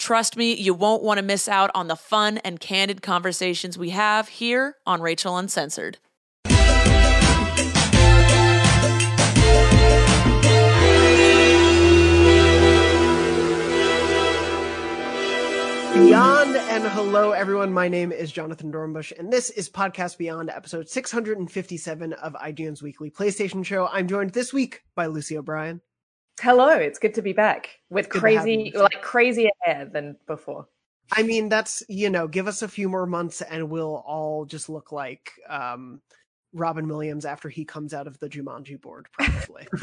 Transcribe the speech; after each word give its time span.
Trust 0.00 0.34
me, 0.34 0.54
you 0.54 0.72
won't 0.72 1.02
want 1.02 1.18
to 1.18 1.22
miss 1.22 1.46
out 1.46 1.70
on 1.74 1.88
the 1.88 1.94
fun 1.94 2.38
and 2.38 2.58
candid 2.58 3.02
conversations 3.02 3.76
we 3.76 3.90
have 3.90 4.28
here 4.28 4.76
on 4.86 5.02
Rachel 5.02 5.36
Uncensored. 5.36 5.98
Beyond 15.92 16.56
and 16.56 16.84
hello, 16.84 17.32
everyone. 17.32 17.70
My 17.70 17.88
name 17.88 18.10
is 18.10 18.32
Jonathon 18.32 18.72
Dornbush, 18.72 19.12
and 19.18 19.30
this 19.30 19.50
is 19.50 19.68
Podcast 19.68 20.16
Beyond, 20.16 20.48
episode 20.48 20.88
657 20.88 22.14
of 22.14 22.32
IGN's 22.32 22.82
weekly 22.82 23.10
PlayStation 23.10 23.62
show. 23.62 23.86
I'm 23.92 24.08
joined 24.08 24.30
this 24.30 24.50
week 24.50 24.82
by 24.94 25.04
Lucy 25.06 25.36
O'Brien. 25.36 25.82
Hello, 26.40 26.70
it's 26.70 26.98
good 26.98 27.14
to 27.14 27.22
be 27.22 27.32
back 27.32 27.78
with 27.90 28.08
Good 28.08 28.20
crazy, 28.20 28.72
like 28.74 29.02
crazier 29.02 29.50
hair 29.62 29.84
than 29.84 30.16
before. 30.26 30.66
I 31.12 31.22
mean, 31.22 31.48
that's, 31.48 31.82
you 31.88 32.08
know, 32.08 32.28
give 32.28 32.46
us 32.46 32.62
a 32.62 32.68
few 32.68 32.88
more 32.88 33.06
months 33.06 33.42
and 33.42 33.68
we'll 33.68 34.02
all 34.06 34.44
just 34.44 34.68
look 34.68 34.92
like 34.92 35.32
um, 35.48 36.00
Robin 36.52 36.86
Williams 36.88 37.24
after 37.24 37.48
he 37.48 37.64
comes 37.64 37.92
out 37.92 38.06
of 38.06 38.18
the 38.20 38.28
Jumanji 38.28 38.80
board, 38.80 39.08
probably. 39.12 39.66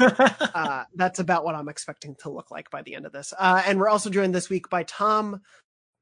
uh, 0.54 0.84
that's 0.94 1.18
about 1.18 1.44
what 1.44 1.54
I'm 1.54 1.68
expecting 1.68 2.14
to 2.20 2.30
look 2.30 2.50
like 2.50 2.70
by 2.70 2.82
the 2.82 2.94
end 2.94 3.06
of 3.06 3.12
this. 3.12 3.32
Uh, 3.38 3.62
and 3.66 3.78
we're 3.78 3.88
also 3.88 4.10
joined 4.10 4.34
this 4.34 4.48
week 4.48 4.68
by 4.68 4.82
Tom 4.84 5.40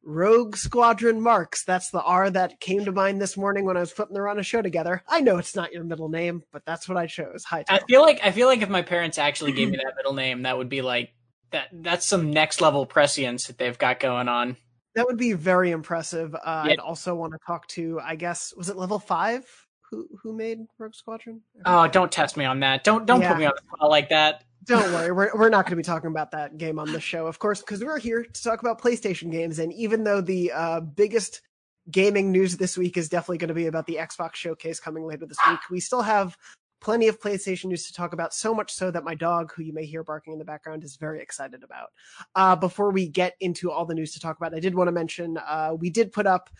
Rogue 0.07 0.57
Squadron 0.57 1.21
Marks. 1.21 1.65
That's 1.65 1.91
the 1.91 2.01
R 2.01 2.31
that 2.31 2.61
came 2.61 2.85
to 2.85 2.93
mind 2.93 3.21
this 3.21 3.37
morning 3.37 3.65
when 3.65 3.77
I 3.77 3.81
was 3.81 3.93
putting 3.93 4.15
the 4.15 4.23
run 4.23 4.39
a 4.39 4.43
show 4.45 4.63
together. 4.63 5.03
I 5.09 5.21
know 5.21 5.37
it's 5.37 5.57
not 5.57 5.73
your 5.73 5.83
middle 5.83 6.09
name, 6.09 6.45
but 6.53 6.65
that's 6.65 6.89
what 6.89 6.97
I 6.97 7.09
chose. 7.09 7.43
Hi, 7.45 7.65
I 7.69 7.81
feel 7.89 8.03
like 8.03 8.21
I 8.23 8.31
feel 8.31 8.47
like 8.47 8.63
if 8.63 8.69
my 8.69 8.83
parents 8.83 9.19
actually 9.19 9.51
gave 9.53 9.69
me 9.69 9.77
that 9.79 9.95
middle 9.97 10.15
name, 10.15 10.43
that 10.43 10.57
would 10.57 10.69
be 10.69 10.81
like 10.81 11.11
that. 11.51 11.69
That's 11.73 12.07
some 12.07 12.31
next 12.31 12.61
level 12.61 12.87
prescience 12.87 13.49
that 13.49 13.59
they've 13.59 13.77
got 13.77 13.99
going 13.99 14.29
on. 14.29 14.57
That 14.95 15.07
would 15.07 15.19
be 15.19 15.33
very 15.33 15.73
impressive. 15.73 16.35
Uh, 16.37 16.63
Yeah. 16.67 16.73
I'd 16.75 16.79
also 16.79 17.15
want 17.17 17.33
to 17.33 17.39
talk 17.45 17.67
to, 17.69 18.01
I 18.01 18.15
guess, 18.15 18.55
was 18.57 18.69
it 18.69 18.77
level 18.77 19.01
five? 19.01 19.45
Who 19.91 20.07
who 20.23 20.33
made 20.33 20.61
Rogue 20.79 20.95
Squadron? 20.95 21.43
Oh, 21.65 21.89
don't 21.89 22.13
test 22.13 22.37
me 22.37 22.45
on 22.45 22.61
that. 22.61 22.85
Don't 22.85 23.07
don't 23.07 23.23
Yeah. 23.23 23.31
put 23.31 23.39
me 23.41 23.47
on 23.47 23.53
the 23.57 23.63
spot 23.77 23.91
like 23.91 24.11
that. 24.11 24.45
Don't 24.67 24.93
worry, 24.93 25.13
we're 25.13 25.31
we're 25.37 25.49
not 25.49 25.65
going 25.65 25.71
to 25.71 25.77
be 25.77 25.85
talking 25.85 26.11
about 26.11 26.33
that 26.33 26.59
game 26.59 26.81
on 26.81 26.93
the 26.93 27.01
show, 27.01 27.29
of 27.29 27.39
course, 27.39 27.61
because 27.61 27.85
we're 27.85 28.01
here 28.01 28.25
to 28.25 28.43
talk 28.43 28.61
about 28.61 28.81
PlayStation 28.81 29.31
games. 29.31 29.61
And 29.61 29.73
even 29.73 30.03
though 30.03 30.21
the 30.21 30.51
uh, 30.51 30.81
biggest 30.81 31.41
gaming 31.89 32.33
news 32.33 32.57
this 32.57 32.77
week 32.77 32.97
is 32.97 33.09
definitely 33.09 33.39
going 33.39 33.49
to 33.49 33.55
be 33.55 33.67
about 33.67 33.87
the 33.87 33.95
Xbox 33.95 34.35
showcase 34.35 34.81
coming 34.81 35.05
later 35.05 35.25
this 35.25 35.39
week, 35.49 35.61
we 35.71 35.79
still 35.79 36.03
have 36.03 36.37
plenty 36.81 37.07
of 37.07 37.21
PlayStation 37.21 37.67
news 37.67 37.87
to 37.87 37.93
talk 37.93 38.13
about. 38.13 38.35
So 38.35 38.53
much 38.53 38.73
so 38.73 38.91
that 38.91 39.05
my 39.05 39.15
dog, 39.15 39.53
who 39.55 39.63
you 39.63 39.73
may 39.73 39.85
hear 39.85 40.03
barking 40.03 40.33
in 40.33 40.39
the 40.39 40.45
background, 40.45 40.83
is 40.83 40.97
very 40.97 41.23
excited 41.23 41.63
about. 41.63 41.91
Uh, 42.35 42.57
before 42.57 42.91
we 42.91 43.09
get 43.09 43.35
into 43.41 43.71
all 43.71 43.87
the 43.87 43.95
news 43.95 44.13
to 44.15 44.21
talk 44.21 44.37
about, 44.37 44.55
I 44.55 44.61
did 44.61 44.75
want 44.75 44.89
to 44.89 44.93
mention 44.93 45.39
uh, 45.39 45.75
we 45.79 45.91
did 45.91 46.13
put 46.13 46.27
up. 46.27 46.51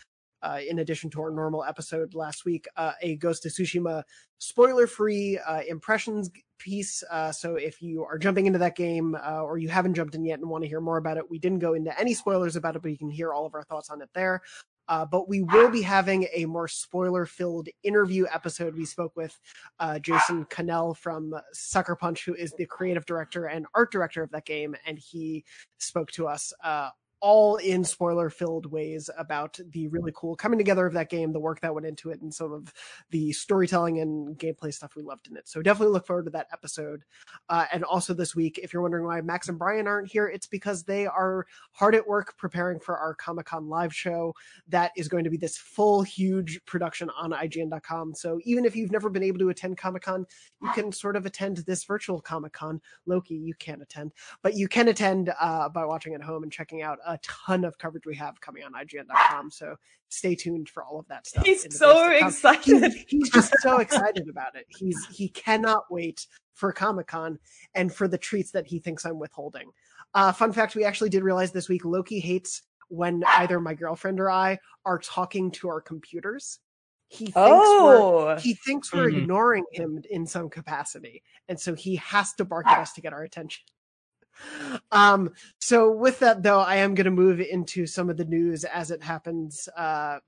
Uh, 0.43 0.59
in 0.69 0.79
addition 0.79 1.09
to 1.09 1.21
our 1.21 1.31
normal 1.31 1.63
episode 1.63 2.13
last 2.13 2.45
week, 2.45 2.67
uh, 2.75 2.91
a 3.01 3.15
Ghost 3.15 3.45
of 3.45 3.51
Tsushima 3.51 4.03
spoiler-free 4.37 5.39
uh, 5.39 5.61
impressions 5.67 6.29
piece. 6.59 7.03
Uh, 7.09 7.31
so 7.31 7.55
if 7.55 7.81
you 7.81 8.03
are 8.03 8.19
jumping 8.19 8.45
into 8.45 8.59
that 8.59 8.75
game 8.75 9.15
uh, 9.15 9.41
or 9.41 9.57
you 9.57 9.67
haven't 9.67 9.95
jumped 9.95 10.13
in 10.13 10.23
yet 10.23 10.39
and 10.39 10.47
want 10.47 10.63
to 10.63 10.67
hear 10.67 10.79
more 10.79 10.97
about 10.97 11.17
it, 11.17 11.29
we 11.29 11.39
didn't 11.39 11.59
go 11.59 11.73
into 11.73 11.99
any 11.99 12.13
spoilers 12.13 12.55
about 12.55 12.75
it, 12.75 12.83
but 12.83 12.91
you 12.91 12.97
can 12.97 13.09
hear 13.09 13.33
all 13.33 13.47
of 13.47 13.55
our 13.55 13.63
thoughts 13.63 13.89
on 13.89 14.01
it 14.01 14.09
there. 14.13 14.41
Uh, 14.87 15.05
but 15.05 15.27
we 15.27 15.41
will 15.41 15.69
be 15.69 15.81
having 15.81 16.27
a 16.33 16.45
more 16.45 16.67
spoiler-filled 16.67 17.67
interview 17.83 18.25
episode. 18.33 18.73
We 18.75 18.85
spoke 18.85 19.13
with 19.17 19.37
Jason 20.01 20.45
Connell 20.45 20.93
from 20.93 21.33
Sucker 21.51 21.95
Punch, 21.95 22.23
who 22.23 22.35
is 22.35 22.53
the 22.53 22.65
creative 22.67 23.05
director 23.05 23.47
and 23.47 23.65
art 23.75 23.91
director 23.91 24.23
of 24.23 24.31
that 24.31 24.45
game, 24.45 24.77
and 24.85 24.97
he 24.97 25.43
spoke 25.77 26.09
to 26.11 26.27
us 26.27 26.53
all 27.19 27.57
in 27.57 27.83
spoiler 27.83 28.29
filled 28.29 28.71
ways 28.71 29.09
about 29.17 29.59
the 29.71 29.87
really 29.87 30.11
cool 30.15 30.35
coming 30.35 30.59
together 30.59 30.85
of 30.85 30.93
that 30.93 31.09
game, 31.09 31.31
the 31.31 31.39
work 31.39 31.59
that 31.61 31.73
went 31.73 31.87
into 31.87 32.09
it, 32.09 32.21
and 32.21 32.33
some 32.33 32.53
of 32.53 32.73
the 33.09 33.31
storytelling 33.31 33.99
and 33.99 34.37
gameplay 34.37 34.73
stuff 34.73 34.95
we 34.95 35.03
loved 35.03 35.27
in 35.27 35.37
it. 35.37 35.47
So 35.47 35.61
definitely 35.61 35.93
look 35.93 36.05
forward 36.05 36.25
to 36.25 36.31
that 36.31 36.47
episode. 36.53 37.03
Uh, 37.49 37.65
and 37.71 37.83
also 37.83 38.13
this 38.13 38.35
week, 38.35 38.59
if 38.61 38.71
you're 38.73 38.81
wondering 38.81 39.05
why 39.05 39.21
Max 39.21 39.49
and 39.49 39.57
Brian 39.57 39.87
aren't 39.87 40.11
here, 40.11 40.27
it's 40.27 40.47
because 40.47 40.83
they 40.83 41.07
are 41.07 41.45
hard 41.71 41.95
at 41.95 42.07
work 42.07 42.37
preparing 42.37 42.79
for 42.79 42.97
our 42.97 43.15
Comic 43.15 43.47
Con 43.47 43.67
live 43.67 43.93
show. 43.93 44.33
That 44.67 44.91
is 44.95 45.07
going 45.07 45.23
to 45.23 45.29
be 45.29 45.37
this 45.37 45.57
full, 45.57 46.03
huge 46.03 46.59
production 46.65 47.09
on 47.17 47.31
IGN.com. 47.31 48.13
So 48.15 48.39
even 48.43 48.65
if 48.65 48.75
you've 48.75 48.91
never 48.91 49.09
been 49.09 49.23
able 49.23 49.39
to 49.39 49.49
attend 49.49 49.77
Comic 49.77 50.03
Con, 50.03 50.25
you 50.61 50.71
can 50.73 50.91
sort 50.91 51.15
of 51.15 51.25
attend 51.25 51.57
this 51.57 51.83
virtual 51.83 52.21
Comic 52.21 52.53
Con. 52.53 52.81
Loki, 53.05 53.35
you 53.35 53.53
can't 53.55 53.81
attend, 53.81 54.11
but 54.41 54.55
you 54.55 54.67
can 54.67 54.87
attend 54.87 55.33
uh, 55.39 55.69
by 55.69 55.85
watching 55.85 56.13
at 56.13 56.21
home 56.21 56.43
and 56.43 56.51
checking 56.51 56.81
out 56.81 56.99
a 57.07 57.17
ton 57.23 57.63
of 57.63 57.77
coverage 57.77 58.05
we 58.05 58.15
have 58.15 58.39
coming 58.41 58.63
on 58.63 58.73
IGN.com. 58.73 59.49
So 59.51 59.75
stay 60.09 60.35
tuned 60.35 60.69
for 60.69 60.83
all 60.83 60.99
of 60.99 61.07
that 61.07 61.25
stuff. 61.25 61.45
He's 61.45 61.63
so 61.75 62.09
days 62.09 62.13
to 62.13 62.19
come. 62.19 62.27
excited. 62.29 62.93
He's, 62.93 63.05
he's 63.07 63.29
just 63.31 63.53
so 63.61 63.79
excited 63.79 64.27
about 64.29 64.55
it. 64.55 64.65
He's 64.67 65.05
he 65.07 65.29
cannot 65.29 65.83
wait 65.89 66.27
for 66.53 66.71
Comic 66.71 67.07
Con 67.07 67.39
and 67.75 67.93
for 67.93 68.07
the 68.07 68.17
treats 68.17 68.51
that 68.51 68.67
he 68.67 68.79
thinks 68.79 69.05
I'm 69.05 69.19
withholding. 69.19 69.69
Uh, 70.13 70.31
fun 70.31 70.51
fact: 70.51 70.75
we 70.75 70.83
actually 70.83 71.09
did 71.09 71.23
realize 71.23 71.51
this 71.51 71.69
week 71.69 71.85
Loki 71.85 72.19
hates 72.19 72.63
when 72.89 73.23
either 73.37 73.59
my 73.59 73.73
girlfriend 73.73 74.19
or 74.19 74.29
I 74.31 74.57
are 74.85 74.99
talking 74.99 75.51
to 75.51 75.67
our 75.69 75.81
computers. 75.81 76.59
He 77.09 77.25
thinks 77.27 77.37
we're 77.37 77.97
Oh, 78.01 78.35
he 78.37 78.53
thinks 78.65 78.93
we're 78.93 79.09
Mhm. 79.09 79.19
ignoring 79.21 79.63
him 79.71 80.01
in 80.09 80.25
some 80.27 80.49
capacity 80.49 81.23
and 81.47 81.57
so 81.57 81.73
he 81.73 81.95
has 81.97 82.33
to 82.33 82.43
bark 82.43 82.67
at 82.67 82.79
us 82.79 82.91
to 82.93 83.01
get 83.01 83.13
our 83.13 83.23
attention 83.23 83.63
um 84.91 85.31
so 85.59 85.91
with 85.91 86.19
that 86.19 86.43
though 86.43 86.59
i 86.59 86.75
am 86.75 86.95
going 86.95 87.05
to 87.05 87.11
move 87.11 87.39
into 87.39 87.85
some 87.85 88.09
of 88.09 88.17
the 88.17 88.25
news 88.25 88.63
as 88.63 88.91
it 88.91 89.01
happens 89.03 89.67
uh 89.77 90.19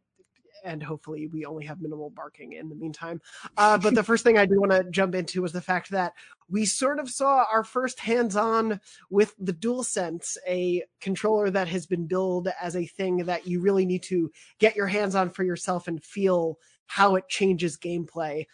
and 0.64 0.84
hopefully 0.84 1.28
we 1.28 1.46
only 1.46 1.66
have 1.66 1.82
minimal 1.82 2.10
barking 2.10 2.54
in 2.54 2.70
the 2.70 2.76
meantime. 2.76 3.22
Uh, 3.58 3.78
but 3.78 3.96
the 3.96 4.04
first 4.04 4.24
thing 4.24 4.38
I 4.38 4.46
do 4.46 4.60
want 4.60 4.72
to 4.72 4.84
jump 4.90 5.16
into 5.16 5.42
was 5.42 5.52
the 5.52 5.62
fact 5.62 5.92
that 5.92 6.14
we 6.50 6.66
sort 6.66 7.00
of 7.00 7.10
saw 7.10 7.46
our 7.52 7.64
first 7.64 8.00
hands-on 8.00 8.80
with 9.10 9.36
the 9.40 9.54
DualSense, 9.54 10.38
a 10.48 10.84
controller 11.00 11.50
that 11.50 11.68
has 11.68 11.86
been 11.86 12.08
billed 12.08 12.50
as 12.62 12.76
a 12.76 12.86
thing 12.86 13.18
that 13.26 13.48
you 13.48 13.62
really 13.62 13.86
need 13.86 14.04
to 14.04 14.32
get 14.60 14.76
your 14.76 14.88
hands 14.88 15.16
on 15.16 15.30
for 15.30 15.44
yourself 15.44 15.88
and 15.88 16.04
feel 16.04 16.58
how 16.88 17.16
it 17.16 17.30
changes 17.30 17.78
gameplay. 17.78 18.46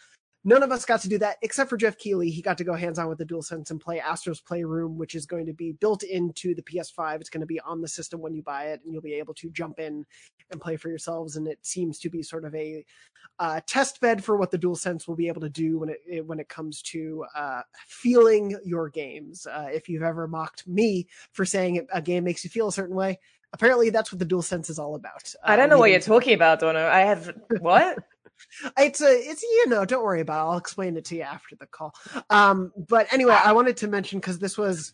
None 0.48 0.62
of 0.62 0.70
us 0.70 0.84
got 0.84 1.00
to 1.00 1.08
do 1.08 1.18
that 1.18 1.38
except 1.42 1.68
for 1.68 1.76
Geoff 1.76 1.98
Keighley. 1.98 2.30
He 2.30 2.40
got 2.40 2.56
to 2.58 2.64
go 2.64 2.74
hands 2.74 3.00
on 3.00 3.08
with 3.08 3.18
the 3.18 3.24
DualSense 3.24 3.72
and 3.72 3.80
play 3.80 3.98
Astro's 3.98 4.40
Playroom, 4.40 4.96
which 4.96 5.16
is 5.16 5.26
going 5.26 5.44
to 5.46 5.52
be 5.52 5.72
built 5.72 6.04
into 6.04 6.54
the 6.54 6.62
PS5. 6.62 7.20
It's 7.20 7.28
going 7.30 7.40
to 7.40 7.46
be 7.46 7.58
on 7.60 7.80
the 7.80 7.88
system 7.88 8.20
when 8.20 8.32
you 8.32 8.42
buy 8.42 8.66
it, 8.66 8.80
and 8.84 8.92
you'll 8.92 9.02
be 9.02 9.14
able 9.14 9.34
to 9.34 9.50
jump 9.50 9.80
in 9.80 10.06
and 10.52 10.60
play 10.60 10.76
for 10.76 10.88
yourselves. 10.88 11.34
And 11.34 11.48
it 11.48 11.58
seems 11.62 11.98
to 11.98 12.08
be 12.08 12.22
sort 12.22 12.44
of 12.44 12.54
a 12.54 12.84
uh, 13.40 13.60
test 13.66 14.00
bed 14.00 14.22
for 14.22 14.36
what 14.36 14.52
the 14.52 14.58
DualSense 14.58 15.08
will 15.08 15.16
be 15.16 15.26
able 15.26 15.40
to 15.40 15.48
do 15.50 15.80
when 15.80 15.88
it, 16.06 16.24
when 16.24 16.38
it 16.38 16.48
comes 16.48 16.80
to 16.82 17.24
uh, 17.34 17.62
feeling 17.88 18.56
your 18.64 18.88
games. 18.88 19.48
Uh, 19.48 19.66
if 19.72 19.88
you've 19.88 20.04
ever 20.04 20.28
mocked 20.28 20.64
me 20.68 21.08
for 21.32 21.44
saying 21.44 21.84
a 21.92 22.00
game 22.00 22.22
makes 22.22 22.44
you 22.44 22.50
feel 22.50 22.68
a 22.68 22.72
certain 22.72 22.94
way, 22.94 23.18
apparently 23.52 23.90
that's 23.90 24.12
what 24.12 24.20
the 24.20 24.24
DualSense 24.26 24.70
is 24.70 24.78
all 24.78 24.94
about. 24.94 25.34
I 25.44 25.56
don't 25.56 25.66
Uh, 25.66 25.74
know 25.74 25.78
what 25.80 25.90
you're 25.90 25.98
talking 25.98 26.34
about, 26.34 26.60
Dono. 26.60 26.86
I 26.86 27.00
have 27.00 27.34
what? 27.60 27.98
It's 28.78 29.00
a 29.00 29.10
it's 29.10 29.42
you 29.42 29.68
know 29.68 29.84
don't 29.84 30.04
worry 30.04 30.20
about 30.20 30.46
it. 30.46 30.50
I'll 30.50 30.58
explain 30.58 30.96
it 30.96 31.04
to 31.06 31.16
you 31.16 31.22
after 31.22 31.56
the 31.56 31.66
call. 31.66 31.94
Um 32.30 32.72
but 32.88 33.12
anyway 33.12 33.36
i 33.44 33.52
wanted 33.52 33.76
to 33.78 33.88
mention 33.88 34.18
because 34.18 34.38
this 34.38 34.56
was 34.58 34.92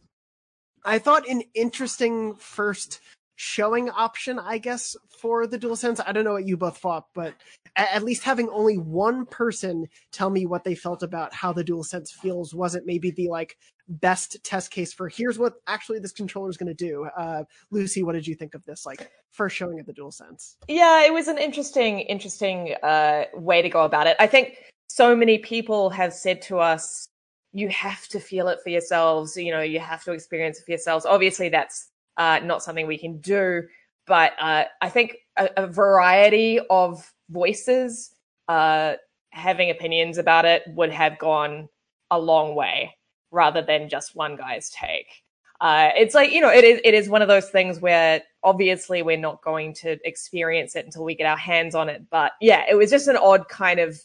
i 0.85 0.99
thought 0.99 1.29
an 1.29 1.43
interesting 1.55 2.35
first 2.37 3.01
showing 3.37 3.91
option, 3.91 4.39
I 4.39 4.59
guess, 4.59 4.97
for 5.21 5.47
the 5.47 5.59
DualSense. 5.59 6.01
I 6.07 6.13
don't 6.13 6.25
know 6.25 6.35
what 6.35 6.47
you 6.47 6.57
both 6.57 6.79
thought, 6.79 7.07
but 7.15 7.35
at, 7.77 8.03
least 8.03 8.23
having 8.23 8.49
only 8.51 8.77
one 8.77 9.27
person 9.27 9.89
tell 10.11 10.31
me 10.31 10.47
what 10.47 10.65
they 10.65 10.75
felt 10.75 11.03
about 11.03 11.35
how 11.35 11.53
the 11.53 11.65
DualSense 11.65 12.11
feels 12.11 12.55
wasn't 12.55 12.87
maybe 12.87 13.11
the 13.11 13.29
like 13.29 13.57
best 13.89 14.43
test 14.45 14.71
case 14.71 14.93
for 14.93 15.09
here's 15.09 15.39
what 15.39 15.55
actually 15.67 15.99
this 15.99 16.13
controller 16.13 16.51
is 16.51 16.57
going 16.57 16.75
to 16.75 16.75
do. 16.75 17.07
Uh, 17.17 17.45
Lucy, 17.71 18.03
what 18.03 18.13
did 18.13 18.27
you 18.27 18.35
think 18.35 18.55
of 18.55 18.65
this 18.65 18.87
like 18.87 19.11
first 19.31 19.57
showing 19.57 19.81
of 19.81 19.87
the 19.87 19.93
DualSense? 19.93 20.57
Yeah, 20.69 21.05
it 21.05 21.13
was 21.13 21.29
an 21.29 21.39
interesting, 21.39 22.01
interesting 22.01 22.75
uh, 22.83 23.25
way 23.35 23.63
to 23.63 23.69
go 23.69 23.85
about 23.85 24.07
it. 24.07 24.17
I 24.19 24.27
think 24.27 24.57
so 24.89 25.17
many 25.17 25.39
people 25.39 25.91
have 25.91 26.13
said 26.13 26.43
to 26.43 26.59
us, 26.59 27.09
"You 27.53 27.69
have 27.69 28.07
to 28.09 28.21
feel 28.21 28.49
it 28.49 28.59
for 28.63 28.69
yourselves. 28.69 29.37
You 29.37 29.53
know, 29.53 29.63
you 29.63 29.81
have 29.81 30.05
to 30.05 30.13
experience 30.13 30.59
it 30.59 30.65
for 30.65 30.73
yourselves." 30.73 31.07
Obviously, 31.07 31.49
that's 31.49 31.92
uh, 32.17 32.41
not 32.43 32.63
something 32.63 32.87
we 32.87 32.99
can 32.99 33.19
do, 33.21 33.63
but 34.07 34.33
uh, 34.41 34.65
I 34.81 34.89
think 34.89 35.17
a, 35.37 35.49
a, 35.57 35.67
variety 35.67 36.61
of 36.71 37.13
voices 37.31 38.15
uh, 38.49 38.95
having 39.31 39.71
opinions 39.71 40.19
about 40.19 40.45
it 40.45 40.63
would 40.69 40.91
have 40.91 41.19
gone 41.19 41.69
a 42.11 42.19
long 42.19 42.55
way 42.55 42.97
rather 43.31 43.63
than 43.63 43.89
just 43.89 44.15
one 44.15 44.37
guy's 44.37 44.71
take. 44.71 45.23
Uh, 45.61 45.91
it's 45.97 46.15
like 46.15 46.33
you 46.33 46.41
know, 46.41 46.51
it 46.51 46.65
is 46.65 46.81
it 46.85 46.93
is 46.93 47.09
one 47.09 47.23
of 47.23 47.29
those 47.29 47.49
things 47.49 47.81
where 47.81 48.21
obviously 48.43 49.03
we're 49.03 49.17
not 49.17 49.43
going 49.43 49.73
to 49.73 49.97
experience 50.05 50.75
it 50.75 50.85
until 50.85 51.05
we 51.05 51.15
get 51.15 51.27
our 51.27 51.37
hands 51.37 51.75
on 51.75 51.89
it. 51.89 52.03
But 52.11 52.33
yeah, 52.41 52.65
it 52.69 52.75
was 52.75 52.91
just 52.91 53.07
an 53.07 53.17
odd 53.17 53.49
kind 53.49 53.79
of 53.79 54.01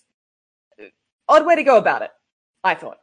odd 1.28 1.46
way 1.46 1.56
to 1.56 1.64
go 1.64 1.78
about 1.78 2.04
it. 2.04 2.12
I 2.64 2.76
thought, 2.76 3.00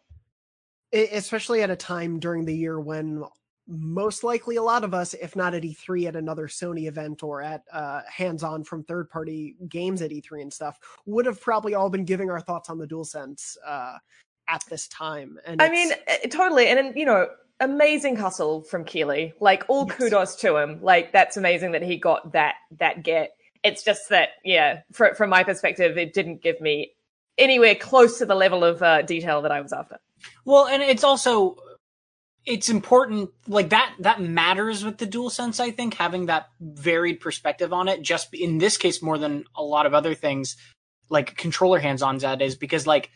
especially 0.93 1.63
at 1.63 1.71
a 1.71 1.77
time 1.77 2.21
during 2.21 2.45
the 2.45 2.57
year 2.57 2.79
when 2.79 3.25
most 3.67 4.25
likely 4.25 4.57
a 4.57 4.63
lot 4.63 4.85
of 4.85 4.93
us, 4.93 5.15
if 5.15 5.37
not 5.37 5.55
at 5.55 5.63
E3 5.63 6.09
at 6.09 6.17
another 6.17 6.49
Sony 6.49 6.87
event 6.87 7.23
or 7.23 7.41
at 7.41 7.63
uh, 7.73 8.03
hands 8.09 8.43
on 8.43 8.65
from 8.65 8.85
third 8.85 9.09
party 9.09 9.57
games 9.69 10.03
at 10.03 10.11
E3 10.11 10.43
and 10.43 10.53
stuff, 10.53 10.79
would 11.07 11.27
have 11.27 11.41
probably 11.41 11.75
all 11.75 11.89
been 11.89 12.05
giving 12.05 12.31
our 12.31 12.41
thoughts 12.41 12.69
on 12.69 12.79
the 12.79 12.87
DualSense 12.87 13.57
uh, 13.67 13.97
at 14.49 14.63
this 14.69 14.87
time. 14.89 15.39
And 15.47 15.63
I 15.63 15.71
mean, 15.71 15.93
eh, 16.07 16.29
totally. 16.29 16.67
And, 16.69 16.95
you 16.97 17.07
know, 17.07 17.29
amazing 17.61 18.17
hustle 18.17 18.63
from 18.63 18.85
Keighley. 18.85 19.33
Like, 19.41 19.65
all 19.69 19.87
yes. 19.89 19.97
kudos 19.97 20.37
to 20.37 20.57
him. 20.57 20.81
Like, 20.83 21.13
that's 21.13 21.37
amazing 21.37 21.73
that 21.73 21.83
he 21.83 21.97
got 21.97 22.33
that 22.33 22.57
that 22.79 23.03
get. 23.03 23.31
It's 23.63 23.83
just 23.83 24.11
that, 24.11 24.31
yeah, 24.45 24.81
for, 24.93 25.15
from 25.15 25.31
my 25.31 25.43
perspective, 25.43 25.97
it 25.97 26.13
didn't 26.13 26.43
give 26.43 26.61
me 26.61 26.93
anywhere 27.39 27.75
close 27.75 28.19
to 28.19 28.27
the 28.27 28.35
level 28.35 28.63
of 28.63 28.83
uh, 28.83 29.03
detail 29.03 29.41
that 29.43 29.53
I 29.53 29.61
was 29.63 29.73
after. 29.73 29.99
Well, 30.45 30.67
and 30.67 30.83
it's 30.83 31.03
also 31.03 31.57
it's 32.47 32.69
important 32.69 33.31
like 33.49 33.71
that 33.71 33.95
that 33.99 34.21
matters 34.21 34.85
with 34.85 34.99
the 34.99 35.07
dual 35.07 35.31
sense 35.31 35.61
i 35.61 35.71
think 35.71 35.95
having 35.95 36.27
that 36.27 36.49
varied 36.61 37.21
perspective 37.21 37.73
on 37.73 37.89
it 37.89 38.03
just 38.03 38.33
in 38.35 38.59
this 38.59 38.77
case 38.77 39.03
more 39.03 39.19
than 39.19 39.45
a 39.57 39.63
lot 39.63 39.87
of 39.87 39.95
other 39.95 40.15
things 40.15 40.57
like 41.11 41.37
controller 41.37 41.79
hands-ons 41.79 42.23
that 42.23 42.43
is 42.43 42.55
because 42.55 42.87
like 42.87 43.11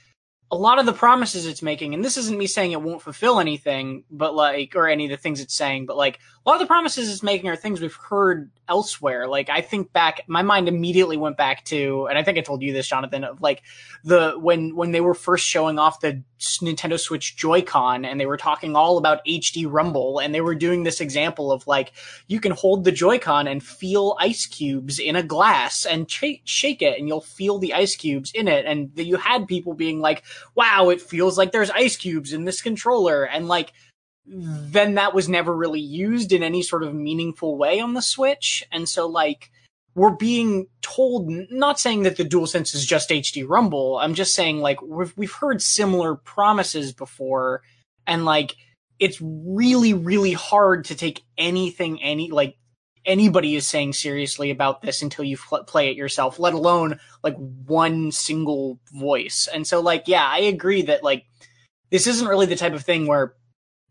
a 0.50 0.56
lot 0.56 0.78
of 0.78 0.86
the 0.86 0.92
promises 0.92 1.46
it's 1.46 1.62
making, 1.62 1.92
and 1.92 2.04
this 2.04 2.16
isn't 2.16 2.38
me 2.38 2.46
saying 2.46 2.72
it 2.72 2.80
won't 2.80 3.02
fulfill 3.02 3.38
anything, 3.38 4.04
but 4.10 4.34
like, 4.34 4.74
or 4.74 4.88
any 4.88 5.04
of 5.04 5.10
the 5.10 5.16
things 5.16 5.40
it's 5.40 5.54
saying, 5.54 5.84
but 5.86 5.96
like, 5.96 6.20
a 6.46 6.48
lot 6.48 6.54
of 6.54 6.60
the 6.60 6.66
promises 6.66 7.10
it's 7.10 7.22
making 7.22 7.50
are 7.50 7.56
things 7.56 7.78
we've 7.78 7.94
heard 7.94 8.50
elsewhere. 8.68 9.28
Like, 9.28 9.50
I 9.50 9.60
think 9.60 9.92
back, 9.92 10.22
my 10.28 10.40
mind 10.40 10.66
immediately 10.66 11.18
went 11.18 11.36
back 11.36 11.64
to, 11.66 12.06
and 12.06 12.16
I 12.16 12.22
think 12.22 12.38
I 12.38 12.40
told 12.40 12.62
you 12.62 12.72
this, 12.72 12.88
Jonathon, 12.88 13.24
of 13.24 13.42
like 13.42 13.62
the, 14.02 14.32
when, 14.38 14.74
when 14.74 14.92
they 14.92 15.02
were 15.02 15.12
first 15.12 15.46
showing 15.46 15.78
off 15.78 16.00
the 16.00 16.22
Nintendo 16.38 16.98
Switch 16.98 17.36
Joy-Con 17.36 18.06
and 18.06 18.18
they 18.18 18.24
were 18.24 18.38
talking 18.38 18.76
all 18.76 18.96
about 18.96 19.24
HD 19.26 19.66
Rumble 19.68 20.20
and 20.20 20.34
they 20.34 20.40
were 20.40 20.54
doing 20.54 20.84
this 20.84 21.02
example 21.02 21.52
of 21.52 21.66
like, 21.66 21.92
you 22.28 22.40
can 22.40 22.52
hold 22.52 22.84
the 22.84 22.92
Joy-Con 22.92 23.46
and 23.46 23.62
feel 23.62 24.16
ice 24.18 24.46
cubes 24.46 24.98
in 24.98 25.16
a 25.16 25.22
glass 25.22 25.84
and 25.84 26.08
ch- 26.08 26.40
shake 26.44 26.80
it 26.80 26.98
and 26.98 27.08
you'll 27.08 27.20
feel 27.20 27.58
the 27.58 27.74
ice 27.74 27.94
cubes 27.94 28.30
in 28.32 28.48
it. 28.48 28.64
And 28.64 28.94
that 28.94 29.04
you 29.04 29.16
had 29.16 29.48
people 29.48 29.74
being 29.74 30.00
like, 30.00 30.24
wow, 30.54 30.90
it 30.90 31.00
feels 31.00 31.38
like 31.38 31.52
there's 31.52 31.70
ice 31.70 31.96
cubes 31.96 32.32
in 32.32 32.44
this 32.44 32.62
controller. 32.62 33.24
And 33.24 33.48
like, 33.48 33.72
then 34.26 34.94
that 34.94 35.14
was 35.14 35.28
never 35.28 35.54
really 35.54 35.80
used 35.80 36.32
in 36.32 36.42
any 36.42 36.62
sort 36.62 36.82
of 36.82 36.94
meaningful 36.94 37.56
way 37.56 37.80
on 37.80 37.94
the 37.94 38.02
Switch. 38.02 38.62
And 38.70 38.88
so 38.88 39.06
like, 39.06 39.50
we're 39.94 40.10
being 40.10 40.66
told, 40.80 41.28
not 41.50 41.80
saying 41.80 42.04
that 42.04 42.16
the 42.16 42.24
DualSense 42.24 42.74
is 42.74 42.86
just 42.86 43.10
HD 43.10 43.44
Rumble. 43.48 43.98
I'm 43.98 44.14
just 44.14 44.34
saying 44.34 44.60
like, 44.60 44.80
we've, 44.82 45.12
we've 45.16 45.32
heard 45.32 45.60
similar 45.60 46.14
promises 46.14 46.92
before. 46.92 47.62
And 48.06 48.24
like, 48.24 48.54
it's 48.98 49.18
really, 49.20 49.94
really 49.94 50.32
hard 50.32 50.84
to 50.86 50.94
take 50.94 51.22
anything, 51.36 52.02
any, 52.02 52.30
like, 52.30 52.56
anybody 53.08 53.56
is 53.56 53.66
saying 53.66 53.94
seriously 53.94 54.50
about 54.50 54.82
this 54.82 55.02
until 55.02 55.24
you 55.24 55.36
fl- 55.36 55.56
play 55.66 55.90
it 55.90 55.96
yourself, 55.96 56.38
let 56.38 56.54
alone 56.54 57.00
like 57.24 57.36
one 57.36 58.12
single 58.12 58.78
voice. 58.92 59.48
And 59.52 59.66
so, 59.66 59.80
like, 59.80 60.04
yeah, 60.06 60.24
I 60.24 60.40
agree 60.40 60.82
that 60.82 61.02
like 61.02 61.24
this 61.90 62.06
isn't 62.06 62.28
really 62.28 62.46
the 62.46 62.54
type 62.54 62.74
of 62.74 62.84
thing 62.84 63.06
where 63.06 63.34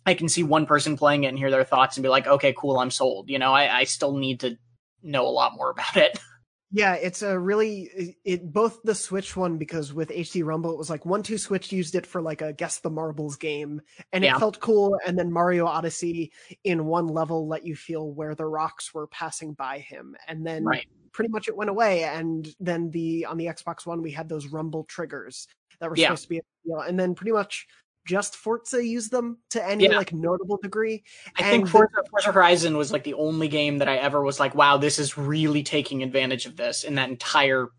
I 0.06 0.14
can 0.14 0.30
see 0.30 0.44
one 0.44 0.66
person 0.66 0.96
playing 0.96 1.26
it 1.26 1.28
and 1.28 1.38
hear 1.38 1.52
their 1.52 1.66
thoughts 1.66 1.98
and 1.98 2.04
be 2.04 2.10
like, 2.10 2.28
okay, 2.28 2.54
cool, 2.58 2.80
I'm 2.80 2.92
sold. 2.92 3.30
You 3.30 3.40
know, 3.40 3.52
I, 3.52 3.80
I 3.80 3.84
still 3.84 4.16
need 4.16 4.40
to 4.42 4.58
know 5.04 5.28
a 5.28 5.30
lot 5.30 5.56
more 5.56 5.72
about 5.72 5.98
it. 5.98 6.20
Yeah, 6.72 6.96
it's 6.96 7.22
a 7.22 7.40
really 7.40 8.18
it 8.26 8.52
both 8.52 8.82
the 8.84 8.94
Switch 8.94 9.38
one 9.38 9.58
because 9.58 9.94
with 9.94 10.10
HD 10.10 10.44
Rumble 10.44 10.72
it 10.72 10.78
was 10.78 10.90
like 10.90 11.04
1-2-Switch 11.04 11.72
used 11.72 11.96
it 11.96 12.06
for 12.06 12.22
like 12.22 12.42
a 12.42 12.52
guess 12.52 12.80
the 12.80 12.90
marbles 12.90 13.38
game 13.38 13.82
and 14.12 14.26
it 14.26 14.36
felt 14.38 14.60
cool 14.60 14.98
and 15.06 15.18
then 15.18 15.32
Mario 15.32 15.66
Odyssey 15.66 16.32
in 16.66 16.86
one 16.86 17.08
level 17.08 17.48
let 17.48 17.66
you 17.66 17.76
feel 17.76 18.12
where 18.12 18.36
the 18.36 18.46
rocks 18.46 18.94
were 18.94 19.08
passing 19.08 19.54
by 19.54 19.80
him 19.80 20.16
and 20.28 20.46
then 20.46 20.66
right. 20.66 20.86
pretty 21.14 21.30
much 21.30 21.48
it 21.48 21.56
went 21.56 21.70
away 21.70 22.04
and 22.04 22.54
then 22.60 22.92
the 22.92 23.26
on 23.26 23.38
the 23.38 23.46
Xbox 23.46 23.86
One 23.86 24.02
we 24.02 24.12
had 24.12 24.28
those 24.28 24.48
rumble 24.48 24.84
triggers 24.84 25.48
that 25.80 25.90
were 25.90 25.96
yeah. 25.96 26.08
supposed 26.08 26.24
to 26.24 26.30
be 26.30 26.42
and 26.86 27.00
then 27.00 27.16
pretty 27.16 27.32
much 27.32 27.66
just 28.08 28.36
Forza 28.36 28.84
use 28.84 29.10
them 29.10 29.38
to 29.52 29.68
any 29.68 29.86
yeah. 29.86 29.98
like 29.98 30.14
notable 30.14 30.58
degree. 30.58 31.04
I 31.38 31.44
and 31.44 31.52
think 31.52 31.68
Forza, 31.70 32.04
Forza 32.10 32.32
Horizon 32.32 32.78
was 32.78 32.92
like 32.92 33.04
the 33.04 33.14
only 33.16 33.48
game 33.48 33.78
that 33.80 33.90
I 33.90 33.98
ever 33.98 34.24
was 34.24 34.40
like, 34.40 34.56
wow, 34.56 34.78
this 34.78 34.98
is 34.98 35.18
really 35.18 35.64
taking 35.64 36.02
advantage 36.02 36.46
of 36.46 36.56
this 36.56 36.84
in 36.84 36.96
that 36.96 37.10
entire 37.10 37.70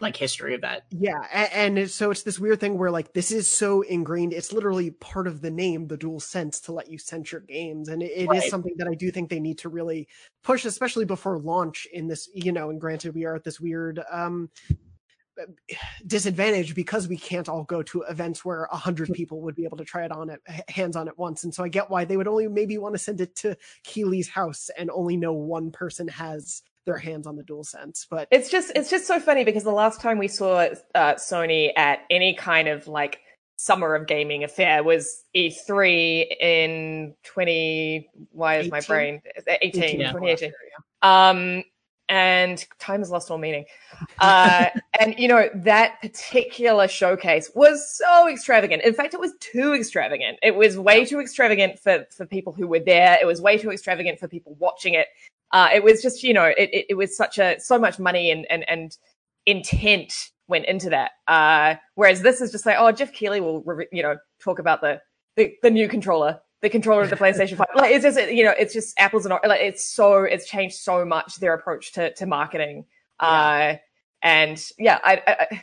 like 0.00 0.16
history 0.16 0.54
of 0.54 0.60
that. 0.62 0.82
Yeah, 0.90 1.26
and, 1.32 1.78
and, 1.78 1.90
so 1.90 2.10
it's 2.10 2.22
this 2.22 2.38
weird 2.38 2.60
thing 2.60 2.78
where 2.78 2.90
like 2.90 3.12
this 3.12 3.30
is 3.30 3.48
so 3.48 3.82
ingrained. 3.82 4.32
It's 4.32 4.52
literally 4.52 4.90
part 4.90 5.26
of 5.26 5.40
the 5.40 5.50
name, 5.50 5.86
the 5.86 5.96
dual 5.96 6.20
sense, 6.20 6.60
to 6.60 6.72
let 6.72 6.90
you 6.90 6.98
sense 6.98 7.32
your 7.32 7.42
games, 7.42 7.88
and 7.88 8.02
it, 8.02 8.12
it 8.14 8.28
right. 8.28 8.42
is 8.42 8.50
something 8.50 8.74
that 8.78 8.88
I 8.88 8.94
do 8.94 9.10
think 9.10 9.30
they 9.30 9.40
need 9.40 9.58
to 9.58 9.68
really 9.68 10.08
push, 10.42 10.64
especially 10.64 11.04
before 11.04 11.38
launch. 11.38 11.86
In 11.92 12.08
this, 12.08 12.28
you 12.34 12.52
know, 12.52 12.70
and 12.70 12.80
granted, 12.80 13.14
we 13.14 13.24
are 13.24 13.36
at 13.36 13.44
this 13.44 13.60
weird 13.60 14.00
um 14.10 14.50
disadvantage 16.06 16.74
because 16.74 17.08
we 17.08 17.16
can't 17.16 17.48
all 17.48 17.64
go 17.64 17.82
to 17.82 18.02
events 18.02 18.44
where 18.44 18.64
a 18.64 18.76
hundred 18.76 19.08
hmm. 19.08 19.14
people 19.14 19.40
would 19.40 19.54
be 19.54 19.64
able 19.64 19.76
to 19.76 19.84
try 19.84 20.04
it 20.04 20.12
on 20.12 20.30
it 20.30 20.40
hands 20.68 20.96
on 20.96 21.08
at 21.08 21.18
once. 21.18 21.44
And 21.44 21.54
so 21.54 21.64
I 21.64 21.68
get 21.68 21.90
why 21.90 22.04
they 22.04 22.16
would 22.16 22.28
only 22.28 22.48
maybe 22.48 22.78
want 22.78 22.94
to 22.94 22.98
send 22.98 23.20
it 23.20 23.34
to 23.36 23.56
Keighley's 23.82 24.28
house 24.28 24.70
and 24.76 24.90
only 24.90 25.16
know 25.16 25.32
one 25.32 25.70
person 25.70 26.08
has 26.08 26.62
their 26.84 26.98
hands 26.98 27.26
on 27.26 27.36
the 27.36 27.42
dual 27.42 27.64
sense 27.64 28.06
but 28.10 28.28
it's 28.30 28.50
just 28.50 28.70
it's 28.74 28.90
just 28.90 29.06
so 29.06 29.18
funny 29.18 29.44
because 29.44 29.64
the 29.64 29.70
last 29.70 30.00
time 30.00 30.18
we 30.18 30.28
saw 30.28 30.68
uh, 30.94 31.14
sony 31.14 31.72
at 31.76 32.00
any 32.10 32.34
kind 32.34 32.68
of 32.68 32.86
like 32.86 33.20
summer 33.56 33.94
of 33.94 34.06
gaming 34.06 34.44
affair 34.44 34.82
was 34.82 35.24
e3 35.34 36.26
in 36.40 37.14
20 37.24 38.08
why 38.32 38.56
is 38.56 38.66
18? 38.66 38.70
my 38.70 38.80
brain 38.80 39.22
18, 39.48 39.82
18 39.82 40.00
yeah. 40.00 40.12
2018 40.12 40.52
um 41.02 41.64
and 42.08 42.64
time 42.78 43.00
has 43.00 43.10
lost 43.10 43.30
all 43.30 43.38
meaning. 43.38 43.64
Uh, 44.18 44.66
and 45.00 45.14
you 45.18 45.28
know 45.28 45.48
that 45.54 46.00
particular 46.00 46.88
showcase 46.88 47.50
was 47.54 47.96
so 47.96 48.28
extravagant. 48.28 48.82
In 48.82 48.94
fact, 48.94 49.14
it 49.14 49.20
was 49.20 49.32
too 49.40 49.74
extravagant. 49.74 50.38
It 50.42 50.54
was 50.54 50.78
way 50.78 51.04
too 51.04 51.20
extravagant 51.20 51.78
for 51.78 52.06
for 52.16 52.26
people 52.26 52.52
who 52.52 52.66
were 52.66 52.80
there. 52.80 53.18
It 53.20 53.26
was 53.26 53.40
way 53.40 53.58
too 53.58 53.70
extravagant 53.70 54.18
for 54.18 54.28
people 54.28 54.56
watching 54.58 54.94
it. 54.94 55.08
Uh, 55.52 55.68
it 55.72 55.82
was 55.82 56.02
just 56.02 56.22
you 56.22 56.34
know 56.34 56.44
it, 56.44 56.70
it, 56.72 56.86
it 56.90 56.94
was 56.94 57.16
such 57.16 57.38
a 57.38 57.58
so 57.60 57.78
much 57.78 57.98
money 57.98 58.30
and 58.30 58.46
and 58.50 58.68
and 58.68 58.96
intent 59.46 60.30
went 60.48 60.66
into 60.66 60.90
that. 60.90 61.12
Uh, 61.26 61.76
whereas 61.94 62.22
this 62.22 62.40
is 62.40 62.52
just 62.52 62.66
like 62.66 62.76
oh 62.78 62.92
Geoff 62.92 63.12
Keighley 63.12 63.40
will 63.40 63.62
re- 63.62 63.88
you 63.92 64.02
know 64.02 64.16
talk 64.40 64.58
about 64.58 64.80
the 64.80 65.00
the, 65.36 65.54
the 65.62 65.70
new 65.70 65.88
controller 65.88 66.40
the 66.64 66.70
controller 66.70 67.02
of 67.02 67.10
the 67.10 67.16
PlayStation 67.16 67.58
5. 67.58 67.66
Like 67.76 67.92
it's 67.92 68.02
just 68.02 68.32
you 68.32 68.42
know, 68.42 68.54
it's 68.58 68.72
just 68.72 68.98
apples 68.98 69.26
and 69.26 69.38
like 69.46 69.60
it's 69.60 69.86
so 69.86 70.22
it's 70.22 70.48
changed 70.48 70.76
so 70.76 71.04
much 71.04 71.36
their 71.36 71.52
approach 71.52 71.92
to 71.92 72.12
to 72.14 72.26
marketing. 72.26 72.86
Yeah. 73.22 73.28
Uh 73.28 73.76
and 74.22 74.70
yeah, 74.78 74.98
I, 75.04 75.22
I, 75.26 75.62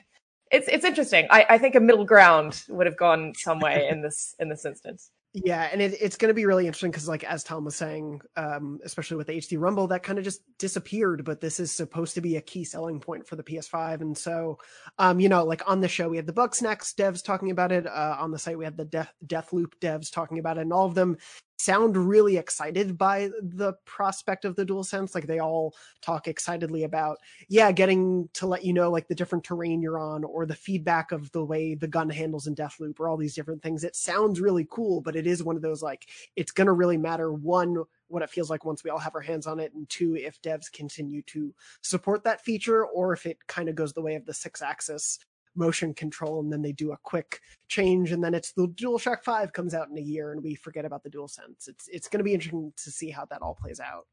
it's 0.51 0.67
it's 0.67 0.85
interesting. 0.85 1.25
I, 1.31 1.45
I 1.49 1.57
think 1.57 1.73
a 1.73 1.79
middle 1.79 2.05
ground 2.05 2.63
would 2.69 2.85
have 2.85 2.97
gone 2.97 3.33
some 3.35 3.59
way 3.59 3.89
in 3.89 4.03
this 4.03 4.35
in 4.39 4.47
this 4.47 4.63
instance. 4.63 5.09
Yeah, 5.33 5.69
and 5.71 5.81
it, 5.81 5.95
it's 6.01 6.17
going 6.17 6.27
to 6.27 6.33
be 6.33 6.45
really 6.45 6.67
interesting 6.67 6.91
because, 6.91 7.07
like 7.07 7.23
as 7.23 7.41
Tom 7.41 7.63
was 7.63 7.75
saying, 7.77 8.19
um, 8.35 8.79
especially 8.83 9.15
with 9.15 9.27
the 9.27 9.33
HD 9.37 9.57
Rumble, 9.57 9.87
that 9.87 10.03
kind 10.03 10.19
of 10.19 10.25
just 10.25 10.41
disappeared. 10.57 11.23
But 11.23 11.39
this 11.39 11.57
is 11.57 11.71
supposed 11.71 12.15
to 12.15 12.21
be 12.21 12.35
a 12.35 12.41
key 12.41 12.65
selling 12.65 12.99
point 12.99 13.25
for 13.25 13.37
the 13.37 13.43
PS5, 13.43 14.01
and 14.01 14.17
so, 14.17 14.59
um, 14.99 15.21
you 15.21 15.29
know, 15.29 15.45
like 15.45 15.61
on 15.69 15.79
the 15.79 15.87
show 15.87 16.09
we 16.09 16.17
had 16.17 16.27
the 16.27 16.33
Bugsnax 16.33 16.93
devs 16.95 17.23
talking 17.23 17.49
about 17.49 17.71
it. 17.71 17.87
Uh, 17.87 18.17
on 18.19 18.31
the 18.31 18.37
site 18.39 18.57
we 18.57 18.65
had 18.65 18.75
the 18.75 19.07
Deathloop 19.25 19.71
devs 19.79 20.11
talking 20.11 20.37
about 20.37 20.57
it, 20.57 20.61
and 20.61 20.73
all 20.73 20.85
of 20.85 20.95
them 20.95 21.15
sound 21.61 21.95
really 21.95 22.37
excited 22.37 22.97
by 22.97 23.29
the 23.41 23.73
prospect 23.85 24.45
of 24.45 24.55
the 24.55 24.65
dual 24.65 24.83
sense 24.83 25.13
like 25.13 25.27
they 25.27 25.39
all 25.39 25.73
talk 26.01 26.27
excitedly 26.27 26.83
about 26.83 27.17
yeah 27.49 27.71
getting 27.71 28.27
to 28.33 28.47
let 28.47 28.65
you 28.65 28.73
know 28.73 28.89
like 28.89 29.07
the 29.07 29.15
different 29.15 29.43
terrain 29.43 29.81
you're 29.81 29.99
on 29.99 30.23
or 30.23 30.45
the 30.45 30.55
feedback 30.55 31.11
of 31.11 31.31
the 31.31 31.43
way 31.43 31.75
the 31.75 31.87
gun 31.87 32.09
handles 32.09 32.47
in 32.47 32.55
deathloop 32.55 32.99
or 32.99 33.07
all 33.07 33.17
these 33.17 33.35
different 33.35 33.61
things. 33.61 33.83
It 33.83 33.95
sounds 33.95 34.41
really 34.41 34.67
cool 34.69 35.01
but 35.01 35.15
it 35.15 35.27
is 35.27 35.43
one 35.43 35.55
of 35.55 35.61
those 35.61 35.83
like 35.83 36.07
it's 36.35 36.51
going 36.51 36.67
to 36.67 36.73
really 36.73 36.97
matter 36.97 37.31
one 37.31 37.83
what 38.07 38.23
it 38.23 38.29
feels 38.29 38.49
like 38.49 38.65
once 38.65 38.83
we 38.83 38.89
all 38.89 38.99
have 38.99 39.15
our 39.15 39.21
hands 39.21 39.47
on 39.47 39.59
it 39.59 39.73
and 39.73 39.87
two 39.89 40.15
if 40.15 40.41
devs 40.41 40.71
continue 40.71 41.21
to 41.23 41.53
support 41.81 42.23
that 42.23 42.41
feature 42.41 42.85
or 42.85 43.13
if 43.13 43.25
it 43.25 43.37
kind 43.47 43.69
of 43.69 43.75
goes 43.75 43.93
the 43.93 44.01
way 44.01 44.15
of 44.15 44.25
the 44.25 44.33
Sixaxis 44.33 45.19
motion 45.55 45.93
control 45.93 46.39
and 46.39 46.51
then 46.51 46.61
they 46.61 46.71
do 46.71 46.91
a 46.91 46.97
quick 47.03 47.39
change 47.67 48.11
and 48.11 48.23
then 48.23 48.33
it's 48.33 48.53
the 48.53 48.67
DualShock 48.67 49.23
5 49.23 49.53
comes 49.53 49.73
out 49.73 49.89
in 49.89 49.97
a 49.97 50.01
year 50.01 50.31
and 50.31 50.43
we 50.43 50.55
forget 50.55 50.85
about 50.85 51.03
the 51.03 51.09
DualSense. 51.09 51.67
It's 51.67 51.87
it's 51.87 52.07
going 52.07 52.19
to 52.19 52.23
be 52.23 52.33
interesting 52.33 52.73
to 52.77 52.91
see 52.91 53.09
how 53.09 53.25
that 53.25 53.41
all 53.41 53.55
plays 53.55 53.79
out. 53.79 54.07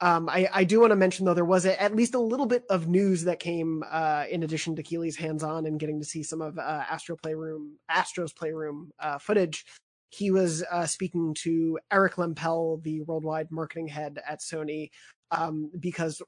Um, 0.00 0.28
I, 0.28 0.48
I 0.52 0.64
do 0.64 0.80
want 0.80 0.90
to 0.90 0.96
mention 0.96 1.24
though 1.24 1.34
there 1.34 1.44
was 1.44 1.64
a, 1.64 1.80
at 1.80 1.96
least 1.96 2.14
a 2.14 2.20
little 2.20 2.44
bit 2.44 2.64
of 2.68 2.86
news 2.86 3.24
that 3.24 3.40
came 3.40 3.82
uh, 3.90 4.24
in 4.30 4.42
addition 4.42 4.76
to 4.76 4.82
Keighley's 4.82 5.16
hands-on 5.16 5.64
and 5.64 5.80
getting 5.80 5.98
to 6.00 6.04
see 6.06 6.22
some 6.22 6.42
of 6.42 6.58
uh, 6.58 6.84
Astro 6.90 7.16
Playroom 7.16 7.78
Astro's 7.88 8.32
Playroom 8.32 8.90
uh, 9.00 9.18
footage. 9.18 9.64
He 10.10 10.30
was 10.30 10.62
uh, 10.70 10.86
speaking 10.86 11.34
to 11.42 11.78
Eric 11.90 12.16
Lempel, 12.16 12.82
the 12.82 13.02
worldwide 13.02 13.50
marketing 13.50 13.88
head 13.88 14.20
at 14.28 14.40
Sony, 14.40 14.90
um, 15.30 15.70
because 15.80 16.22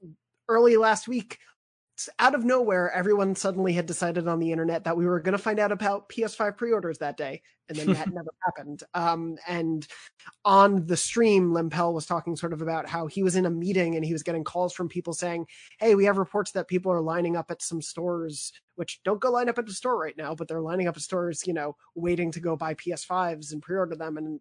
early 0.48 0.76
last 0.76 1.06
week 1.06 1.38
out 2.18 2.34
of 2.34 2.44
nowhere, 2.44 2.92
everyone 2.92 3.34
suddenly 3.34 3.72
had 3.72 3.86
decided 3.86 4.28
on 4.28 4.38
the 4.38 4.52
internet 4.52 4.84
that 4.84 4.96
we 4.96 5.06
were 5.06 5.20
going 5.20 5.32
to 5.32 5.42
find 5.42 5.58
out 5.58 5.72
about 5.72 6.08
PS5 6.08 6.56
pre-orders 6.56 6.98
that 6.98 7.16
day, 7.16 7.42
and 7.68 7.76
then 7.78 7.92
that 7.92 8.08
never 8.12 8.30
happened. 8.44 8.82
Um, 8.94 9.36
and 9.46 9.86
on 10.44 10.86
the 10.86 10.96
stream, 10.96 11.52
Lempel 11.52 11.92
was 11.92 12.06
talking 12.06 12.36
sort 12.36 12.52
of 12.52 12.62
about 12.62 12.88
how 12.88 13.06
he 13.06 13.22
was 13.22 13.36
in 13.36 13.46
a 13.46 13.50
meeting 13.50 13.96
and 13.96 14.04
he 14.04 14.12
was 14.12 14.22
getting 14.22 14.44
calls 14.44 14.72
from 14.72 14.88
people 14.88 15.12
saying, 15.12 15.46
"Hey, 15.80 15.94
we 15.94 16.04
have 16.04 16.18
reports 16.18 16.52
that 16.52 16.68
people 16.68 16.92
are 16.92 17.00
lining 17.00 17.36
up 17.36 17.50
at 17.50 17.62
some 17.62 17.82
stores, 17.82 18.52
which 18.76 19.00
don't 19.04 19.20
go 19.20 19.30
line 19.30 19.48
up 19.48 19.58
at 19.58 19.66
the 19.66 19.72
store 19.72 19.98
right 19.98 20.16
now, 20.16 20.34
but 20.34 20.46
they're 20.46 20.60
lining 20.60 20.88
up 20.88 20.96
at 20.96 21.02
stores, 21.02 21.46
you 21.46 21.52
know, 21.52 21.74
waiting 21.94 22.30
to 22.32 22.40
go 22.40 22.56
buy 22.56 22.74
PS5s 22.74 23.52
and 23.52 23.62
pre-order 23.62 23.96
them." 23.96 24.16
And 24.16 24.40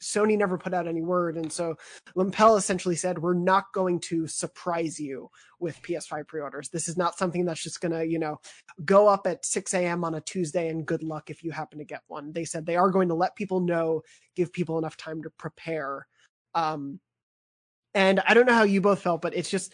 Sony 0.00 0.36
never 0.36 0.58
put 0.58 0.74
out 0.74 0.86
any 0.86 1.02
word. 1.02 1.36
And 1.36 1.52
so 1.52 1.76
Lempel 2.14 2.58
essentially 2.58 2.96
said, 2.96 3.18
we're 3.18 3.34
not 3.34 3.72
going 3.72 4.00
to 4.00 4.26
surprise 4.26 5.00
you 5.00 5.30
with 5.58 5.80
PS5 5.82 6.26
pre-orders. 6.26 6.68
This 6.68 6.88
is 6.88 6.96
not 6.96 7.18
something 7.18 7.44
that's 7.44 7.62
just 7.62 7.80
going 7.80 7.92
to, 7.92 8.06
you 8.06 8.18
know, 8.18 8.40
go 8.84 9.08
up 9.08 9.26
at 9.26 9.44
6 9.44 9.72
a.m. 9.74 10.04
on 10.04 10.14
a 10.14 10.20
Tuesday 10.20 10.68
and 10.68 10.86
good 10.86 11.02
luck 11.02 11.30
if 11.30 11.42
you 11.42 11.50
happen 11.50 11.78
to 11.78 11.84
get 11.84 12.02
one. 12.08 12.32
They 12.32 12.44
said 12.44 12.66
they 12.66 12.76
are 12.76 12.90
going 12.90 13.08
to 13.08 13.14
let 13.14 13.36
people 13.36 13.60
know, 13.60 14.02
give 14.34 14.52
people 14.52 14.78
enough 14.78 14.96
time 14.96 15.22
to 15.22 15.30
prepare. 15.30 16.06
Um, 16.54 17.00
and 17.94 18.20
I 18.26 18.34
don't 18.34 18.46
know 18.46 18.54
how 18.54 18.64
you 18.64 18.80
both 18.80 19.00
felt, 19.00 19.22
but 19.22 19.34
it's 19.34 19.50
just, 19.50 19.72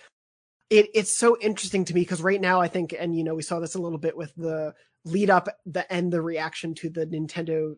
it, 0.70 0.88
it's 0.94 1.10
so 1.10 1.36
interesting 1.40 1.84
to 1.86 1.94
me 1.94 2.02
because 2.02 2.22
right 2.22 2.40
now 2.40 2.60
I 2.60 2.68
think, 2.68 2.94
and 2.98 3.16
you 3.16 3.24
know, 3.24 3.34
we 3.34 3.42
saw 3.42 3.58
this 3.58 3.74
a 3.74 3.80
little 3.80 3.98
bit 3.98 4.16
with 4.16 4.32
the 4.36 4.72
lead 5.04 5.30
up 5.30 5.48
the 5.66 5.90
end 5.92 6.12
the 6.12 6.22
reaction 6.22 6.74
to 6.74 6.88
the 6.88 7.06
Nintendo 7.06 7.74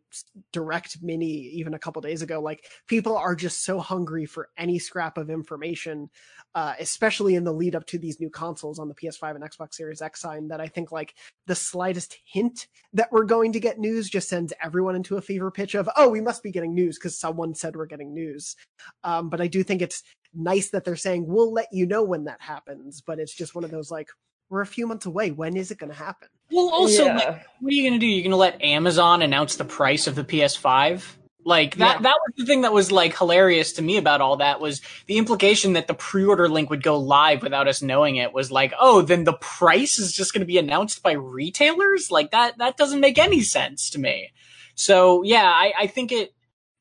Direct 0.52 1.02
Mini 1.02 1.26
even 1.26 1.73
a 1.73 1.78
couple 1.78 2.02
days 2.02 2.21
ago. 2.21 2.40
Like 2.40 2.66
people 2.87 3.16
are 3.16 3.35
just 3.35 3.64
so 3.64 3.81
hungry 3.81 4.26
for 4.26 4.50
any 4.59 4.78
scrap 4.78 5.16
of 5.16 5.31
information, 5.31 6.11
uh, 6.54 6.75
especially 6.78 7.35
in 7.35 7.45
the 7.45 7.52
lead 7.52 7.75
up 7.75 7.87
to 7.87 7.99
these 7.99 8.21
new 8.21 8.28
consoles 8.28 8.78
on 8.78 8.88
the 8.88 8.95
PS5 8.95 9.37
and 9.37 9.45
Xbox 9.45 9.75
Series 9.75 10.02
X 10.02 10.21
sign. 10.21 10.49
That 10.49 10.61
I 10.61 10.69
think 10.69 10.93
like 10.93 11.14
the 11.47 11.54
slightest 11.54 12.19
hint 12.26 12.66
that 12.93 13.11
we're 13.11 13.25
going 13.25 13.52
to 13.52 13.61
get 13.61 13.78
news 13.78 14.11
just 14.11 14.28
sends 14.28 14.52
everyone 14.62 14.97
into 14.97 15.16
a 15.16 15.23
fever 15.23 15.50
pitch 15.50 15.75
of 15.75 15.88
oh 15.97 16.09
we 16.11 16.21
must 16.21 16.43
be 16.43 16.52
getting 16.52 16.75
news 16.75 16.99
because 16.99 17.19
someone 17.19 17.54
said 17.54 17.75
we're 17.75 17.87
getting 17.87 18.12
news. 18.12 18.54
Um, 19.02 19.31
but 19.31 19.40
I 19.40 19.47
do 19.47 19.62
think 19.62 19.81
it's 19.81 20.02
nice 20.35 20.71
that 20.71 20.85
they're 20.85 20.97
saying 20.97 21.26
we'll 21.26 21.52
let 21.52 21.69
you 21.73 21.87
know 21.87 22.02
when 22.02 22.25
that 22.25 22.43
happens. 22.43 23.00
But 23.00 23.19
it's 23.19 23.35
just 23.35 23.54
one 23.54 23.64
of 23.64 23.71
those 23.71 23.90
like 23.90 24.09
we're 24.50 24.61
a 24.61 24.66
few 24.66 24.87
months 24.87 25.07
away. 25.07 25.31
When 25.31 25.57
is 25.57 25.71
it 25.71 25.78
going 25.78 25.90
to 25.90 25.99
happen? 25.99 26.28
Well, 26.54 26.70
also, 26.70 27.06
yeah. 27.06 27.14
like, 27.16 27.46
what 27.61 27.73
are 27.73 27.75
you 27.75 27.88
going 27.88 27.99
to 27.99 27.99
do? 27.99 28.06
You're 28.06 28.23
going 28.23 28.30
to 28.30 28.37
let 28.37 28.62
Amazon 28.62 29.23
announce 29.23 29.56
the 29.56 29.64
price 29.64 30.06
of 30.06 30.14
the 30.14 30.25
PS5? 30.25 31.04
Like 31.46 31.76
that, 31.76 31.96
yeah. 31.96 32.02
that 32.02 32.16
was 32.26 32.34
the 32.38 32.46
thing 32.46 32.62
that 32.62 32.73
was 32.73 32.90
like 32.90 33.16
hilarious 33.18 33.75
to 33.75 33.82
me 33.82 33.99
about 33.99 34.23
all 34.23 34.38
that 34.38 34.61
was 34.61 34.80
the 35.06 35.18
implication 35.18 35.75
that 35.75 35.87
the 35.87 35.94
pre-order 35.94 36.49
link 36.49 36.70
would 36.70 36.82
go 36.82 36.99
live 36.99 37.42
without 37.42 37.68
us 37.68 37.82
knowing 37.82 38.16
it 38.16 38.32
was 38.32 38.50
like, 38.50 38.73
oh, 38.80 39.02
then 39.02 39.25
the 39.25 39.34
price 39.34 39.99
is 39.99 40.12
just 40.12 40.32
going 40.32 40.40
to 40.40 40.46
be 40.46 40.56
announced 40.56 41.02
by 41.02 41.12
retailers? 41.12 42.11
Like 42.11 42.30
that, 42.30 42.56
that 42.58 42.78
doesn't 42.78 43.00
make 43.00 43.18
any 43.18 43.42
sense 43.42 43.90
to 43.90 44.00
me. 44.00 44.32
So 44.75 45.23
yeah, 45.23 45.44
I, 45.44 45.73
I 45.80 45.87
think 45.87 46.12
it, 46.12 46.32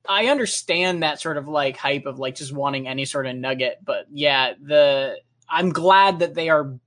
I 0.07 0.27
understand 0.27 1.03
that 1.03 1.19
sort 1.19 1.37
of 1.37 1.47
like 1.47 1.75
hype 1.75 2.05
of 2.05 2.19
like 2.19 2.35
just 2.35 2.53
wanting 2.53 2.87
any 2.87 3.03
sort 3.03 3.27
of 3.27 3.35
nugget, 3.35 3.79
but 3.83 4.05
yeah, 4.11 4.53
the, 4.61 5.15
I'm 5.49 5.71
glad 5.71 6.19
that 6.19 6.35
they 6.35 6.47
are 6.49 6.79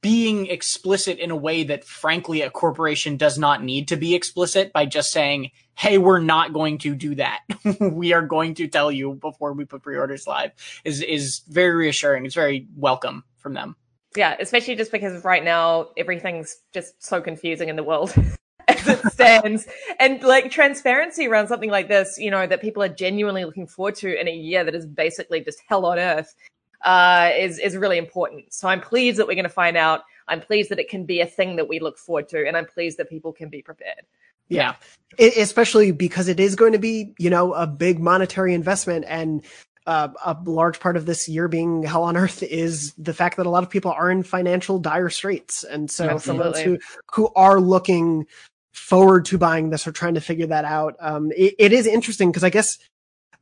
being 0.00 0.46
explicit 0.46 1.18
in 1.18 1.30
a 1.30 1.36
way 1.36 1.64
that 1.64 1.84
frankly 1.84 2.42
a 2.42 2.50
corporation 2.50 3.16
does 3.16 3.38
not 3.38 3.62
need 3.62 3.88
to 3.88 3.96
be 3.96 4.14
explicit 4.14 4.72
by 4.72 4.86
just 4.86 5.10
saying 5.12 5.50
hey 5.76 5.98
we're 5.98 6.20
not 6.20 6.52
going 6.52 6.78
to 6.78 6.94
do 6.94 7.14
that. 7.14 7.40
We 7.80 8.12
are 8.12 8.22
going 8.22 8.54
to 8.54 8.68
tell 8.68 8.92
you 8.92 9.14
before 9.14 9.52
we 9.52 9.64
put 9.64 9.82
pre-orders 9.82 10.26
live 10.26 10.52
is 10.84 11.02
is 11.02 11.40
very 11.48 11.74
reassuring. 11.74 12.26
It's 12.26 12.34
very 12.34 12.66
welcome 12.76 13.24
from 13.38 13.54
them. 13.54 13.76
Yeah 14.16 14.36
especially 14.40 14.76
just 14.76 14.92
because 14.92 15.24
right 15.24 15.44
now 15.44 15.88
everything's 15.96 16.58
just 16.72 17.02
so 17.02 17.20
confusing 17.20 17.68
in 17.68 17.76
the 17.76 17.84
world 17.84 18.14
as 18.68 18.88
it 18.88 19.12
stands. 19.12 19.66
And 19.98 20.22
like 20.22 20.50
transparency 20.50 21.26
around 21.26 21.48
something 21.48 21.70
like 21.70 21.88
this 21.88 22.18
you 22.18 22.30
know 22.30 22.46
that 22.46 22.60
people 22.60 22.82
are 22.82 22.88
genuinely 22.88 23.44
looking 23.44 23.66
forward 23.66 23.96
to 23.96 24.20
in 24.20 24.28
a 24.28 24.34
year 24.34 24.64
that 24.64 24.74
is 24.74 24.86
basically 24.86 25.42
just 25.42 25.60
hell 25.68 25.84
on 25.86 25.98
earth 25.98 26.34
uh, 26.82 27.30
is 27.36 27.58
is 27.58 27.76
really 27.76 27.98
important. 27.98 28.52
So 28.52 28.68
I'm 28.68 28.80
pleased 28.80 29.18
that 29.18 29.26
we're 29.26 29.34
going 29.34 29.44
to 29.44 29.48
find 29.48 29.76
out. 29.76 30.02
I'm 30.28 30.40
pleased 30.40 30.70
that 30.70 30.78
it 30.78 30.88
can 30.88 31.04
be 31.04 31.20
a 31.20 31.26
thing 31.26 31.56
that 31.56 31.68
we 31.68 31.80
look 31.80 31.98
forward 31.98 32.28
to, 32.30 32.46
and 32.46 32.56
I'm 32.56 32.66
pleased 32.66 32.98
that 32.98 33.08
people 33.08 33.32
can 33.32 33.48
be 33.48 33.62
prepared. 33.62 34.02
Yeah, 34.48 34.74
it, 35.16 35.36
especially 35.36 35.92
because 35.92 36.28
it 36.28 36.40
is 36.40 36.56
going 36.56 36.72
to 36.72 36.78
be, 36.78 37.14
you 37.18 37.30
know, 37.30 37.52
a 37.52 37.66
big 37.66 38.00
monetary 38.00 38.54
investment, 38.54 39.04
and 39.06 39.44
uh, 39.86 40.08
a 40.24 40.36
large 40.44 40.80
part 40.80 40.96
of 40.96 41.06
this 41.06 41.28
year 41.28 41.48
being 41.48 41.82
hell 41.82 42.02
on 42.02 42.16
earth 42.16 42.42
is 42.42 42.92
the 42.94 43.14
fact 43.14 43.36
that 43.36 43.46
a 43.46 43.50
lot 43.50 43.62
of 43.62 43.70
people 43.70 43.92
are 43.92 44.10
in 44.10 44.22
financial 44.22 44.78
dire 44.78 45.08
straits, 45.08 45.64
and 45.64 45.90
so 45.90 46.08
Absolutely. 46.08 46.64
who 46.64 46.78
who 47.12 47.30
are 47.36 47.60
looking 47.60 48.26
forward 48.72 49.24
to 49.26 49.38
buying 49.38 49.70
this 49.70 49.86
or 49.86 49.92
trying 49.92 50.14
to 50.14 50.20
figure 50.20 50.46
that 50.46 50.64
out, 50.64 50.96
um, 51.00 51.30
it, 51.36 51.54
it 51.58 51.72
is 51.72 51.86
interesting 51.86 52.30
because 52.30 52.44
I 52.44 52.50
guess 52.50 52.78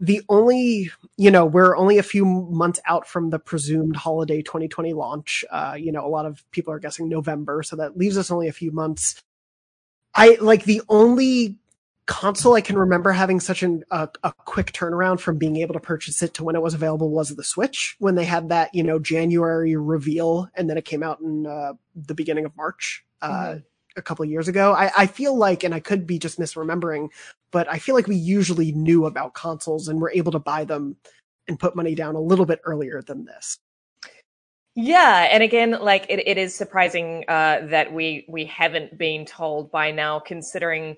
the 0.01 0.23
only, 0.29 0.91
you 1.17 1.31
know, 1.31 1.45
we're 1.45 1.77
only 1.77 1.99
a 1.99 2.03
few 2.03 2.25
months 2.25 2.81
out 2.87 3.07
from 3.07 3.31
the 3.31 3.39
presumed 3.39 3.97
holiday 3.97 4.43
2020 4.43 4.93
launch. 4.93 5.45
Uh, 5.51 5.77
you 5.79 5.91
know, 5.91 6.07
a 6.07 6.09
lot 6.09 6.27
of 6.27 6.45
people 6.51 6.73
are 6.73 6.79
guessing 6.79 7.09
November, 7.09 7.63
so 7.63 7.77
that 7.77 7.97
leaves 7.97 8.17
us 8.17 8.31
only 8.31 8.49
a 8.49 8.53
few 8.53 8.71
months. 8.71 9.23
I 10.15 10.39
like 10.41 10.65
the 10.65 10.83
only 10.89 11.59
console 12.07 12.55
I 12.55 12.63
can 12.63 12.79
remember 12.79 13.13
having 13.13 13.39
such 13.39 13.63
an, 13.63 13.85
a, 13.91 14.09
a 14.23 14.33
quick 14.33 14.73
turnaround 14.73 15.21
from 15.21 15.37
being 15.37 15.57
able 15.57 15.75
to 15.75 15.81
purchase 15.81 16.23
it 16.23 16.35
to 16.35 16.45
when 16.45 16.57
it 16.57 16.63
was 16.63 16.75
available 16.75 17.11
was 17.11 17.35
the 17.35 17.45
Switch 17.45 17.97
when 17.99 18.15
they 18.15 18.25
had 18.25 18.49
that, 18.49 18.75
you 18.75 18.83
know, 18.83 18.99
January 18.99 19.77
reveal 19.77 20.49
and 20.55 20.71
then 20.71 20.79
it 20.79 20.87
came 20.87 21.03
out 21.03 21.21
in 21.21 21.47
uh, 21.47 21.75
the 21.95 22.15
beginning 22.15 22.47
of 22.47 22.57
March. 22.57 23.05
Uh, 23.21 23.31
mm-hmm 23.31 23.59
a 23.99 24.03
couple 24.03 24.25
years 24.25 24.49
ago. 24.49 24.73
I, 24.73 24.91
I 24.97 25.07
feel 25.07 25.37
like, 25.37 25.65
and 25.65 25.75
I 25.75 25.81
could 25.81 26.07
be 26.07 26.19
just 26.19 26.39
misremembering, 26.39 27.11
but 27.51 27.69
I 27.69 27.79
feel 27.79 27.95
like 27.95 28.07
we 28.07 28.17
usually 28.17 28.73
knew 28.73 29.07
about 29.07 29.35
consoles 29.35 29.89
and 29.89 30.01
were 30.01 30.13
able 30.15 30.33
to 30.33 30.39
buy 30.39 30.65
them 30.65 30.97
and 31.49 31.59
put 31.59 31.77
money 31.77 31.95
down 31.95 32.15
a 32.15 32.21
little 32.21 32.47
bit 32.47 32.61
earlier 32.65 33.03
than 33.03 33.25
this. 33.25 33.59
Yeah, 34.75 35.29
and 35.31 35.43
again, 35.43 35.73
like 35.73 36.07
it, 36.09 36.27
it 36.27 36.39
is 36.39 36.55
surprising 36.55 37.25
uh, 37.27 37.67
that 37.67 37.93
we 37.93 38.25
we 38.29 38.45
haven't 38.45 38.97
been 38.97 39.27
told 39.27 39.73
by 39.73 39.91
now, 39.91 40.21
considering 40.21 40.97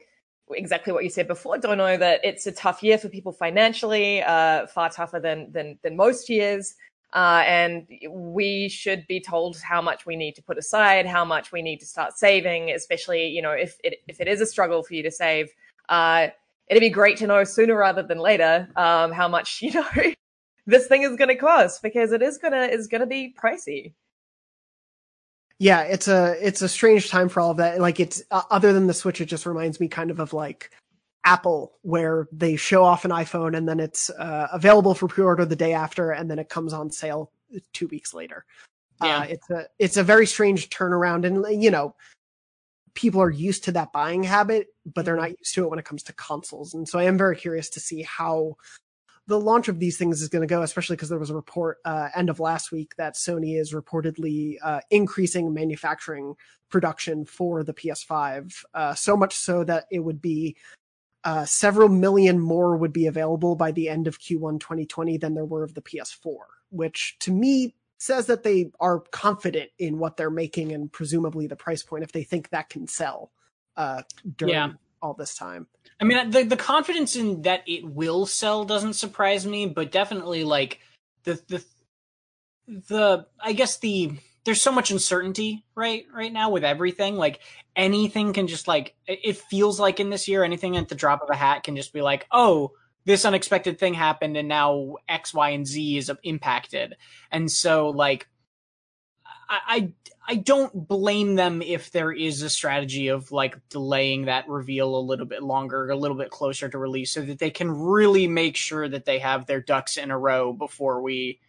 exactly 0.50 0.92
what 0.92 1.04
you 1.04 1.08
said 1.08 1.26
before, 1.26 1.56
Dono, 1.56 1.96
that 1.96 2.20
it's 2.22 2.46
a 2.46 2.52
tough 2.52 2.82
year 2.82 2.98
for 2.98 3.08
people 3.08 3.32
financially, 3.32 4.22
uh, 4.22 4.66
far 4.66 4.90
tougher 4.90 5.18
than 5.18 5.50
than 5.52 5.78
than 5.82 5.96
most 5.96 6.28
years. 6.28 6.74
Uh, 7.12 7.42
and 7.44 7.86
we 8.08 8.68
should 8.68 9.06
be 9.08 9.20
told 9.20 9.58
how 9.60 9.82
much 9.82 10.06
we 10.06 10.14
need 10.14 10.34
to 10.36 10.42
put 10.42 10.56
aside, 10.56 11.06
how 11.06 11.24
much 11.24 11.50
we 11.50 11.60
need 11.60 11.78
to 11.78 11.86
start 11.86 12.16
saving, 12.16 12.70
especially, 12.70 13.26
you 13.26 13.42
know, 13.42 13.50
if 13.50 13.78
it, 13.82 13.96
if 14.06 14.20
it 14.20 14.28
is 14.28 14.40
a 14.40 14.46
struggle 14.46 14.82
for 14.82 14.94
you 14.94 15.02
to 15.02 15.10
save, 15.10 15.48
uh, 15.88 16.28
it'd 16.68 16.80
be 16.80 16.88
great 16.88 17.16
to 17.16 17.26
know 17.26 17.42
sooner 17.42 17.76
rather 17.76 18.02
than 18.02 18.18
later, 18.18 18.68
um, 18.76 19.10
how 19.10 19.26
much, 19.26 19.60
you 19.62 19.72
know, 19.72 19.86
this 20.66 20.86
thing 20.86 21.02
is 21.02 21.16
going 21.16 21.28
to 21.28 21.36
cost 21.36 21.82
because 21.82 22.12
it 22.12 22.22
is 22.22 22.38
going 22.38 22.52
to, 22.52 22.70
is 22.70 22.86
going 22.86 23.00
to 23.00 23.06
be 23.06 23.34
pricey. 23.36 23.92
Yeah, 25.58 25.82
it's 25.82 26.08
a, 26.08 26.36
it's 26.40 26.62
a 26.62 26.68
strange 26.68 27.10
time 27.10 27.28
for 27.28 27.40
all 27.40 27.50
of 27.50 27.58
that. 27.58 27.80
Like 27.80 28.00
it's, 28.00 28.22
uh, 28.30 28.42
other 28.50 28.72
than 28.72 28.86
the 28.86 28.94
Switch, 28.94 29.20
it 29.20 29.26
just 29.26 29.44
reminds 29.44 29.80
me 29.80 29.88
kind 29.88 30.10
of 30.10 30.20
of 30.20 30.32
like, 30.32 30.70
Apple, 31.24 31.78
where 31.82 32.28
they 32.32 32.56
show 32.56 32.82
off 32.84 33.04
an 33.04 33.10
iPhone 33.10 33.56
and 33.56 33.68
then 33.68 33.80
it's 33.80 34.10
uh, 34.10 34.48
available 34.52 34.94
for 34.94 35.06
pre-order 35.06 35.44
the 35.44 35.56
day 35.56 35.72
after, 35.72 36.12
and 36.12 36.30
then 36.30 36.38
it 36.38 36.48
comes 36.48 36.72
on 36.72 36.90
sale 36.90 37.30
two 37.72 37.88
weeks 37.88 38.14
later. 38.14 38.44
Yeah, 39.02 39.18
uh, 39.18 39.22
it's 39.24 39.50
a 39.50 39.66
it's 39.78 39.96
a 39.96 40.02
very 40.02 40.26
strange 40.26 40.68
turnaround, 40.70 41.26
and 41.26 41.62
you 41.62 41.70
know, 41.70 41.94
people 42.94 43.20
are 43.20 43.30
used 43.30 43.64
to 43.64 43.72
that 43.72 43.92
buying 43.92 44.22
habit, 44.22 44.68
but 44.86 45.04
they're 45.04 45.16
not 45.16 45.30
used 45.30 45.54
to 45.54 45.64
it 45.64 45.70
when 45.70 45.78
it 45.78 45.84
comes 45.84 46.02
to 46.04 46.12
consoles. 46.14 46.74
And 46.74 46.88
so 46.88 46.98
I 46.98 47.04
am 47.04 47.18
very 47.18 47.36
curious 47.36 47.70
to 47.70 47.80
see 47.80 48.02
how 48.02 48.56
the 49.26 49.40
launch 49.40 49.68
of 49.68 49.78
these 49.78 49.96
things 49.96 50.20
is 50.20 50.28
going 50.28 50.46
to 50.46 50.52
go, 50.52 50.62
especially 50.62 50.96
because 50.96 51.08
there 51.08 51.18
was 51.18 51.30
a 51.30 51.34
report 51.34 51.78
uh, 51.84 52.08
end 52.14 52.30
of 52.30 52.40
last 52.40 52.72
week 52.72 52.94
that 52.96 53.14
Sony 53.14 53.58
is 53.60 53.72
reportedly 53.72 54.56
uh, 54.62 54.80
increasing 54.90 55.54
manufacturing 55.54 56.34
production 56.68 57.24
for 57.24 57.62
the 57.62 57.72
PS5, 57.72 58.64
uh, 58.74 58.94
so 58.94 59.16
much 59.16 59.34
so 59.34 59.64
that 59.64 59.84
it 59.90 60.00
would 60.00 60.20
be 60.20 60.56
uh, 61.24 61.44
several 61.44 61.88
million 61.88 62.38
more 62.38 62.76
would 62.76 62.92
be 62.92 63.06
available 63.06 63.54
by 63.54 63.72
the 63.72 63.88
end 63.88 64.06
of 64.06 64.18
Q1 64.18 64.60
2020 64.60 65.18
than 65.18 65.34
there 65.34 65.44
were 65.44 65.62
of 65.62 65.74
the 65.74 65.82
PS4, 65.82 66.36
which 66.70 67.16
to 67.20 67.32
me 67.32 67.74
says 67.98 68.26
that 68.26 68.42
they 68.42 68.70
are 68.80 69.00
confident 69.10 69.70
in 69.78 69.98
what 69.98 70.16
they're 70.16 70.30
making 70.30 70.72
and 70.72 70.90
presumably 70.90 71.46
the 71.46 71.56
price 71.56 71.82
point 71.82 72.02
if 72.02 72.12
they 72.12 72.22
think 72.22 72.48
that 72.48 72.70
can 72.70 72.86
sell 72.86 73.30
uh, 73.76 74.02
during 74.36 74.54
yeah. 74.54 74.70
all 75.02 75.12
this 75.12 75.34
time. 75.34 75.66
I 76.00 76.04
mean, 76.04 76.30
the 76.30 76.44
the 76.44 76.56
confidence 76.56 77.14
in 77.14 77.42
that 77.42 77.62
it 77.66 77.84
will 77.84 78.24
sell 78.24 78.64
doesn't 78.64 78.94
surprise 78.94 79.46
me, 79.46 79.66
but 79.66 79.92
definitely 79.92 80.44
like 80.44 80.80
the 81.24 81.40
the 81.48 81.64
the 82.66 83.26
I 83.38 83.52
guess 83.52 83.78
the 83.78 84.12
there's 84.44 84.62
so 84.62 84.72
much 84.72 84.90
uncertainty 84.90 85.64
right 85.74 86.04
right 86.14 86.32
now 86.32 86.50
with 86.50 86.64
everything. 86.64 87.16
Like 87.16 87.40
anything 87.76 88.32
can 88.32 88.46
just 88.46 88.68
like 88.68 88.94
it 89.06 89.36
feels 89.36 89.78
like 89.78 90.00
in 90.00 90.10
this 90.10 90.28
year, 90.28 90.44
anything 90.44 90.76
at 90.76 90.88
the 90.88 90.94
drop 90.94 91.22
of 91.22 91.30
a 91.30 91.36
hat 91.36 91.64
can 91.64 91.76
just 91.76 91.92
be 91.92 92.02
like, 92.02 92.26
oh, 92.32 92.72
this 93.04 93.24
unexpected 93.24 93.78
thing 93.78 93.94
happened 93.94 94.36
and 94.36 94.48
now 94.48 94.96
X, 95.08 95.34
Y, 95.34 95.50
and 95.50 95.66
Z 95.66 95.96
is 95.96 96.10
impacted. 96.22 96.96
And 97.30 97.50
so 97.50 97.90
like 97.90 98.28
I, 99.48 99.58
I 99.68 99.92
I 100.28 100.34
don't 100.36 100.86
blame 100.86 101.34
them 101.34 101.60
if 101.60 101.90
there 101.90 102.12
is 102.12 102.42
a 102.42 102.50
strategy 102.50 103.08
of 103.08 103.32
like 103.32 103.58
delaying 103.68 104.26
that 104.26 104.48
reveal 104.48 104.96
a 104.96 105.00
little 105.00 105.26
bit 105.26 105.42
longer, 105.42 105.90
a 105.90 105.96
little 105.96 106.16
bit 106.16 106.30
closer 106.30 106.68
to 106.68 106.78
release 106.78 107.12
so 107.12 107.20
that 107.22 107.40
they 107.40 107.50
can 107.50 107.70
really 107.70 108.28
make 108.28 108.56
sure 108.56 108.88
that 108.88 109.06
they 109.06 109.18
have 109.18 109.46
their 109.46 109.60
ducks 109.60 109.96
in 109.96 110.10
a 110.10 110.18
row 110.18 110.52
before 110.52 111.02
we 111.02 111.40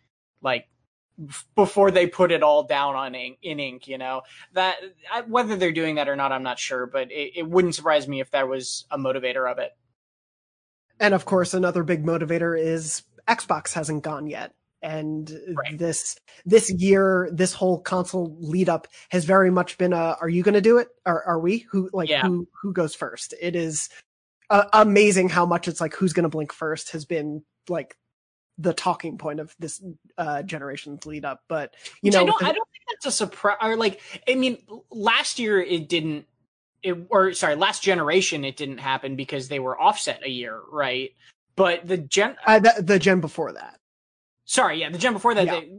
like 0.41 0.67
before 1.55 1.91
they 1.91 2.07
put 2.07 2.31
it 2.31 2.43
all 2.43 2.63
down 2.63 2.95
on 2.95 3.15
ink, 3.15 3.37
in 3.41 3.59
ink, 3.59 3.87
you 3.87 3.97
know 3.97 4.21
that 4.53 4.77
whether 5.27 5.55
they're 5.55 5.71
doing 5.71 5.95
that 5.95 6.09
or 6.09 6.15
not, 6.15 6.31
I'm 6.31 6.43
not 6.43 6.59
sure, 6.59 6.85
but 6.85 7.11
it, 7.11 7.33
it 7.37 7.49
wouldn't 7.49 7.75
surprise 7.75 8.07
me 8.07 8.19
if 8.21 8.31
that 8.31 8.47
was 8.47 8.85
a 8.91 8.97
motivator 8.97 9.49
of 9.49 9.59
it. 9.59 9.71
And 10.99 11.13
of 11.13 11.25
course, 11.25 11.53
another 11.53 11.83
big 11.83 12.05
motivator 12.05 12.57
is 12.59 13.03
Xbox 13.27 13.73
hasn't 13.73 14.03
gone 14.03 14.27
yet. 14.27 14.53
And 14.83 15.31
right. 15.55 15.77
this 15.77 16.17
this 16.45 16.71
year, 16.71 17.29
this 17.31 17.53
whole 17.53 17.79
console 17.79 18.35
lead 18.39 18.67
up 18.67 18.87
has 19.09 19.25
very 19.25 19.51
much 19.51 19.77
been 19.77 19.93
a 19.93 20.17
are 20.19 20.29
you 20.29 20.41
gonna 20.41 20.61
do 20.61 20.77
it? 20.77 20.87
Or 21.05 21.23
are 21.23 21.39
we? 21.39 21.59
Who 21.71 21.89
like 21.93 22.09
yeah. 22.09 22.23
who 22.23 22.47
who 22.61 22.73
goes 22.73 22.95
first? 22.95 23.35
It 23.39 23.55
is 23.55 23.89
uh, 24.49 24.65
amazing 24.73 25.29
how 25.29 25.45
much 25.45 25.67
it's 25.67 25.81
like 25.81 25.93
who's 25.93 26.13
gonna 26.13 26.29
blink 26.29 26.51
first 26.51 26.91
has 26.91 27.05
been 27.05 27.43
like 27.69 27.95
the 28.61 28.73
talking 28.73 29.17
point 29.17 29.39
of 29.39 29.55
this 29.59 29.83
uh 30.17 30.41
generation's 30.43 31.05
lead 31.05 31.25
up. 31.25 31.41
But 31.47 31.73
you 32.01 32.07
Which 32.07 32.13
know, 32.13 32.21
I 32.21 32.25
don't, 32.25 32.43
I 32.43 32.53
don't 32.53 32.69
think 32.69 32.83
that's 32.89 33.05
a 33.07 33.11
surprise. 33.11 33.57
Or 33.61 33.75
like, 33.75 34.01
I 34.27 34.35
mean, 34.35 34.57
last 34.91 35.39
year 35.39 35.61
it 35.61 35.89
didn't 35.89 36.25
it, 36.83 36.97
or 37.09 37.33
sorry, 37.33 37.55
last 37.55 37.83
generation 37.83 38.43
it 38.45 38.57
didn't 38.57 38.79
happen 38.79 39.15
because 39.15 39.47
they 39.47 39.59
were 39.59 39.79
offset 39.79 40.25
a 40.25 40.29
year, 40.29 40.59
right? 40.71 41.11
But 41.55 41.87
the 41.87 41.97
gen, 41.97 42.37
uh, 42.45 42.59
the, 42.59 42.81
the 42.81 42.99
gen 42.99 43.19
before 43.21 43.51
that. 43.53 43.79
Sorry, 44.51 44.81
yeah, 44.81 44.89
the 44.89 44.97
gen 44.97 45.13
before 45.13 45.33
that. 45.33 45.45
Yeah. 45.45 45.61
They, 45.61 45.71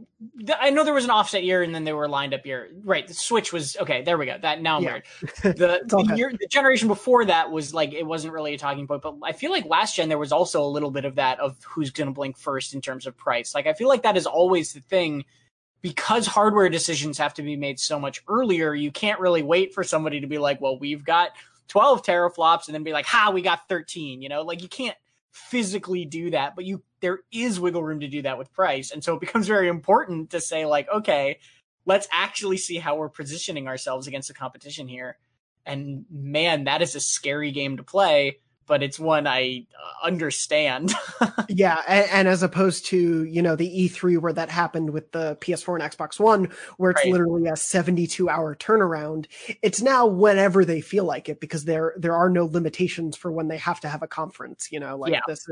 the, 0.45 0.59
I 0.59 0.71
know 0.71 0.83
there 0.83 0.95
was 0.95 1.03
an 1.03 1.11
offset 1.11 1.43
year, 1.43 1.61
and 1.61 1.75
then 1.75 1.83
they 1.83 1.93
were 1.93 2.09
lined 2.09 2.33
up 2.33 2.43
year. 2.43 2.71
Right, 2.83 3.07
the 3.07 3.13
Switch 3.13 3.53
was 3.53 3.77
okay. 3.77 4.01
There 4.01 4.17
we 4.17 4.25
go. 4.25 4.39
That 4.41 4.63
now 4.63 4.77
I'm 4.77 4.83
yeah. 4.83 4.91
weird. 4.93 5.03
The, 5.43 5.81
the 5.85 6.15
year, 6.15 6.31
the 6.31 6.47
generation 6.47 6.87
before 6.87 7.23
that 7.25 7.51
was 7.51 7.71
like 7.71 7.93
it 7.93 8.01
wasn't 8.01 8.33
really 8.33 8.55
a 8.55 8.57
talking 8.57 8.87
point, 8.87 9.03
but 9.03 9.17
I 9.21 9.31
feel 9.31 9.51
like 9.51 9.65
last 9.65 9.95
gen 9.95 10.09
there 10.09 10.17
was 10.17 10.31
also 10.31 10.63
a 10.63 10.65
little 10.65 10.89
bit 10.89 11.05
of 11.05 11.13
that 11.15 11.39
of 11.39 11.55
who's 11.63 11.91
going 11.91 12.07
to 12.07 12.13
blink 12.15 12.35
first 12.35 12.73
in 12.73 12.81
terms 12.81 13.05
of 13.05 13.15
price. 13.15 13.53
Like 13.53 13.67
I 13.67 13.73
feel 13.73 13.89
like 13.89 14.01
that 14.01 14.17
is 14.17 14.25
always 14.25 14.73
the 14.73 14.81
thing 14.81 15.23
because 15.83 16.25
hardware 16.25 16.67
decisions 16.67 17.19
have 17.19 17.35
to 17.35 17.43
be 17.43 17.55
made 17.55 17.79
so 17.79 17.99
much 17.99 18.23
earlier, 18.27 18.73
you 18.73 18.91
can't 18.91 19.19
really 19.19 19.43
wait 19.43 19.71
for 19.71 19.83
somebody 19.83 20.19
to 20.19 20.25
be 20.25 20.39
like, 20.39 20.59
well, 20.59 20.79
we've 20.79 21.05
got 21.05 21.29
12 21.67 22.01
teraflops 22.03 22.67
and 22.67 22.73
then 22.73 22.81
be 22.81 22.93
like, 22.93 23.05
ha, 23.05 23.29
we 23.29 23.43
got 23.43 23.69
13, 23.69 24.19
you 24.19 24.29
know, 24.29 24.41
like 24.41 24.63
you 24.63 24.69
can't 24.69 24.97
physically 25.31 26.05
do 26.05 26.31
that, 26.31 26.55
but 26.55 26.65
you, 26.65 26.81
there 27.03 27.19
is 27.33 27.59
wiggle 27.59 27.83
room 27.83 27.99
to 27.99 28.07
do 28.07 28.21
that 28.21 28.37
with 28.37 28.53
price. 28.53 28.91
And 28.91 29.03
so 29.03 29.15
it 29.15 29.19
becomes 29.19 29.45
very 29.45 29.67
important 29.67 30.29
to 30.29 30.39
say 30.39 30.65
like, 30.65 30.87
okay, 30.89 31.39
let's 31.85 32.07
actually 32.13 32.55
see 32.55 32.77
how 32.77 32.95
we're 32.95 33.09
positioning 33.09 33.67
ourselves 33.67 34.07
against 34.07 34.29
the 34.29 34.33
competition 34.33 34.87
here. 34.87 35.17
And 35.65 36.05
man, 36.09 36.63
that 36.63 36.81
is 36.81 36.95
a 36.95 37.01
scary 37.01 37.51
game 37.51 37.75
to 37.75 37.83
play 37.83 38.39
but 38.65 38.83
it's 38.83 38.99
one 38.99 39.27
I 39.27 39.65
uh, 39.73 40.05
understand. 40.05 40.93
yeah, 41.49 41.81
and, 41.87 42.09
and, 42.11 42.27
as 42.27 42.43
opposed 42.43 42.85
to 42.87 43.23
you 43.23 43.41
know 43.41 43.55
the 43.55 43.69
E3 43.69 44.19
where 44.19 44.33
that 44.33 44.49
happened 44.49 44.91
with 44.91 45.11
the 45.11 45.35
PS4 45.37 45.81
and 45.81 45.91
Xbox 45.91 46.19
One, 46.19 46.49
where 46.77 46.91
it's 46.91 47.03
right. 47.03 47.11
literally 47.11 47.47
a 47.47 47.55
72 47.55 48.29
hour 48.29 48.55
turnaround. 48.55 49.27
It's 49.61 49.81
now 49.81 50.05
whenever 50.05 50.65
they 50.65 50.81
feel 50.81 51.05
like 51.05 51.29
it 51.29 51.39
because 51.39 51.65
there 51.65 51.93
there 51.97 52.15
are 52.15 52.29
no 52.29 52.45
limitations 52.45 53.17
for 53.17 53.31
when 53.31 53.47
they 53.47 53.57
have 53.57 53.79
to 53.81 53.89
have 53.89 54.03
a 54.03 54.07
conference. 54.07 54.69
You 54.71 54.79
know, 54.79 54.97
like 54.97 55.13
yeah. 55.13 55.21
this 55.27 55.47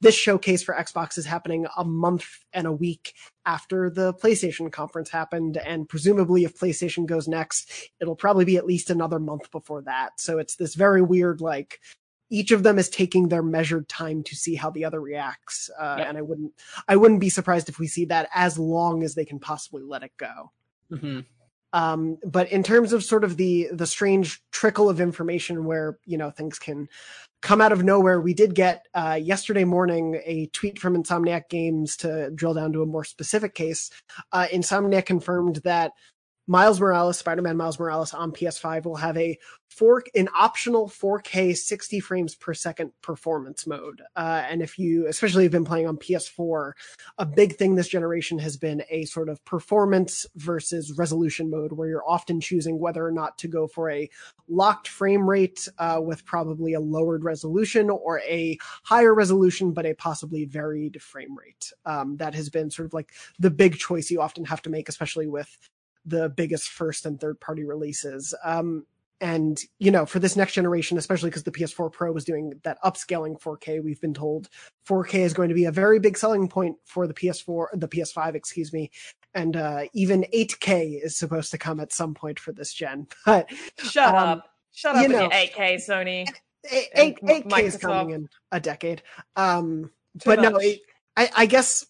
this 0.00 0.14
showcase 0.14 0.62
for 0.62 0.74
Xbox 0.74 1.18
is 1.18 1.26
happening 1.26 1.66
a 1.76 1.84
month 1.84 2.44
and 2.52 2.66
a 2.66 2.72
week 2.72 3.14
after 3.46 3.88
the 3.88 4.12
PlayStation 4.14 4.70
conference 4.70 5.08
happened. 5.08 5.56
And 5.56 5.88
presumably, 5.88 6.44
if 6.44 6.58
PlayStation 6.58 7.06
goes 7.06 7.28
next, 7.28 7.70
it'll 8.00 8.16
probably 8.16 8.44
be 8.44 8.56
at 8.56 8.66
least 8.66 8.90
another 8.90 9.20
month 9.20 9.50
before 9.50 9.82
that. 9.82 10.20
So 10.20 10.38
it's 10.38 10.56
this 10.56 10.74
very 10.74 11.00
weird, 11.00 11.40
like, 11.40 11.80
each 12.30 12.50
of 12.50 12.62
them 12.62 12.78
is 12.78 12.88
taking 12.88 13.28
their 13.28 13.42
measured 13.42 13.88
time 13.88 14.22
to 14.24 14.34
see 14.34 14.54
how 14.54 14.70
the 14.70 14.84
other 14.84 15.00
reacts 15.00 15.70
uh, 15.78 15.96
yep. 15.98 16.08
and 16.08 16.18
i 16.18 16.22
wouldn't 16.22 16.52
i 16.88 16.96
wouldn't 16.96 17.20
be 17.20 17.30
surprised 17.30 17.68
if 17.68 17.78
we 17.78 17.86
see 17.86 18.04
that 18.04 18.28
as 18.34 18.58
long 18.58 19.02
as 19.02 19.14
they 19.14 19.24
can 19.24 19.38
possibly 19.38 19.82
let 19.82 20.02
it 20.02 20.12
go 20.16 20.50
mm-hmm. 20.90 21.20
um, 21.72 22.18
but 22.24 22.50
in 22.50 22.62
terms 22.62 22.92
of 22.92 23.04
sort 23.04 23.24
of 23.24 23.36
the 23.36 23.68
the 23.72 23.86
strange 23.86 24.42
trickle 24.50 24.88
of 24.88 25.00
information 25.00 25.64
where 25.64 25.98
you 26.04 26.18
know 26.18 26.30
things 26.30 26.58
can 26.58 26.88
come 27.42 27.60
out 27.60 27.72
of 27.72 27.84
nowhere 27.84 28.20
we 28.20 28.34
did 28.34 28.54
get 28.54 28.86
uh, 28.94 29.18
yesterday 29.20 29.64
morning 29.64 30.20
a 30.24 30.46
tweet 30.46 30.78
from 30.78 31.00
insomniac 31.00 31.48
games 31.48 31.96
to 31.96 32.30
drill 32.30 32.54
down 32.54 32.72
to 32.72 32.82
a 32.82 32.86
more 32.86 33.04
specific 33.04 33.54
case 33.54 33.90
uh, 34.32 34.46
insomniac 34.52 35.06
confirmed 35.06 35.56
that 35.56 35.92
Miles 36.48 36.80
Morales, 36.80 37.18
Spider-Man 37.18 37.56
Miles 37.56 37.78
Morales 37.78 38.14
on 38.14 38.30
PS5 38.30 38.84
will 38.84 38.96
have 38.96 39.16
a 39.16 39.36
four 39.68 40.04
an 40.14 40.28
optional 40.38 40.88
4K 40.88 41.56
60 41.56 41.98
frames 41.98 42.36
per 42.36 42.54
second 42.54 42.92
performance 43.02 43.66
mode. 43.66 44.00
Uh, 44.14 44.44
and 44.48 44.62
if 44.62 44.78
you, 44.78 45.08
especially 45.08 45.42
if 45.42 45.46
you've 45.46 45.52
been 45.52 45.64
playing 45.64 45.88
on 45.88 45.96
PS4, 45.96 46.72
a 47.18 47.26
big 47.26 47.56
thing 47.56 47.74
this 47.74 47.88
generation 47.88 48.38
has 48.38 48.56
been 48.56 48.84
a 48.90 49.04
sort 49.06 49.28
of 49.28 49.44
performance 49.44 50.24
versus 50.36 50.96
resolution 50.96 51.50
mode, 51.50 51.72
where 51.72 51.88
you're 51.88 52.08
often 52.08 52.40
choosing 52.40 52.78
whether 52.78 53.04
or 53.04 53.12
not 53.12 53.36
to 53.38 53.48
go 53.48 53.66
for 53.66 53.90
a 53.90 54.08
locked 54.48 54.86
frame 54.86 55.28
rate 55.28 55.68
uh, 55.78 56.00
with 56.00 56.24
probably 56.24 56.74
a 56.74 56.80
lowered 56.80 57.24
resolution 57.24 57.90
or 57.90 58.20
a 58.20 58.56
higher 58.84 59.14
resolution 59.14 59.72
but 59.72 59.84
a 59.84 59.94
possibly 59.94 60.44
varied 60.44 61.02
frame 61.02 61.36
rate. 61.36 61.72
Um, 61.84 62.16
that 62.18 62.36
has 62.36 62.50
been 62.50 62.70
sort 62.70 62.86
of 62.86 62.94
like 62.94 63.10
the 63.40 63.50
big 63.50 63.76
choice 63.78 64.12
you 64.12 64.20
often 64.20 64.44
have 64.44 64.62
to 64.62 64.70
make, 64.70 64.88
especially 64.88 65.26
with 65.26 65.58
the 66.06 66.28
biggest 66.30 66.68
first 66.68 67.04
and 67.04 67.20
third 67.20 67.40
party 67.40 67.64
releases. 67.64 68.34
Um, 68.44 68.86
and 69.20 69.58
you 69.78 69.90
know, 69.90 70.04
for 70.04 70.18
this 70.18 70.36
next 70.36 70.52
generation, 70.52 70.98
especially 70.98 71.30
because 71.30 71.42
the 71.42 71.50
PS4 71.50 71.90
Pro 71.90 72.12
was 72.12 72.24
doing 72.24 72.52
that 72.64 72.78
upscaling 72.82 73.40
4K, 73.40 73.82
we've 73.82 74.00
been 74.00 74.14
told 74.14 74.48
4K 74.86 75.20
is 75.20 75.32
going 75.32 75.48
to 75.48 75.54
be 75.54 75.64
a 75.64 75.72
very 75.72 75.98
big 75.98 76.18
selling 76.18 76.48
point 76.48 76.76
for 76.84 77.06
the 77.06 77.14
PS4, 77.14 77.66
the 77.74 77.88
PS5, 77.88 78.34
excuse 78.34 78.72
me, 78.72 78.90
and 79.34 79.56
uh, 79.56 79.84
even 79.94 80.26
8K 80.34 81.02
is 81.02 81.16
supposed 81.16 81.50
to 81.52 81.58
come 81.58 81.80
at 81.80 81.92
some 81.92 82.14
point 82.14 82.38
for 82.38 82.52
this 82.52 82.72
gen. 82.72 83.06
But 83.24 83.48
shut 83.78 84.08
um, 84.08 84.38
up, 84.38 84.50
shut 84.72 84.96
up, 84.96 85.02
you 85.02 85.08
know, 85.08 85.28
8K, 85.30 85.76
Sony. 85.76 86.26
8, 86.70 86.88
8, 86.94 87.20
8K 87.22 87.62
is 87.62 87.76
coming 87.76 88.10
in 88.10 88.28
a 88.52 88.60
decade. 88.60 89.02
Um, 89.36 89.90
but 90.24 90.40
much. 90.40 90.52
no, 90.52 90.60
I, 91.16 91.30
I 91.36 91.46
guess 91.46 91.86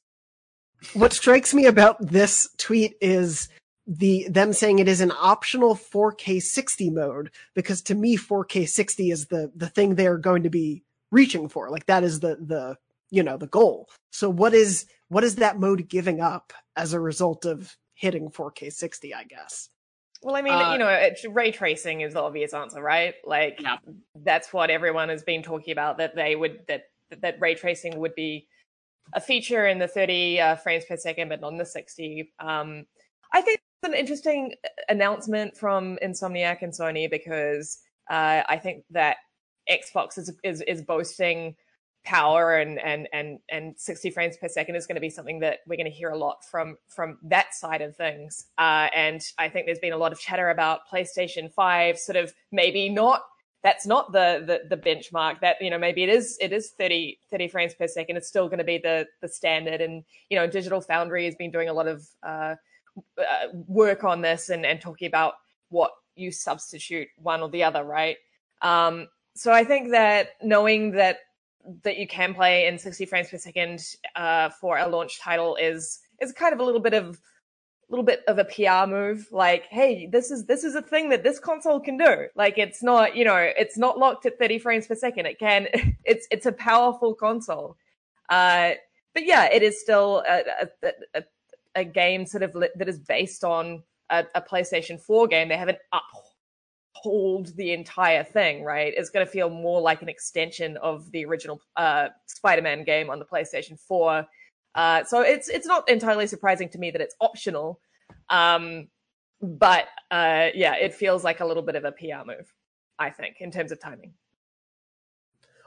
what 0.95 1.13
strikes 1.13 1.55
me 1.55 1.67
about 1.67 1.97
this 2.01 2.49
tweet 2.59 2.95
is 3.01 3.49
the 3.87 4.27
them 4.29 4.53
saying 4.53 4.79
it 4.79 4.89
is 4.89 5.01
an 5.01 5.13
optional 5.13 5.75
4K 5.75 6.43
60 6.43 6.91
mode 6.91 7.31
because 7.55 7.81
to 7.83 7.95
me 7.95 8.17
4K 8.17 8.69
60 8.69 9.11
is 9.11 9.27
the 9.27 9.53
the 9.55 9.69
thing 9.69 9.95
they're 9.95 10.19
going 10.19 10.43
to 10.43 10.51
be 10.51 10.83
reaching 11.13 11.49
for. 11.49 11.71
Like 11.71 11.87
that 11.87 12.03
is 12.03 12.21
the 12.21 12.37
the 12.41 12.77
you 13.11 13.23
know 13.23 13.37
the 13.37 13.47
goal. 13.47 13.89
So 14.11 14.29
what 14.29 14.55
is 14.55 14.87
what 15.09 15.25
is 15.25 15.37
that 15.37 15.61
mode 15.61 15.89
giving 15.89 16.21
up 16.21 16.53
as 16.75 16.93
a 16.93 17.01
result 17.01 17.45
of 17.45 17.77
hitting 17.95 18.31
4K 18.31 18.73
60? 18.73 19.15
I 19.15 19.25
guess. 19.25 19.69
Well, 20.23 20.35
I 20.35 20.43
mean, 20.43 20.55
uh, 20.55 20.73
you 20.73 20.79
know, 20.79 20.89
it, 20.89 21.21
ray 21.31 21.53
tracing 21.53 22.01
is 22.01 22.15
the 22.15 22.23
obvious 22.23 22.55
answer, 22.55 22.83
right? 22.83 23.15
Like 23.25 23.61
yeah. 23.61 23.77
that's 24.17 24.53
what 24.53 24.71
everyone 24.71 25.11
has 25.11 25.23
been 25.23 25.43
talking 25.43 25.73
about 25.73 25.99
that 25.99 26.17
they 26.17 26.35
would 26.35 26.63
that 26.67 26.85
that 27.21 27.37
ray 27.41 27.55
tracing 27.55 27.99
would 27.99 28.15
be 28.15 28.49
a 29.13 29.21
feature 29.21 29.69
in 29.69 29.79
the 29.79 29.87
30 29.87 30.41
uh, 30.41 30.57
frames 30.57 30.85
per 30.85 30.97
second, 30.97 31.29
but 31.29 31.41
not 31.41 31.53
in 31.53 31.59
the 31.59 31.65
60. 31.65 32.33
Um, 32.41 32.87
I 33.33 33.41
think 33.41 33.61
an 33.83 33.95
interesting 33.95 34.55
uh, 34.65 34.69
announcement 34.89 35.57
from 35.57 35.99
Insomniac 36.03 36.63
and 36.63 36.73
Sony 36.73 37.11
because 37.11 37.79
uh, 38.11 38.43
I 38.49 38.59
think 38.63 38.85
that 38.91 39.19
Xbox 39.71 40.19
is 40.19 40.33
is, 40.45 40.63
is 40.63 40.83
boasting 40.83 41.57
power 42.05 42.57
and 42.57 42.79
and 42.79 43.09
and 43.13 43.41
and 43.51 43.75
60 43.77 44.11
frames 44.11 44.37
per 44.37 44.49
second 44.49 44.77
is 44.77 44.87
going 44.87 44.95
to 44.95 45.01
be 45.01 45.11
something 45.11 45.41
that 45.41 45.59
we're 45.67 45.77
going 45.77 45.91
to 45.91 45.97
hear 45.97 46.11
a 46.11 46.17
lot 46.17 46.45
from 46.45 46.77
from 46.89 47.19
that 47.25 47.53
side 47.53 47.83
of 47.83 47.97
things. 47.97 48.47
Uh, 48.57 48.89
and 48.95 49.21
I 49.39 49.49
think 49.49 49.67
there's 49.67 49.81
been 49.81 49.93
a 49.93 49.99
lot 49.99 50.13
of 50.13 50.21
chatter 50.21 50.51
about 50.51 50.81
PlayStation 50.91 51.53
5 51.53 51.99
sort 51.99 52.17
of 52.17 52.33
maybe 52.53 52.89
not 52.89 53.23
that's 53.63 53.87
not 53.87 54.13
the, 54.13 54.45
the 54.47 54.77
the 54.77 54.81
benchmark 54.81 55.41
that 55.41 55.57
you 55.61 55.71
know 55.71 55.79
maybe 55.79 56.05
it 56.05 56.09
is 56.09 56.39
it 56.41 56.53
is 56.53 56.71
30 56.79 57.19
30 57.31 57.49
frames 57.49 57.75
per 57.75 57.89
second 57.89 58.17
it's 58.17 58.29
still 58.29 58.47
going 58.47 58.59
to 58.59 58.65
be 58.65 58.79
the 58.79 59.09
the 59.21 59.29
standard 59.29 59.81
and 59.81 60.05
you 60.31 60.39
know 60.39 60.47
digital 60.47 60.81
foundry 60.81 61.25
has 61.25 61.35
been 61.35 61.51
doing 61.51 61.69
a 61.69 61.73
lot 61.73 61.89
of 61.89 62.07
uh, 62.23 62.55
uh, 63.19 63.49
work 63.67 64.05
on 64.05 64.21
this 64.21 64.49
and 64.51 64.65
and 64.65 64.81
talking 64.81 65.07
about 65.07 65.35
what 65.69 65.93
you 66.15 66.31
substitute 66.31 67.09
one 67.19 67.43
or 67.43 67.49
the 67.51 67.63
other 67.63 67.85
right 67.85 68.17
um, 68.63 69.09
so 69.35 69.53
i 69.53 69.65
think 69.65 69.91
that 69.91 70.31
knowing 70.43 70.93
that 70.93 71.19
that 71.83 71.97
you 71.97 72.07
can 72.07 72.33
play 72.33 72.67
in 72.67 72.79
60 72.79 73.07
frames 73.07 73.29
per 73.29 73.39
second 73.39 73.85
uh, 74.15 74.51
for 74.51 74.79
a 74.79 74.89
launch 74.89 75.21
title 75.21 75.57
is 75.57 76.01
is 76.21 76.33
kind 76.33 76.55
of 76.55 76.61
a 76.61 76.65
little 76.65 76.81
bit 76.81 76.95
of 76.95 77.21
a 77.89 77.93
little 77.93 78.05
bit 78.05 78.25
of 78.27 78.39
a 78.39 78.45
PR 78.45 78.91
move, 78.91 79.29
like, 79.31 79.67
hey, 79.71 80.07
this 80.07 80.31
is 80.31 80.47
this 80.47 80.65
is 80.65 80.75
a 80.75 80.83
thing 80.83 81.09
that 81.11 81.23
this 81.23 81.39
console 81.39 81.79
can 81.79 81.97
do. 81.97 82.27
Like, 82.35 82.59
it's 82.59 82.83
not, 82.83 83.15
you 83.15 83.25
know, 83.25 83.37
it's 83.37 83.79
not 83.79 83.99
locked 83.99 84.27
at 84.27 84.39
30 84.39 84.59
frames 84.59 84.87
per 84.87 84.97
second. 84.97 85.27
It 85.27 85.39
can, 85.39 85.69
it's 86.05 86.27
it's 86.31 86.47
a 86.47 86.53
powerful 86.53 87.15
console. 87.15 87.77
Uh, 88.29 88.73
but 89.15 89.25
yeah, 89.25 89.45
it 89.53 89.63
is 89.63 89.81
still 89.81 90.25
a, 90.29 90.43
a, 90.83 90.93
a, 91.15 91.23
a 91.77 91.85
game 91.85 92.27
sort 92.27 92.43
of 92.43 92.55
li- 92.55 92.71
that 92.75 92.89
is 92.89 92.99
based 92.99 93.45
on 93.45 93.83
a, 94.11 94.25
a, 94.35 94.43
PlayStation 94.43 95.01
4 95.01 95.29
game. 95.29 95.49
They 95.49 95.57
haven't 95.57 95.79
uphold 95.93 97.55
the 97.57 97.73
entire 97.73 98.25
thing, 98.25 98.65
right? 98.65 98.93
It's 98.97 99.11
going 99.11 99.25
to 99.25 99.31
feel 99.31 99.51
more 99.51 99.81
like 99.81 100.03
an 100.03 100.09
extension 100.09 100.77
of 100.79 101.11
the 101.13 101.25
original 101.25 101.61
uh, 101.77 102.09
Spider-Man 102.27 102.85
game 102.85 103.11
on 103.11 103.19
the 103.21 103.25
PlayStation 103.25 103.79
4 103.79 104.27
uh, 104.77 105.03
so 105.05 105.23
it's 105.23 105.49
it's 105.49 105.67
not 105.67 105.89
entirely 105.89 106.27
surprising 106.27 106.69
to 106.69 106.79
me 106.79 106.91
that 106.91 107.01
it's 107.01 107.17
optional, 107.21 107.81
um, 108.29 108.89
but 109.41 109.87
uh, 110.11 110.49
yeah, 110.55 110.77
it 110.77 110.93
feels 110.93 111.25
like 111.25 111.41
a 111.41 111.47
little 111.47 111.63
bit 111.63 111.77
of 111.77 111.85
a 111.85 111.93
PR 111.93 112.27
move, 112.27 112.53
I 112.99 113.09
think, 113.09 113.37
in 113.41 113.51
terms 113.51 113.73
of 113.73 113.81
timing. 113.81 114.13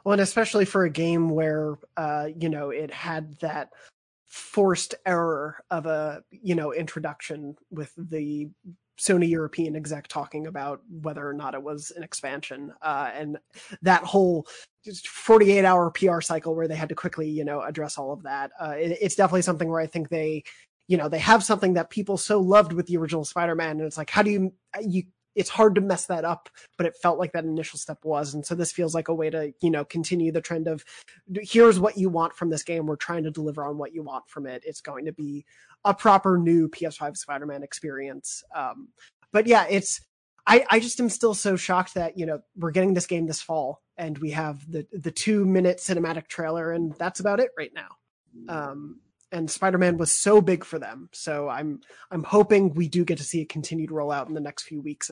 Well, 0.04 0.14
and 0.14 0.22
especially 0.22 0.66
for 0.66 0.86
a 0.86 0.92
game 0.92 1.32
where 1.32 1.80
uh, 1.98 2.28
you 2.40 2.50
know 2.50 2.70
it 2.70 2.94
had 2.94 3.36
that 3.40 3.72
forced 4.30 4.96
error 5.06 5.64
of 5.72 5.86
a 5.86 6.24
you 6.30 6.56
know 6.56 6.72
introduction 6.72 7.56
with 7.72 7.92
the 7.98 8.48
Sony 9.00 9.30
European 9.30 9.76
exec 9.76 10.08
talking 10.08 10.48
about 10.48 10.82
whether 11.02 11.28
or 11.28 11.34
not 11.34 11.54
it 11.54 11.64
was 11.64 11.92
an 11.96 12.04
expansion, 12.04 12.74
uh, 12.82 13.10
and 13.14 13.38
that 13.82 14.04
whole 14.04 14.46
48 15.06 15.66
hour 15.66 15.90
PR 15.92 16.22
cycle 16.22 16.56
where 16.56 16.68
they 16.68 16.76
had 16.76 16.90
to 16.90 16.96
quickly, 16.96 17.30
you 17.30 17.46
know, 17.46 17.62
address 17.62 17.98
all 17.98 18.12
of 18.12 18.24
that. 18.24 18.52
Uh, 18.62 18.76
it, 18.78 18.98
it's 19.02 19.16
definitely 19.16 19.42
something 19.42 19.70
where 19.70 19.80
I 19.80 19.88
think 19.88 20.10
they, 20.10 20.44
you 20.88 20.98
know, 20.98 21.08
they 21.08 21.20
have 21.20 21.44
something 21.44 21.74
that 21.74 21.90
people 21.90 22.18
so 22.18 22.42
loved 22.42 22.74
with 22.74 22.88
the 22.88 22.98
original 22.98 23.24
Spider-Man, 23.24 23.72
and 23.72 23.82
it's 23.82 23.98
like, 23.98 24.10
how 24.10 24.22
do 24.22 24.32
you 24.32 24.54
you? 24.82 25.04
It's 25.40 25.50
hard 25.50 25.76
to 25.76 25.82
mess 25.82 26.06
that 26.08 26.26
up, 26.26 26.50
but 26.78 26.86
it 26.86 26.96
felt 27.02 27.18
like 27.18 27.32
that 27.32 27.46
initial 27.46 27.80
step 27.80 28.00
was, 28.04 28.34
and 28.34 28.46
so 28.46 28.54
this 28.54 28.72
feels 28.72 28.94
like 28.94 29.08
a 29.08 29.14
way 29.14 29.30
to, 29.30 29.54
you 29.62 29.72
know, 29.72 29.86
continue 29.86 30.32
the 30.32 30.42
trend 30.42 30.68
of, 30.68 30.84
here's 31.34 31.80
what 31.80 31.98
you 31.98 32.10
want 32.10 32.36
from 32.36 32.50
this 32.50 32.64
game. 32.64 32.86
We're 32.86 32.98
trying 32.98 33.24
to 33.24 33.32
deliver 33.32 33.64
on 33.64 33.78
what 33.78 33.94
you 33.94 34.04
want 34.04 34.28
from 34.28 34.46
it. 34.46 34.64
It's 34.66 34.82
going 34.82 35.06
to 35.06 35.14
be 35.14 35.46
a 35.86 35.94
proper 35.94 36.38
new 36.38 36.70
PS5 36.70 37.18
Spider-Man 37.18 37.64
experience. 37.64 38.44
Um, 38.54 38.90
but 39.32 39.48
yeah, 39.48 39.66
it's 39.70 40.02
I, 40.48 40.66
I 40.70 40.80
just 40.80 41.00
am 41.00 41.10
still 41.10 41.36
so 41.36 41.56
shocked 41.56 41.94
that 41.94 42.18
you 42.18 42.26
know 42.26 42.42
we're 42.58 42.72
getting 42.72 42.96
this 42.96 43.06
game 43.06 43.28
this 43.28 43.42
fall 43.42 43.82
and 43.98 44.18
we 44.18 44.32
have 44.32 44.70
the 44.70 44.86
the 44.92 45.12
two 45.12 45.46
minute 45.46 45.78
cinematic 45.78 46.28
trailer 46.28 46.72
and 46.72 46.94
that's 46.96 47.20
about 47.20 47.40
it 47.40 47.52
right 47.58 47.72
now. 47.74 47.90
Um, 48.48 49.00
and 49.32 49.50
Spider-Man 49.50 49.98
was 49.98 50.12
so 50.12 50.42
big 50.42 50.64
for 50.64 50.80
them, 50.80 51.10
so 51.12 51.48
I'm 51.48 51.82
I'm 52.10 52.24
hoping 52.24 52.74
we 52.74 52.88
do 52.88 53.06
get 53.06 53.20
to 53.20 53.24
see 53.24 53.42
a 53.42 53.46
continued 53.46 53.92
rollout 53.92 54.28
in 54.28 54.34
the 54.34 54.42
next 54.42 54.64
few 54.64 54.82
weeks. 54.82 55.12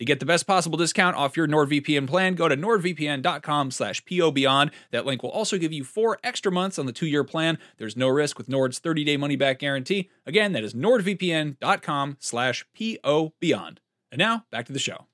To 0.00 0.06
get 0.06 0.18
the 0.18 0.24
best 0.24 0.46
possible 0.46 0.78
discount 0.78 1.14
off 1.14 1.36
your 1.36 1.46
NordVPN 1.46 2.08
plan, 2.08 2.34
go 2.34 2.48
to 2.48 2.56
nordvpn.com 2.56 3.70
slash 3.70 4.02
pobeyond. 4.06 4.70
That 4.92 5.04
link 5.04 5.22
will 5.22 5.30
also 5.30 5.58
give 5.58 5.74
you 5.74 5.84
four 5.84 6.18
extra 6.24 6.50
months 6.50 6.78
on 6.78 6.86
the 6.86 6.92
two-year 6.92 7.22
plan. 7.22 7.58
There's 7.76 7.98
no 7.98 8.08
risk 8.08 8.38
with 8.38 8.48
Nord's 8.48 8.80
30-day 8.80 9.18
money-back 9.18 9.58
guarantee. 9.58 10.08
Again, 10.24 10.52
that 10.52 10.64
is 10.64 10.72
nordvpn.com 10.72 12.16
slash 12.18 12.64
pobeyond. 12.74 13.76
And 14.10 14.18
now, 14.18 14.46
back 14.50 14.64
to 14.66 14.72
the 14.72 14.78
show. 14.78 15.04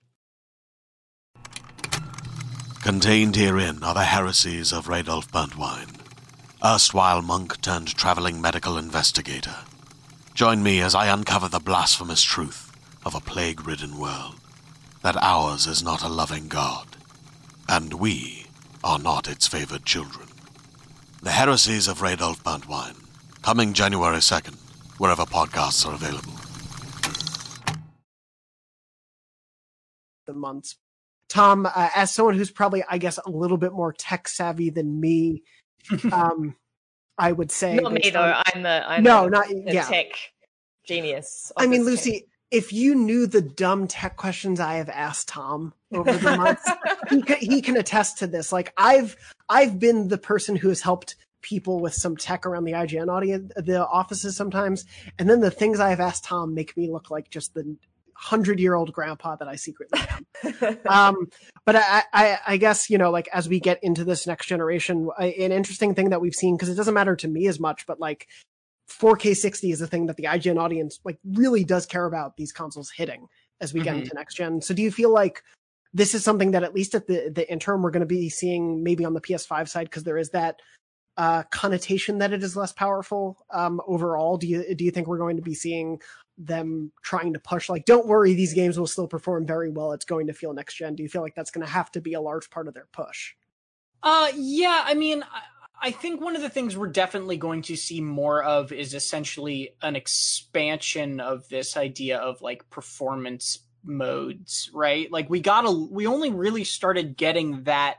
Contained 2.82 3.34
herein 3.34 3.82
are 3.82 3.94
the 3.94 4.04
heresies 4.04 4.72
of 4.72 4.86
Radolf 4.86 5.32
Burntwine, 5.32 6.00
erstwhile 6.64 7.22
monk 7.22 7.60
turned 7.60 7.88
traveling 7.88 8.40
medical 8.40 8.78
investigator. 8.78 9.56
Join 10.34 10.62
me 10.62 10.80
as 10.80 10.94
I 10.94 11.08
uncover 11.08 11.48
the 11.48 11.58
blasphemous 11.58 12.22
truth 12.22 12.70
of 13.04 13.16
a 13.16 13.20
plague 13.20 13.66
ridden 13.66 13.98
world 13.98 14.36
that 15.02 15.16
ours 15.22 15.66
is 15.66 15.82
not 15.82 16.02
a 16.02 16.08
loving 16.08 16.48
God, 16.48 16.86
and 17.68 17.94
we 17.94 18.46
are 18.82 18.98
not 18.98 19.28
its 19.28 19.46
favored 19.46 19.84
children. 19.84 20.28
The 21.22 21.30
Heresies 21.30 21.88
of 21.88 21.98
Radolf 22.00 22.42
Burntwine, 22.42 23.04
coming 23.42 23.72
January 23.72 24.18
2nd, 24.18 24.56
wherever 24.98 25.24
podcasts 25.24 25.86
are 25.86 25.94
available. 25.94 26.32
The 30.26 30.34
months. 30.34 30.76
Tom, 31.28 31.66
uh, 31.66 31.90
as 31.94 32.12
someone 32.12 32.36
who's 32.36 32.50
probably, 32.50 32.84
I 32.88 32.98
guess, 32.98 33.18
a 33.18 33.30
little 33.30 33.56
bit 33.56 33.72
more 33.72 33.92
tech 33.92 34.28
savvy 34.28 34.70
than 34.70 35.00
me, 35.00 35.42
um, 36.12 36.56
I 37.18 37.32
would 37.32 37.50
say. 37.50 37.76
Not 37.76 37.92
me 37.92 38.10
though. 38.10 38.40
I'm 38.46 38.62
the 38.62 38.84
I'm 38.86 39.02
no, 39.02 39.24
the, 39.24 39.30
not 39.30 39.48
the 39.48 39.62
yeah. 39.66 39.84
tech 39.84 40.06
genius. 40.86 41.52
I 41.56 41.66
mean, 41.66 41.84
Lucy, 41.84 42.26
if 42.50 42.72
you 42.72 42.94
knew 42.94 43.26
the 43.26 43.42
dumb 43.42 43.86
tech 43.86 44.16
questions 44.16 44.60
I 44.60 44.74
have 44.74 44.88
asked 44.88 45.28
Tom 45.28 45.74
over 45.92 46.12
the 46.12 46.36
months, 46.36 46.68
he, 47.10 47.22
can, 47.22 47.36
he 47.38 47.60
can 47.60 47.76
attest 47.76 48.18
to 48.18 48.26
this. 48.26 48.52
Like 48.52 48.72
I've 48.76 49.16
I've 49.48 49.78
been 49.78 50.08
the 50.08 50.18
person 50.18 50.56
who 50.56 50.68
has 50.68 50.80
helped 50.80 51.16
people 51.42 51.80
with 51.80 51.94
some 51.94 52.16
tech 52.16 52.44
around 52.46 52.64
the 52.64 52.72
IGN 52.72 53.08
audience, 53.08 53.52
the 53.56 53.86
offices 53.86 54.36
sometimes, 54.36 54.84
and 55.18 55.28
then 55.28 55.40
the 55.40 55.50
things 55.50 55.80
I 55.80 55.90
have 55.90 56.00
asked 56.00 56.24
Tom 56.24 56.54
make 56.54 56.76
me 56.76 56.90
look 56.90 57.10
like 57.10 57.30
just 57.30 57.54
the 57.54 57.76
hundred 58.18 58.58
year 58.58 58.74
old 58.74 58.92
grandpa 58.92 59.36
that 59.36 59.46
I 59.46 59.56
secretly 59.56 60.00
am. 60.08 60.78
um, 60.88 61.28
but 61.64 61.76
I, 61.76 62.02
I, 62.12 62.38
I, 62.46 62.56
guess 62.56 62.88
you 62.88 62.96
know, 62.96 63.10
like 63.10 63.28
as 63.32 63.46
we 63.46 63.60
get 63.60 63.78
into 63.82 64.04
this 64.04 64.26
next 64.26 64.46
generation, 64.46 65.10
an 65.18 65.52
interesting 65.52 65.94
thing 65.94 66.10
that 66.10 66.20
we've 66.20 66.34
seen 66.34 66.56
because 66.56 66.70
it 66.70 66.76
doesn't 66.76 66.94
matter 66.94 67.14
to 67.16 67.28
me 67.28 67.46
as 67.46 67.60
much, 67.60 67.86
but 67.86 68.00
like 68.00 68.26
4K 68.88 69.36
60 69.36 69.70
is 69.70 69.78
the 69.78 69.86
thing 69.86 70.06
that 70.06 70.16
the 70.16 70.24
IGN 70.24 70.58
audience 70.60 71.00
like 71.04 71.18
really 71.24 71.64
does 71.64 71.86
care 71.86 72.06
about 72.06 72.36
these 72.36 72.52
consoles 72.52 72.90
hitting 72.90 73.26
as 73.60 73.72
we 73.72 73.80
get 73.80 73.94
mm-hmm. 73.94 74.02
into 74.02 74.14
next 74.14 74.34
gen. 74.34 74.60
So 74.60 74.74
do 74.74 74.82
you 74.82 74.90
feel 74.90 75.12
like 75.12 75.42
this 75.92 76.14
is 76.14 76.22
something 76.22 76.50
that 76.52 76.62
at 76.62 76.74
least 76.74 76.94
at 76.94 77.06
the 77.06 77.30
the 77.34 77.50
interim 77.50 77.82
we're 77.82 77.90
going 77.90 78.00
to 78.00 78.06
be 78.06 78.28
seeing 78.28 78.82
maybe 78.82 79.04
on 79.04 79.14
the 79.14 79.20
PS5 79.20 79.68
side 79.68 79.84
because 79.84 80.04
there 80.04 80.18
is 80.18 80.30
that 80.30 80.60
uh, 81.16 81.42
connotation 81.44 82.18
that 82.18 82.32
it 82.32 82.42
is 82.42 82.56
less 82.56 82.72
powerful 82.72 83.38
um, 83.50 83.80
overall? 83.86 84.36
Do 84.36 84.46
you 84.46 84.74
do 84.74 84.84
you 84.84 84.90
think 84.90 85.06
we're 85.06 85.18
going 85.18 85.36
to 85.36 85.42
be 85.42 85.54
seeing 85.54 86.00
them 86.38 86.92
trying 87.02 87.32
to 87.32 87.38
push 87.38 87.68
like 87.68 87.84
don't 87.86 88.06
worry 88.06 88.34
these 88.34 88.52
games 88.52 88.78
will 88.78 88.86
still 88.86 89.08
perform 89.08 89.46
very 89.46 89.70
well 89.70 89.92
it's 89.92 90.04
going 90.04 90.26
to 90.26 90.34
feel 90.34 90.52
next 90.52 90.74
gen 90.74 90.94
do 90.94 91.02
you 91.02 91.08
feel 91.08 91.22
like 91.22 91.34
that's 91.34 91.50
going 91.50 91.66
to 91.66 91.72
have 91.72 91.90
to 91.90 92.00
be 92.00 92.12
a 92.12 92.20
large 92.20 92.50
part 92.50 92.68
of 92.68 92.74
their 92.74 92.86
push 92.92 93.34
uh 94.02 94.28
yeah 94.36 94.82
i 94.84 94.92
mean 94.92 95.24
I 95.80 95.90
think 95.90 96.20
one 96.20 96.36
of 96.36 96.42
the 96.42 96.48
things 96.48 96.76
we're 96.76 96.88
definitely 96.88 97.36
going 97.36 97.62
to 97.62 97.76
see 97.76 98.00
more 98.00 98.42
of 98.42 98.72
is 98.72 98.94
essentially 98.94 99.74
an 99.82 99.94
expansion 99.94 101.20
of 101.20 101.48
this 101.48 101.76
idea 101.76 102.18
of 102.18 102.40
like 102.40 102.68
performance 102.70 103.58
modes, 103.84 104.70
right? 104.72 105.10
Like 105.12 105.30
we 105.30 105.40
got 105.40 105.66
a 105.66 105.70
we 105.70 106.06
only 106.06 106.30
really 106.30 106.64
started 106.64 107.16
getting 107.16 107.64
that 107.64 107.96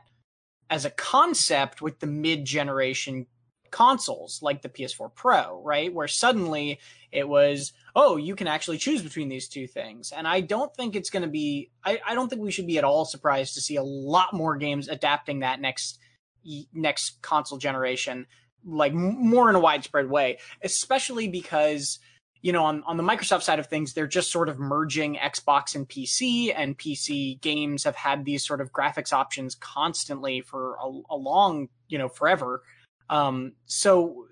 as 0.70 0.84
a 0.84 0.90
concept 0.90 1.80
with 1.80 2.00
the 2.00 2.06
mid-generation 2.06 3.26
consoles 3.70 4.40
like 4.42 4.62
the 4.62 4.68
PS4 4.68 5.14
Pro, 5.14 5.62
right? 5.62 5.92
Where 5.92 6.08
suddenly 6.08 6.80
it 7.10 7.28
was, 7.28 7.72
oh, 7.94 8.16
you 8.16 8.34
can 8.34 8.46
actually 8.46 8.78
choose 8.78 9.02
between 9.02 9.28
these 9.28 9.48
two 9.48 9.66
things. 9.66 10.12
And 10.14 10.26
I 10.26 10.40
don't 10.40 10.74
think 10.74 10.94
it's 10.94 11.10
going 11.10 11.22
to 11.22 11.28
be, 11.28 11.70
I, 11.84 12.00
I 12.06 12.14
don't 12.14 12.28
think 12.28 12.42
we 12.42 12.50
should 12.50 12.66
be 12.66 12.78
at 12.78 12.84
all 12.84 13.04
surprised 13.04 13.54
to 13.54 13.60
see 13.60 13.76
a 13.76 13.82
lot 13.82 14.34
more 14.34 14.56
games 14.56 14.88
adapting 14.88 15.40
that 15.40 15.60
next 15.60 15.98
next 16.72 17.20
console 17.22 17.58
generation 17.58 18.26
like 18.64 18.92
more 18.92 19.48
in 19.48 19.56
a 19.56 19.60
widespread 19.60 20.10
way 20.10 20.38
especially 20.62 21.28
because 21.28 21.98
you 22.42 22.52
know 22.52 22.64
on, 22.64 22.82
on 22.84 22.96
the 22.96 23.02
microsoft 23.02 23.42
side 23.42 23.58
of 23.58 23.66
things 23.66 23.92
they're 23.92 24.06
just 24.06 24.30
sort 24.30 24.48
of 24.48 24.58
merging 24.58 25.16
xbox 25.16 25.74
and 25.74 25.88
pc 25.88 26.52
and 26.56 26.78
pc 26.78 27.40
games 27.40 27.84
have 27.84 27.96
had 27.96 28.24
these 28.24 28.44
sort 28.44 28.60
of 28.60 28.72
graphics 28.72 29.12
options 29.12 29.54
constantly 29.54 30.40
for 30.40 30.76
a, 30.82 31.00
a 31.10 31.16
long 31.16 31.68
you 31.88 31.98
know 31.98 32.08
forever 32.08 32.62
um, 33.10 33.52
so 33.64 34.26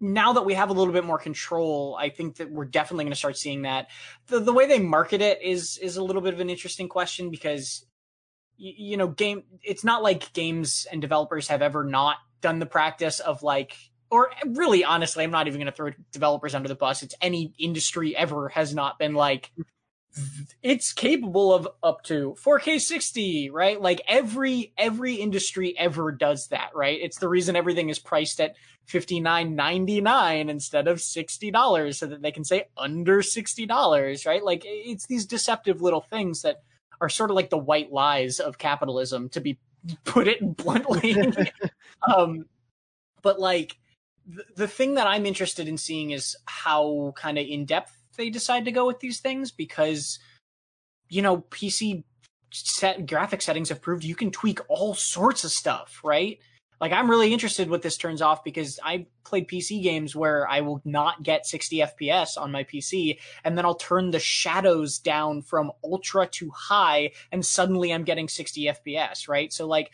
now 0.00 0.32
that 0.34 0.44
we 0.44 0.54
have 0.54 0.70
a 0.70 0.72
little 0.72 0.92
bit 0.92 1.04
more 1.04 1.18
control, 1.18 1.96
I 1.98 2.08
think 2.10 2.36
that 2.36 2.50
we're 2.50 2.64
definitely 2.64 3.04
going 3.04 3.12
to 3.12 3.18
start 3.18 3.36
seeing 3.36 3.62
that. 3.62 3.88
The 4.28 4.40
the 4.40 4.52
way 4.52 4.66
they 4.66 4.78
market 4.78 5.20
it 5.20 5.42
is 5.42 5.78
is 5.78 5.96
a 5.96 6.02
little 6.02 6.22
bit 6.22 6.34
of 6.34 6.40
an 6.40 6.50
interesting 6.50 6.88
question 6.88 7.30
because 7.30 7.84
you, 8.58 8.96
know, 8.96 9.08
game. 9.08 9.44
It's 9.62 9.84
not 9.84 10.02
like 10.02 10.32
games 10.32 10.86
and 10.90 11.00
developers 11.00 11.48
have 11.48 11.62
ever 11.62 11.84
not 11.84 12.16
done 12.40 12.58
the 12.58 12.66
practice 12.66 13.20
of 13.20 13.42
like, 13.42 13.76
or 14.10 14.30
really, 14.46 14.84
honestly, 14.84 15.24
I'm 15.24 15.30
not 15.30 15.46
even 15.46 15.60
going 15.60 15.70
to 15.70 15.76
throw 15.76 15.90
developers 16.12 16.54
under 16.54 16.68
the 16.68 16.74
bus. 16.74 17.02
It's 17.02 17.14
any 17.20 17.52
industry 17.58 18.16
ever 18.16 18.48
has 18.50 18.74
not 18.74 18.98
been 18.98 19.14
like, 19.14 19.52
it's 20.62 20.92
capable 20.92 21.54
of 21.54 21.68
up 21.82 22.02
to 22.04 22.34
4K 22.42 22.80
60, 22.80 23.50
right? 23.50 23.80
Like 23.80 24.00
every 24.08 24.72
every 24.76 25.14
industry 25.14 25.78
ever 25.78 26.10
does 26.10 26.48
that, 26.48 26.70
right? 26.74 26.98
It's 27.00 27.18
the 27.18 27.28
reason 27.28 27.56
everything 27.56 27.88
is 27.88 27.98
priced 27.98 28.40
at 28.40 28.56
59.99 28.88 30.48
instead 30.48 30.88
of 30.88 30.98
$60 30.98 31.94
so 31.94 32.06
that 32.06 32.22
they 32.22 32.32
can 32.32 32.44
say 32.44 32.64
under 32.76 33.20
$60, 33.20 34.26
right? 34.26 34.42
Like 34.42 34.62
it's 34.64 35.06
these 35.06 35.26
deceptive 35.26 35.82
little 35.82 36.00
things 36.00 36.42
that 36.42 36.62
are 37.00 37.08
sort 37.08 37.30
of 37.30 37.36
like 37.36 37.50
the 37.50 37.58
white 37.58 37.92
lies 37.92 38.40
of 38.40 38.58
capitalism 38.58 39.28
to 39.30 39.40
be 39.40 39.58
put 40.04 40.28
it 40.28 40.56
bluntly. 40.56 41.16
um, 42.14 42.46
but 43.22 43.40
like 43.40 43.76
the, 44.26 44.44
the 44.56 44.68
thing 44.68 44.94
that 44.94 45.06
I'm 45.06 45.26
interested 45.26 45.68
in 45.68 45.78
seeing 45.78 46.10
is 46.10 46.36
how 46.46 47.12
kind 47.16 47.38
of 47.38 47.46
in 47.46 47.64
depth 47.64 47.92
they 48.16 48.30
decide 48.30 48.64
to 48.64 48.72
go 48.72 48.86
with 48.86 49.00
these 49.00 49.20
things 49.20 49.50
because 49.50 50.18
you 51.08 51.22
know 51.22 51.38
PC 51.50 52.02
set 52.52 53.06
graphic 53.06 53.42
settings 53.42 53.68
have 53.68 53.82
proved 53.82 54.04
you 54.04 54.14
can 54.14 54.30
tweak 54.30 54.60
all 54.68 54.94
sorts 54.94 55.44
of 55.44 55.50
stuff, 55.50 56.00
right? 56.02 56.38
Like 56.80 56.92
I'm 56.92 57.10
really 57.10 57.32
interested 57.32 57.68
what 57.68 57.82
this 57.82 57.96
turns 57.96 58.22
off 58.22 58.44
because 58.44 58.78
I 58.84 59.06
played 59.24 59.48
PC 59.48 59.82
games 59.82 60.14
where 60.14 60.48
I 60.48 60.60
will 60.60 60.80
not 60.84 61.22
get 61.22 61.46
60 61.46 61.78
FPS 61.78 62.38
on 62.38 62.52
my 62.52 62.64
PC 62.64 63.18
and 63.44 63.58
then 63.58 63.64
I'll 63.64 63.74
turn 63.74 64.10
the 64.10 64.20
shadows 64.20 64.98
down 64.98 65.42
from 65.42 65.72
ultra 65.82 66.26
to 66.26 66.50
high 66.50 67.12
and 67.32 67.44
suddenly 67.44 67.92
I'm 67.92 68.04
getting 68.04 68.28
60 68.28 68.64
FPS, 68.66 69.28
right? 69.28 69.52
So 69.52 69.66
like 69.66 69.90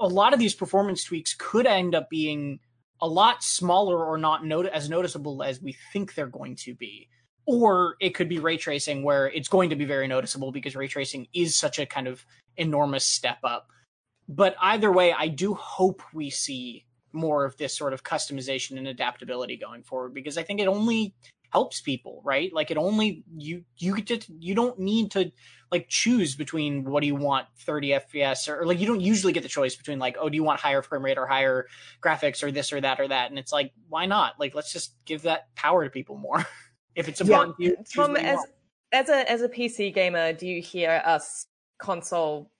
a 0.00 0.08
lot 0.08 0.32
of 0.32 0.38
these 0.38 0.54
performance 0.54 1.04
tweaks 1.04 1.34
could 1.38 1.66
end 1.66 1.94
up 1.94 2.10
being 2.10 2.58
a 3.00 3.08
lot 3.08 3.42
smaller 3.42 4.04
or 4.04 4.18
not 4.18 4.44
not- 4.44 4.66
as 4.66 4.90
noticeable 4.90 5.42
as 5.42 5.62
we 5.62 5.76
think 5.92 6.14
they're 6.14 6.26
going 6.26 6.56
to 6.56 6.74
be. 6.74 7.08
Or 7.46 7.96
it 8.00 8.14
could 8.14 8.28
be 8.28 8.38
ray 8.38 8.56
tracing 8.56 9.02
where 9.02 9.28
it's 9.28 9.48
going 9.48 9.70
to 9.70 9.76
be 9.76 9.84
very 9.84 10.06
noticeable 10.06 10.52
because 10.52 10.76
ray 10.76 10.88
tracing 10.88 11.26
is 11.32 11.56
such 11.56 11.78
a 11.78 11.86
kind 11.86 12.06
of 12.06 12.24
enormous 12.56 13.06
step 13.06 13.38
up 13.42 13.68
but 14.30 14.54
either 14.62 14.92
way, 14.92 15.12
I 15.12 15.26
do 15.26 15.54
hope 15.54 16.02
we 16.14 16.30
see 16.30 16.86
more 17.12 17.44
of 17.44 17.56
this 17.56 17.76
sort 17.76 17.92
of 17.92 18.04
customization 18.04 18.78
and 18.78 18.86
adaptability 18.86 19.56
going 19.56 19.82
forward 19.82 20.14
because 20.14 20.38
I 20.38 20.44
think 20.44 20.60
it 20.60 20.68
only 20.68 21.14
helps 21.52 21.80
people, 21.80 22.22
right? 22.24 22.52
Like 22.52 22.70
it 22.70 22.76
only 22.76 23.24
you 23.36 23.64
you 23.76 24.00
just 24.00 24.28
you 24.38 24.54
don't 24.54 24.78
need 24.78 25.10
to 25.12 25.32
like 25.72 25.88
choose 25.88 26.36
between 26.36 26.84
what 26.84 27.00
do 27.00 27.08
you 27.08 27.16
want 27.16 27.46
30 27.58 27.88
FPS 27.90 28.48
or, 28.48 28.60
or, 28.60 28.66
like 28.66 28.78
you 28.78 28.86
don't 28.86 29.00
usually 29.00 29.32
get 29.32 29.42
the 29.42 29.48
choice 29.48 29.74
between 29.74 29.98
like 29.98 30.16
oh 30.20 30.28
do 30.28 30.36
you 30.36 30.44
want 30.44 30.60
higher 30.60 30.82
frame 30.82 31.04
rate 31.04 31.18
or 31.18 31.26
higher 31.26 31.66
graphics 32.00 32.42
or 32.42 32.52
this 32.52 32.72
or 32.72 32.80
that 32.80 33.00
or 33.00 33.08
that 33.08 33.30
and 33.30 33.38
it's 33.38 33.52
like 33.52 33.72
why 33.88 34.06
not 34.06 34.34
like 34.38 34.54
let's 34.54 34.72
just 34.72 34.94
give 35.04 35.22
that 35.22 35.54
power 35.54 35.84
to 35.84 35.90
people 35.90 36.16
more 36.16 36.44
if 36.94 37.08
it's 37.08 37.20
important 37.20 37.54
yeah. 37.58 37.70
Tom 37.94 38.16
as 38.16 38.40
as 38.92 39.08
a 39.08 39.30
as 39.30 39.42
a 39.42 39.48
PC 39.48 39.94
gamer 39.94 40.32
do 40.32 40.46
you 40.46 40.60
hear 40.60 41.02
us 41.04 41.46
console 41.78 42.50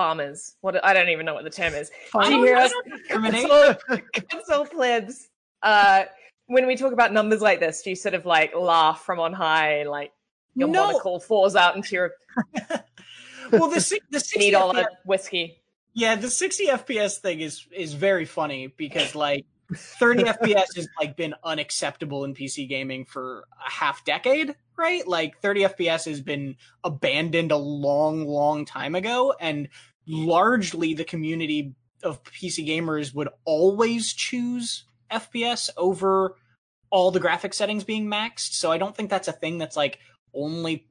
farmers. 0.00 0.56
What 0.62 0.82
I 0.82 0.94
don't 0.94 1.10
even 1.10 1.26
know 1.26 1.34
what 1.34 1.44
the 1.44 1.50
term 1.50 1.74
is. 1.74 1.90
Do 2.14 2.32
you 2.32 2.42
hear 2.42 2.56
us? 2.56 2.72
Console, 3.10 3.74
console 4.30 4.64
plebs. 4.64 5.28
Uh, 5.62 6.04
when 6.46 6.66
we 6.66 6.74
talk 6.74 6.94
about 6.94 7.12
numbers 7.12 7.42
like 7.42 7.60
this, 7.60 7.82
do 7.82 7.90
you 7.90 7.96
sort 7.96 8.14
of 8.14 8.24
like 8.24 8.56
laugh 8.56 9.02
from 9.04 9.20
on 9.20 9.34
high, 9.34 9.82
like 9.82 10.12
your 10.54 10.68
no. 10.68 10.86
monocle 10.86 11.20
falls 11.20 11.54
out 11.54 11.76
into 11.76 11.96
your 11.96 12.12
well, 13.52 13.68
the 13.68 14.00
the 14.10 14.20
sixty 14.20 14.50
dollar 14.58 14.86
whiskey. 15.04 15.60
Yeah, 15.92 16.14
the 16.14 16.30
sixty 16.30 16.68
FPS 16.68 17.18
thing 17.18 17.40
is 17.40 17.66
is 17.70 17.92
very 17.92 18.24
funny 18.24 18.68
because 18.68 19.14
like 19.14 19.44
30 19.74 20.24
FPS 20.24 20.74
has 20.76 20.88
like 20.98 21.16
been 21.16 21.34
unacceptable 21.44 22.24
in 22.24 22.34
PC 22.34 22.68
gaming 22.68 23.04
for 23.04 23.44
a 23.66 23.70
half 23.70 24.04
decade, 24.04 24.54
right? 24.76 25.06
Like 25.06 25.40
30 25.40 25.62
FPS 25.62 26.06
has 26.06 26.20
been 26.20 26.56
abandoned 26.82 27.52
a 27.52 27.56
long, 27.56 28.26
long 28.26 28.64
time 28.64 28.94
ago, 28.94 29.34
and 29.38 29.68
largely 30.10 30.94
the 30.94 31.04
community 31.04 31.74
of 32.02 32.22
PC 32.24 32.66
gamers 32.66 33.14
would 33.14 33.28
always 33.44 34.12
choose 34.12 34.84
FPS 35.10 35.70
over 35.76 36.36
all 36.90 37.10
the 37.10 37.20
graphic 37.20 37.54
settings 37.54 37.84
being 37.84 38.06
maxed. 38.06 38.54
So 38.54 38.72
I 38.72 38.78
don't 38.78 38.96
think 38.96 39.10
that's 39.10 39.28
a 39.28 39.32
thing 39.32 39.58
that's 39.58 39.76
like 39.76 39.98
only 40.34 40.86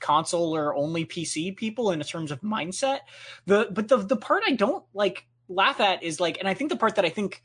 console 0.00 0.54
or 0.54 0.74
only 0.74 1.04
PC 1.04 1.56
people 1.56 1.90
in 1.90 2.00
terms 2.00 2.30
of 2.30 2.40
mindset. 2.40 3.00
The 3.46 3.68
but 3.70 3.88
the 3.88 3.98
the 3.98 4.16
part 4.16 4.42
I 4.46 4.52
don't 4.52 4.84
like 4.92 5.26
laugh 5.48 5.80
at 5.80 6.02
is 6.02 6.20
like, 6.20 6.38
and 6.38 6.48
I 6.48 6.54
think 6.54 6.70
the 6.70 6.76
part 6.76 6.96
that 6.96 7.04
I 7.04 7.10
think 7.10 7.42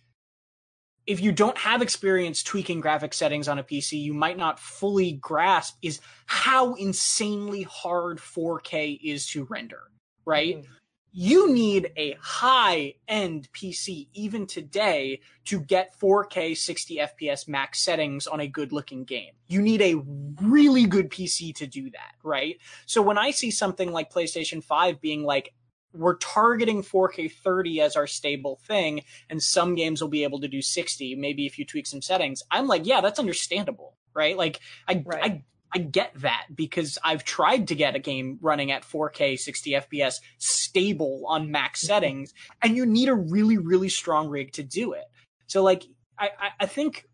if 1.07 1.19
you 1.19 1.31
don't 1.31 1.57
have 1.57 1.81
experience 1.81 2.43
tweaking 2.43 2.79
graphic 2.79 3.13
settings 3.13 3.47
on 3.47 3.59
a 3.59 3.63
PC, 3.63 4.01
you 4.01 4.13
might 4.13 4.37
not 4.37 4.59
fully 4.59 5.13
grasp 5.13 5.77
is 5.81 5.99
how 6.27 6.75
insanely 6.75 7.63
hard 7.63 8.19
4K 8.19 8.99
is 9.03 9.27
to 9.27 9.45
render, 9.45 9.81
right? 10.25 10.57
Mm-hmm. 10.57 10.73
You 11.13 11.51
need 11.51 11.91
a 11.97 12.15
high 12.21 12.95
end 13.05 13.49
PC 13.51 14.07
even 14.13 14.47
today 14.47 15.19
to 15.45 15.59
get 15.59 15.93
4K 15.99 16.55
60 16.55 16.97
FPS 16.97 17.49
max 17.49 17.81
settings 17.81 18.27
on 18.27 18.39
a 18.39 18.47
good 18.47 18.71
looking 18.71 19.03
game. 19.03 19.33
You 19.47 19.61
need 19.61 19.81
a 19.81 20.01
really 20.41 20.85
good 20.85 21.09
PC 21.09 21.53
to 21.55 21.67
do 21.67 21.89
that, 21.89 22.13
right? 22.23 22.57
So 22.85 23.01
when 23.01 23.17
I 23.17 23.31
see 23.31 23.51
something 23.51 23.91
like 23.91 24.11
PlayStation 24.11 24.63
5 24.63 25.01
being 25.01 25.23
like, 25.23 25.53
we're 25.93 26.15
targeting 26.15 26.81
4K 26.81 27.29
30 27.29 27.81
as 27.81 27.97
our 27.97 28.07
stable 28.07 28.61
thing, 28.65 29.03
and 29.29 29.43
some 29.43 29.75
games 29.75 30.01
will 30.01 30.07
be 30.07 30.23
able 30.23 30.39
to 30.39 30.47
do 30.47 30.61
60, 30.61 31.15
maybe 31.15 31.45
if 31.45 31.59
you 31.59 31.65
tweak 31.65 31.87
some 31.87 32.01
settings. 32.01 32.41
I'm 32.49 32.67
like, 32.67 32.85
yeah, 32.85 33.01
that's 33.01 33.19
understandable, 33.19 33.97
right? 34.13 34.37
Like 34.37 34.61
I 34.87 35.03
Right. 35.05 35.23
I 35.23 35.43
I 35.73 35.79
get 35.79 36.11
that 36.15 36.47
because 36.53 36.97
I've 37.03 37.23
tried 37.23 37.69
to 37.69 37.75
get 37.75 37.95
a 37.95 37.99
game 37.99 38.39
running 38.41 38.71
at 38.71 38.83
4K 38.83 39.39
60 39.39 39.71
FPS 39.71 40.15
stable 40.37 41.23
on 41.27 41.51
max 41.51 41.79
mm-hmm. 41.79 41.87
settings, 41.87 42.33
and 42.61 42.75
you 42.75 42.85
need 42.85 43.09
a 43.09 43.15
really, 43.15 43.57
really 43.57 43.89
strong 43.89 44.27
rig 44.27 44.51
to 44.53 44.63
do 44.63 44.93
it. 44.93 45.05
So 45.47 45.63
like 45.63 45.83
I, 46.17 46.29
I, 46.39 46.49
I 46.61 46.65
think 46.65 47.07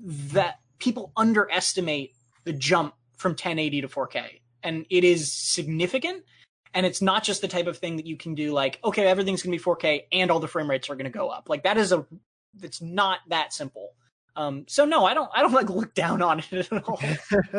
that 0.00 0.60
people 0.78 1.12
underestimate 1.16 2.14
the 2.44 2.52
jump 2.52 2.94
from 3.16 3.32
1080 3.32 3.82
to 3.82 3.88
4K. 3.88 4.40
And 4.62 4.86
it 4.90 5.04
is 5.04 5.32
significant. 5.32 6.24
And 6.74 6.84
it's 6.86 7.02
not 7.02 7.24
just 7.24 7.40
the 7.40 7.48
type 7.48 7.66
of 7.66 7.78
thing 7.78 7.96
that 7.96 8.06
you 8.06 8.16
can 8.16 8.34
do 8.34 8.52
like, 8.52 8.78
okay, 8.84 9.06
everything's 9.06 9.42
gonna 9.42 9.56
be 9.56 9.62
4K 9.62 10.04
and 10.12 10.30
all 10.30 10.40
the 10.40 10.48
frame 10.48 10.70
rates 10.70 10.90
are 10.90 10.96
gonna 10.96 11.10
go 11.10 11.28
up. 11.28 11.48
Like 11.48 11.64
that 11.64 11.76
is 11.78 11.92
a 11.92 12.06
it's 12.62 12.82
not 12.82 13.20
that 13.28 13.52
simple. 13.52 13.94
Um, 14.38 14.64
so 14.68 14.84
no, 14.84 15.04
I 15.04 15.14
don't 15.14 15.28
I 15.34 15.42
don't 15.42 15.52
like 15.52 15.68
look 15.68 15.94
down 15.94 16.22
on 16.22 16.38
it 16.52 16.72
at 16.72 16.84
all. 16.88 17.00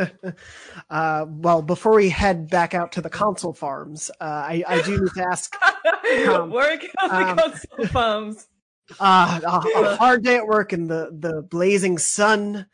uh, 0.89 1.25
well, 1.27 1.61
before 1.61 1.93
we 1.93 2.09
head 2.09 2.49
back 2.49 2.73
out 2.73 2.93
to 2.93 3.01
the 3.01 3.09
console 3.09 3.53
farms, 3.53 4.09
uh, 4.21 4.23
I, 4.23 4.63
I 4.65 4.81
do 4.83 5.01
need 5.01 5.11
to 5.15 5.23
ask 5.29 5.53
Um, 6.29 6.51
Work 6.51 6.85
on 7.03 7.11
um, 7.11 7.35
the 7.35 7.41
console 7.41 7.87
farms. 7.87 8.47
uh, 8.99 9.41
a, 9.43 9.79
a 9.81 9.95
hard 9.97 10.23
day 10.23 10.37
at 10.37 10.47
work 10.47 10.71
and 10.71 10.89
the, 10.89 11.09
the 11.11 11.41
blazing 11.41 11.97
sun 11.97 12.65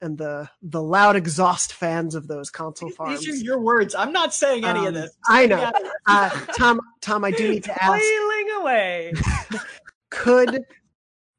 and 0.00 0.18
the 0.18 0.50
the 0.62 0.82
loud 0.82 1.14
exhaust 1.14 1.72
fans 1.72 2.16
of 2.16 2.26
those 2.26 2.50
console 2.50 2.90
farms. 2.90 3.24
These 3.24 3.42
are 3.42 3.44
your 3.44 3.60
words. 3.60 3.94
I'm 3.94 4.12
not 4.12 4.34
saying 4.34 4.64
any 4.64 4.80
of 4.80 4.86
Um, 4.88 4.94
this. 4.94 5.10
I 5.28 5.46
know. 5.46 5.70
Uh, 6.08 6.30
Tom, 6.58 6.80
Tom, 7.00 7.24
I 7.24 7.30
do 7.30 7.48
need 7.48 7.62
to 7.64 7.82
ask: 7.82 8.02
away. 8.60 9.12
Could 10.10 10.64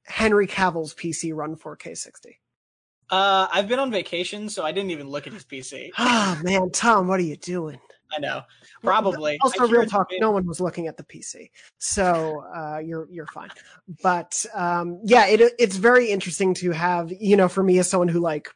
Henry 0.05 0.47
Cavill's 0.47 0.93
PC 0.93 1.33
run 1.33 1.55
4K 1.55 1.97
60? 1.97 2.39
Uh, 3.09 3.47
I've 3.51 3.67
been 3.67 3.79
on 3.79 3.91
vacation, 3.91 4.49
so 4.49 4.63
I 4.63 4.71
didn't 4.71 4.91
even 4.91 5.07
look 5.07 5.27
at 5.27 5.33
his 5.33 5.43
PC. 5.43 5.91
Oh 5.97 6.37
man, 6.41 6.71
Tom, 6.71 7.07
what 7.07 7.19
are 7.19 7.23
you 7.23 7.37
doing? 7.37 7.79
I 8.15 8.19
know. 8.19 8.41
Probably. 8.83 9.37
Also, 9.41 9.67
real 9.67 9.85
talk. 9.85 10.07
No 10.19 10.31
one 10.31 10.45
was 10.45 10.59
looking 10.61 10.87
at 10.87 10.97
the 10.97 11.03
PC, 11.03 11.49
so 11.79 12.43
uh, 12.55 12.79
you're 12.83 13.07
you're 13.11 13.25
fine. 13.27 13.49
But 14.01 14.45
um, 14.53 14.99
yeah, 15.03 15.25
it 15.27 15.41
it's 15.59 15.75
very 15.77 16.09
interesting 16.11 16.53
to 16.55 16.71
have. 16.71 17.11
You 17.11 17.35
know, 17.37 17.47
for 17.47 17.63
me 17.63 17.79
as 17.79 17.89
someone 17.89 18.07
who 18.07 18.19
like 18.19 18.49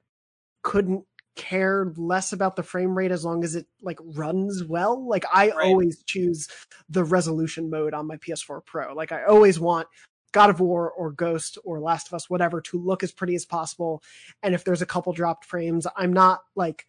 couldn't 0.64 1.06
care 1.36 1.94
less 1.98 2.34
about 2.34 2.56
the 2.56 2.64
frame 2.64 2.98
rate 2.98 3.12
as 3.12 3.24
long 3.24 3.44
as 3.44 3.56
it 3.56 3.68
like 3.82 4.00
runs 4.02 4.64
well. 4.64 5.08
Like 5.08 5.24
I 5.32 5.50
Right. 5.52 5.68
always 5.68 6.04
choose 6.04 6.48
the 6.90 7.04
resolution 7.04 7.70
mode 7.70 7.94
on 7.94 8.08
my 8.08 8.18
PS4 8.18 8.66
Pro. 8.66 8.94
Like 8.94 9.12
I 9.12 9.24
always 9.26 9.60
want 9.60 9.88
God 10.32 10.50
of 10.50 10.60
War 10.60 10.92
or 10.92 11.12
Ghost 11.12 11.58
or 11.64 11.80
Last 11.80 12.08
of 12.08 12.14
Us, 12.14 12.30
whatever, 12.30 12.62
to 12.62 12.80
look 12.80 13.04
as 13.04 13.12
pretty 13.12 13.36
as 13.36 13.46
possible. 13.46 14.04
And 14.44 14.54
if 14.54 14.64
there's 14.64 14.82
a 14.82 14.86
couple 14.86 15.14
dropped 15.14 15.46
frames, 15.46 15.88
I'm 15.96 16.14
not 16.14 16.42
like 16.56 16.86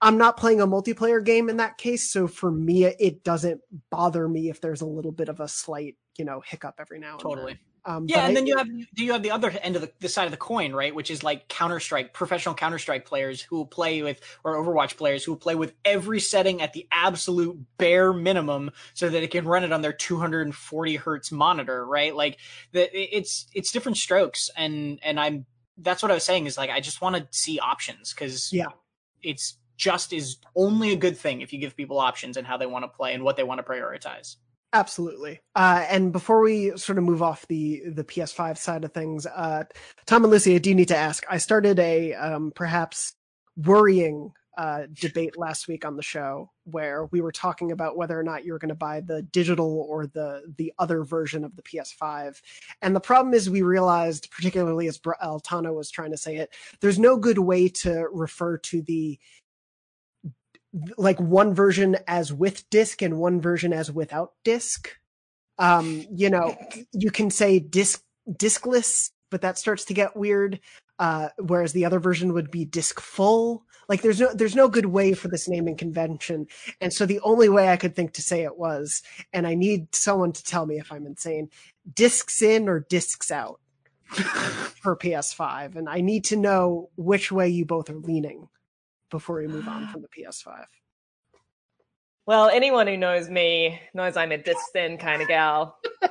I'm 0.00 0.18
not 0.18 0.36
playing 0.36 0.60
a 0.60 0.66
multiplayer 0.66 1.24
game 1.24 1.48
in 1.48 1.58
that 1.58 1.78
case. 1.78 2.10
So 2.10 2.26
for 2.26 2.50
me, 2.50 2.84
it 2.84 3.22
doesn't 3.22 3.60
bother 3.90 4.28
me 4.28 4.50
if 4.50 4.60
there's 4.60 4.80
a 4.80 4.86
little 4.86 5.12
bit 5.12 5.28
of 5.28 5.38
a 5.38 5.46
slight, 5.46 5.96
you 6.18 6.24
know, 6.24 6.40
hiccup 6.44 6.74
every 6.78 6.98
now 6.98 7.12
and 7.12 7.20
then. 7.20 7.22
Totally. 7.22 7.52
then. 7.52 7.60
Um, 7.84 8.06
Yeah, 8.08 8.20
and 8.20 8.30
I- 8.30 8.34
then 8.34 8.46
you 8.46 8.56
have 8.56 8.68
do 8.94 9.04
you 9.04 9.12
have 9.12 9.22
the 9.22 9.32
other 9.32 9.50
end 9.50 9.74
of 9.74 9.82
the, 9.82 9.92
the 9.98 10.08
side 10.08 10.24
of 10.26 10.30
the 10.30 10.36
coin, 10.36 10.72
right? 10.72 10.94
Which 10.94 11.10
is 11.10 11.24
like 11.24 11.48
Counter 11.48 11.80
Strike, 11.80 12.12
professional 12.12 12.54
Counter 12.54 12.78
Strike 12.78 13.04
players 13.04 13.40
who 13.42 13.56
will 13.56 13.66
play 13.66 14.02
with, 14.02 14.20
or 14.44 14.54
Overwatch 14.54 14.96
players 14.96 15.24
who 15.24 15.32
will 15.32 15.38
play 15.38 15.54
with 15.56 15.74
every 15.84 16.20
setting 16.20 16.62
at 16.62 16.72
the 16.72 16.86
absolute 16.92 17.58
bare 17.78 18.12
minimum, 18.12 18.70
so 18.94 19.08
that 19.08 19.22
it 19.22 19.30
can 19.32 19.44
run 19.46 19.64
it 19.64 19.72
on 19.72 19.82
their 19.82 19.92
240 19.92 20.96
hertz 20.96 21.32
monitor, 21.32 21.84
right? 21.84 22.14
Like 22.14 22.38
the, 22.70 22.88
it's 22.94 23.46
it's 23.52 23.72
different 23.72 23.98
strokes, 23.98 24.48
and 24.56 25.00
and 25.02 25.18
I'm 25.18 25.46
that's 25.78 26.02
what 26.02 26.10
I 26.12 26.14
was 26.14 26.24
saying 26.24 26.46
is 26.46 26.56
like 26.56 26.70
I 26.70 26.80
just 26.80 27.00
want 27.00 27.16
to 27.16 27.26
see 27.36 27.58
options 27.58 28.12
because 28.14 28.52
Yeah. 28.52 28.66
it's 29.22 29.56
just 29.76 30.12
is 30.12 30.36
only 30.54 30.92
a 30.92 30.96
good 30.96 31.16
thing 31.16 31.40
if 31.40 31.52
you 31.52 31.58
give 31.58 31.74
people 31.76 31.98
options 31.98 32.36
and 32.36 32.46
how 32.46 32.56
they 32.56 32.66
want 32.66 32.84
to 32.84 32.88
play 32.88 33.14
and 33.14 33.24
what 33.24 33.36
they 33.36 33.42
want 33.42 33.58
to 33.58 33.64
prioritize. 33.64 34.36
Absolutely. 34.72 35.40
Uh, 35.54 35.84
and 35.88 36.12
before 36.12 36.40
we 36.40 36.76
sort 36.76 36.96
of 36.96 37.04
move 37.04 37.22
off 37.22 37.46
the 37.48 37.82
the 37.90 38.04
PS5 38.04 38.56
side 38.56 38.84
of 38.84 38.92
things, 38.92 39.26
uh, 39.26 39.64
Tom 40.06 40.24
and 40.24 40.30
Lucy, 40.30 40.54
I 40.54 40.58
do 40.58 40.74
need 40.74 40.88
to 40.88 40.96
ask. 40.96 41.24
I 41.28 41.38
started 41.38 41.78
a 41.78 42.14
um, 42.14 42.52
perhaps 42.54 43.14
worrying 43.56 44.32
uh, 44.56 44.82
debate 44.92 45.38
last 45.38 45.66
week 45.66 45.84
on 45.84 45.96
the 45.96 46.02
show 46.02 46.50
where 46.64 47.06
we 47.06 47.20
were 47.20 47.32
talking 47.32 47.72
about 47.72 47.96
whether 47.96 48.18
or 48.18 48.22
not 48.22 48.44
you 48.44 48.52
were 48.52 48.58
going 48.58 48.68
to 48.68 48.74
buy 48.74 49.00
the 49.00 49.22
digital 49.22 49.86
or 49.88 50.06
the 50.06 50.42
the 50.56 50.72
other 50.78 51.04
version 51.04 51.44
of 51.44 51.54
the 51.56 51.62
PS5. 51.62 52.40
And 52.80 52.96
the 52.96 53.00
problem 53.00 53.34
is, 53.34 53.50
we 53.50 53.62
realized, 53.62 54.30
particularly 54.30 54.88
as 54.88 54.98
Altano 54.98 55.74
was 55.74 55.90
trying 55.90 56.12
to 56.12 56.18
say 56.18 56.36
it, 56.36 56.50
there's 56.80 56.98
no 56.98 57.16
good 57.16 57.38
way 57.38 57.68
to 57.68 58.08
refer 58.12 58.56
to 58.58 58.82
the 58.82 59.18
like 60.96 61.20
one 61.20 61.54
version 61.54 61.96
as 62.06 62.32
with 62.32 62.68
disc 62.70 63.02
and 63.02 63.18
one 63.18 63.40
version 63.40 63.72
as 63.72 63.90
without 63.90 64.32
disc. 64.44 64.90
Um, 65.58 66.06
you 66.10 66.30
know, 66.30 66.56
you 66.92 67.10
can 67.10 67.30
say 67.30 67.58
disc 67.58 68.02
discless, 68.30 69.10
but 69.30 69.42
that 69.42 69.58
starts 69.58 69.84
to 69.86 69.94
get 69.94 70.16
weird. 70.16 70.60
Uh, 70.98 71.28
whereas 71.38 71.72
the 71.72 71.84
other 71.84 71.98
version 71.98 72.32
would 72.32 72.50
be 72.50 72.64
disc 72.64 73.00
full. 73.00 73.64
Like 73.88 74.02
there's 74.02 74.20
no 74.20 74.32
there's 74.32 74.54
no 74.54 74.68
good 74.68 74.86
way 74.86 75.14
for 75.14 75.28
this 75.28 75.48
naming 75.48 75.76
convention. 75.76 76.46
And 76.80 76.92
so 76.92 77.06
the 77.06 77.20
only 77.20 77.48
way 77.48 77.68
I 77.68 77.76
could 77.76 77.96
think 77.96 78.12
to 78.14 78.22
say 78.22 78.42
it 78.42 78.56
was, 78.56 79.02
and 79.32 79.46
I 79.46 79.54
need 79.54 79.94
someone 79.94 80.32
to 80.32 80.44
tell 80.44 80.64
me 80.64 80.78
if 80.78 80.92
I'm 80.92 81.06
insane, 81.06 81.50
discs 81.92 82.40
in 82.40 82.68
or 82.68 82.86
discs 82.88 83.30
out 83.30 83.60
for 84.10 84.96
PS5. 84.96 85.76
And 85.76 85.88
I 85.88 86.00
need 86.00 86.24
to 86.26 86.36
know 86.36 86.90
which 86.96 87.32
way 87.32 87.48
you 87.48 87.64
both 87.64 87.90
are 87.90 87.96
leaning 87.96 88.48
before 89.12 89.36
we 89.36 89.46
move 89.46 89.68
on 89.68 89.86
from 89.92 90.02
the 90.02 90.08
PS5. 90.08 90.64
Well, 92.26 92.48
anyone 92.48 92.88
who 92.88 92.96
knows 92.96 93.28
me 93.28 93.80
knows 93.94 94.16
I'm 94.16 94.32
a 94.32 94.38
disc 94.38 94.60
thin 94.72 94.98
kind 94.98 95.22
of 95.22 95.28
gal. 95.28 95.78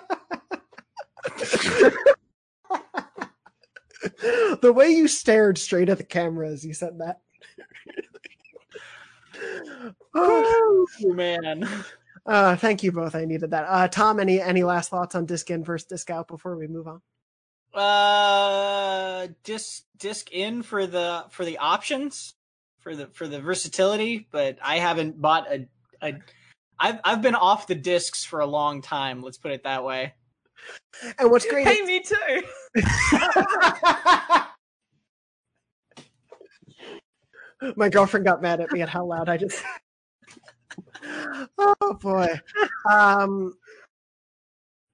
the 4.62 4.74
way 4.74 4.90
you 4.90 5.08
stared 5.08 5.58
straight 5.58 5.90
at 5.90 5.98
the 5.98 6.04
camera 6.04 6.50
as 6.50 6.66
you 6.66 6.74
said 6.74 7.00
that. 7.00 7.20
Oh 10.14 10.86
man. 11.02 11.68
uh, 12.28 12.56
thank 12.56 12.84
you 12.84 12.92
both. 12.92 13.16
I 13.16 13.26
needed 13.26 13.50
that. 13.52 13.66
Uh, 13.68 13.88
Tom, 13.88 14.20
any 14.20 14.40
any 14.40 14.62
last 14.62 14.90
thoughts 14.90 15.16
on 15.16 15.26
disc 15.26 15.50
in 15.50 15.64
versus 15.64 15.88
disc 15.88 16.10
out 16.12 16.28
before 16.28 16.58
we 16.58 16.68
move 16.68 16.88
on? 16.88 17.02
Uh, 17.74 19.30
disc 19.44 19.86
disc 19.98 20.32
in 20.32 20.62
for 20.62 20.86
the 20.86 21.26
for 21.30 21.46
the 21.46 21.58
options 21.58 22.36
for 22.82 22.96
the 22.96 23.08
for 23.08 23.28
the 23.28 23.40
versatility, 23.40 24.28
but 24.32 24.58
I 24.64 24.80
haven't 24.80 25.22
bought 25.22 25.52
a 25.52 25.68
a. 26.02 26.16
I've 26.80 27.00
I've 27.04 27.22
been 27.22 27.36
off 27.36 27.68
the 27.68 27.76
discs 27.76 28.24
for 28.26 28.40
a 28.40 28.46
long 28.46 28.82
time. 28.82 29.22
Let's 29.22 29.38
put 29.38 29.52
it 29.52 29.64
that 29.64 29.84
way. 29.84 30.14
And 31.18 31.32
what's 31.32 31.46
great? 31.46 31.68
Hey, 31.68 31.76
is- 31.76 31.88
me 31.88 32.02
too. 32.02 32.44
My 37.76 37.90
girlfriend 37.90 38.26
got 38.26 38.42
mad 38.42 38.60
at 38.60 38.72
me 38.72 38.82
at 38.82 38.90
how 38.90 39.06
loud 39.06 39.30
I 39.30 39.38
just. 39.38 39.64
oh 41.58 41.98
boy. 42.02 42.28
Um, 42.92 43.54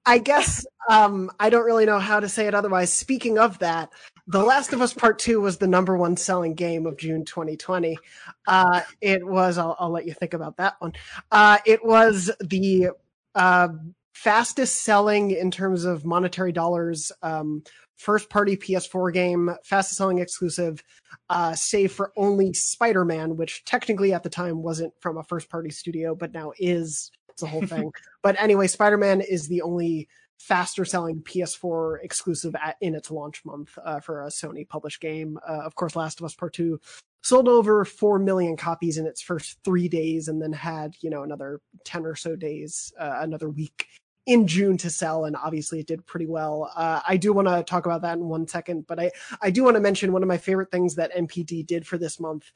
I 0.08 0.16
guess 0.16 0.64
um, 0.88 1.30
I 1.38 1.50
don't 1.50 1.66
really 1.66 1.84
know 1.84 1.98
how 1.98 2.18
to 2.18 2.30
say 2.30 2.46
it 2.46 2.54
otherwise. 2.54 2.90
Speaking 2.90 3.38
of 3.38 3.58
that, 3.58 3.90
The 4.26 4.42
Last 4.42 4.72
of 4.72 4.80
Us 4.80 4.94
Part 4.94 5.18
Two 5.18 5.42
was 5.42 5.58
the 5.58 5.66
number 5.66 5.98
one 5.98 6.16
selling 6.16 6.54
game 6.54 6.86
of 6.86 6.96
June 6.96 7.26
2020. 7.26 7.98
Uh, 8.46 8.80
it 9.02 9.22
was. 9.26 9.58
I'll, 9.58 9.76
I'll 9.78 9.90
let 9.90 10.06
you 10.06 10.14
think 10.14 10.32
about 10.32 10.56
that 10.56 10.76
one. 10.78 10.94
Uh, 11.30 11.58
it 11.66 11.84
was 11.84 12.30
the 12.40 12.88
uh, 13.34 13.68
fastest 14.14 14.82
selling 14.82 15.30
in 15.32 15.50
terms 15.50 15.84
of 15.84 16.06
monetary 16.06 16.52
dollars. 16.52 17.12
Um, 17.20 17.62
first 17.98 18.30
party 18.30 18.56
PS4 18.56 19.12
game, 19.12 19.50
fastest 19.62 19.98
selling 19.98 20.20
exclusive, 20.20 20.82
uh, 21.28 21.54
save 21.54 21.92
for 21.92 22.14
only 22.16 22.54
Spider 22.54 23.04
Man, 23.04 23.36
which 23.36 23.62
technically 23.66 24.14
at 24.14 24.22
the 24.22 24.30
time 24.30 24.62
wasn't 24.62 24.94
from 25.00 25.18
a 25.18 25.22
first 25.24 25.50
party 25.50 25.68
studio, 25.68 26.14
but 26.14 26.32
now 26.32 26.52
is. 26.58 27.10
It's 27.38 27.42
a 27.44 27.46
whole 27.46 27.64
thing. 27.66 27.92
but 28.22 28.40
anyway, 28.40 28.66
Spider 28.66 28.96
Man 28.96 29.20
is 29.20 29.46
the 29.46 29.62
only 29.62 30.08
faster 30.40 30.84
selling 30.84 31.22
PS4 31.22 31.98
exclusive 32.02 32.56
at, 32.56 32.76
in 32.80 32.96
its 32.96 33.12
launch 33.12 33.44
month 33.44 33.78
uh, 33.84 34.00
for 34.00 34.24
a 34.24 34.28
Sony 34.28 34.68
published 34.68 35.00
game. 35.00 35.38
Uh, 35.48 35.60
of 35.64 35.76
course, 35.76 35.94
Last 35.94 36.18
of 36.18 36.26
Us 36.26 36.34
Part 36.34 36.54
2 36.54 36.80
sold 37.22 37.48
over 37.48 37.84
4 37.84 38.18
million 38.18 38.56
copies 38.56 38.98
in 38.98 39.06
its 39.06 39.20
first 39.20 39.58
three 39.64 39.88
days 39.88 40.26
and 40.28 40.42
then 40.42 40.52
had, 40.52 40.96
you 41.00 41.10
know, 41.10 41.22
another 41.22 41.60
10 41.84 42.06
or 42.06 42.16
so 42.16 42.34
days, 42.34 42.92
uh, 42.98 43.18
another 43.20 43.48
week 43.50 43.86
in 44.26 44.46
June 44.46 44.76
to 44.76 44.90
sell, 44.90 45.24
and 45.24 45.36
obviously 45.36 45.80
it 45.80 45.86
did 45.86 46.04
pretty 46.06 46.26
well. 46.26 46.70
Uh, 46.74 47.00
I 47.06 47.16
do 47.16 47.32
want 47.32 47.48
to 47.48 47.62
talk 47.62 47.86
about 47.86 48.02
that 48.02 48.18
in 48.18 48.24
one 48.28 48.46
second, 48.46 48.86
but 48.86 49.00
I, 49.00 49.10
I 49.40 49.50
do 49.50 49.64
want 49.64 49.76
to 49.76 49.80
mention 49.80 50.12
one 50.12 50.22
of 50.22 50.28
my 50.28 50.38
favorite 50.38 50.70
things 50.70 50.96
that 50.96 51.14
NPD 51.14 51.66
did 51.66 51.86
for 51.86 51.98
this 51.98 52.20
month 52.20 52.50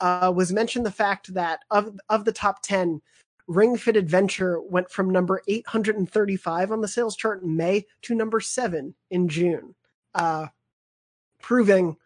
uh, 0.00 0.32
was 0.34 0.52
mention 0.52 0.82
the 0.82 0.90
fact 0.90 1.32
that 1.34 1.60
of 1.70 1.98
of 2.08 2.24
the 2.24 2.32
top 2.32 2.62
ten, 2.62 3.00
Ring 3.46 3.76
Fit 3.76 3.96
Adventure 3.96 4.60
went 4.60 4.90
from 4.90 5.10
number 5.10 5.42
835 5.46 6.72
on 6.72 6.80
the 6.80 6.88
sales 6.88 7.16
chart 7.16 7.42
in 7.42 7.56
May 7.56 7.86
to 8.02 8.14
number 8.14 8.40
seven 8.40 8.94
in 9.10 9.28
June, 9.28 9.74
uh, 10.14 10.46
proving 11.40 11.96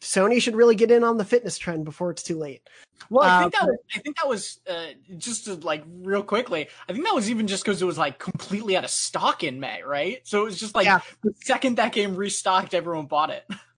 Sony 0.00 0.42
should 0.42 0.56
really 0.56 0.74
get 0.74 0.90
in 0.90 1.04
on 1.04 1.16
the 1.16 1.24
fitness 1.24 1.56
trend 1.56 1.84
before 1.84 2.10
it's 2.10 2.24
too 2.24 2.36
late. 2.36 2.68
Well, 3.08 3.28
I 3.28 3.42
think 3.42 3.54
Uh, 3.54 3.60
that 3.60 3.68
was, 3.68 3.78
I 3.94 3.98
think 4.00 4.16
that 4.16 4.28
was 4.28 4.60
uh, 4.68 4.86
just 5.16 5.44
to, 5.44 5.54
like 5.54 5.84
real 6.02 6.24
quickly. 6.24 6.68
I 6.88 6.92
think 6.92 7.04
that 7.04 7.14
was 7.14 7.30
even 7.30 7.46
just 7.46 7.64
because 7.64 7.80
it 7.80 7.84
was 7.84 7.98
like 7.98 8.18
completely 8.18 8.76
out 8.76 8.82
of 8.84 8.90
stock 8.90 9.44
in 9.44 9.60
May, 9.60 9.82
right? 9.84 10.20
So 10.24 10.42
it 10.42 10.44
was 10.44 10.58
just 10.58 10.74
like 10.74 10.86
Yeah. 10.86 11.00
the 11.22 11.32
second 11.44 11.76
that 11.76 11.92
game 11.92 12.16
restocked, 12.16 12.74
everyone 12.74 13.06
bought 13.06 13.30
it. 13.30 13.44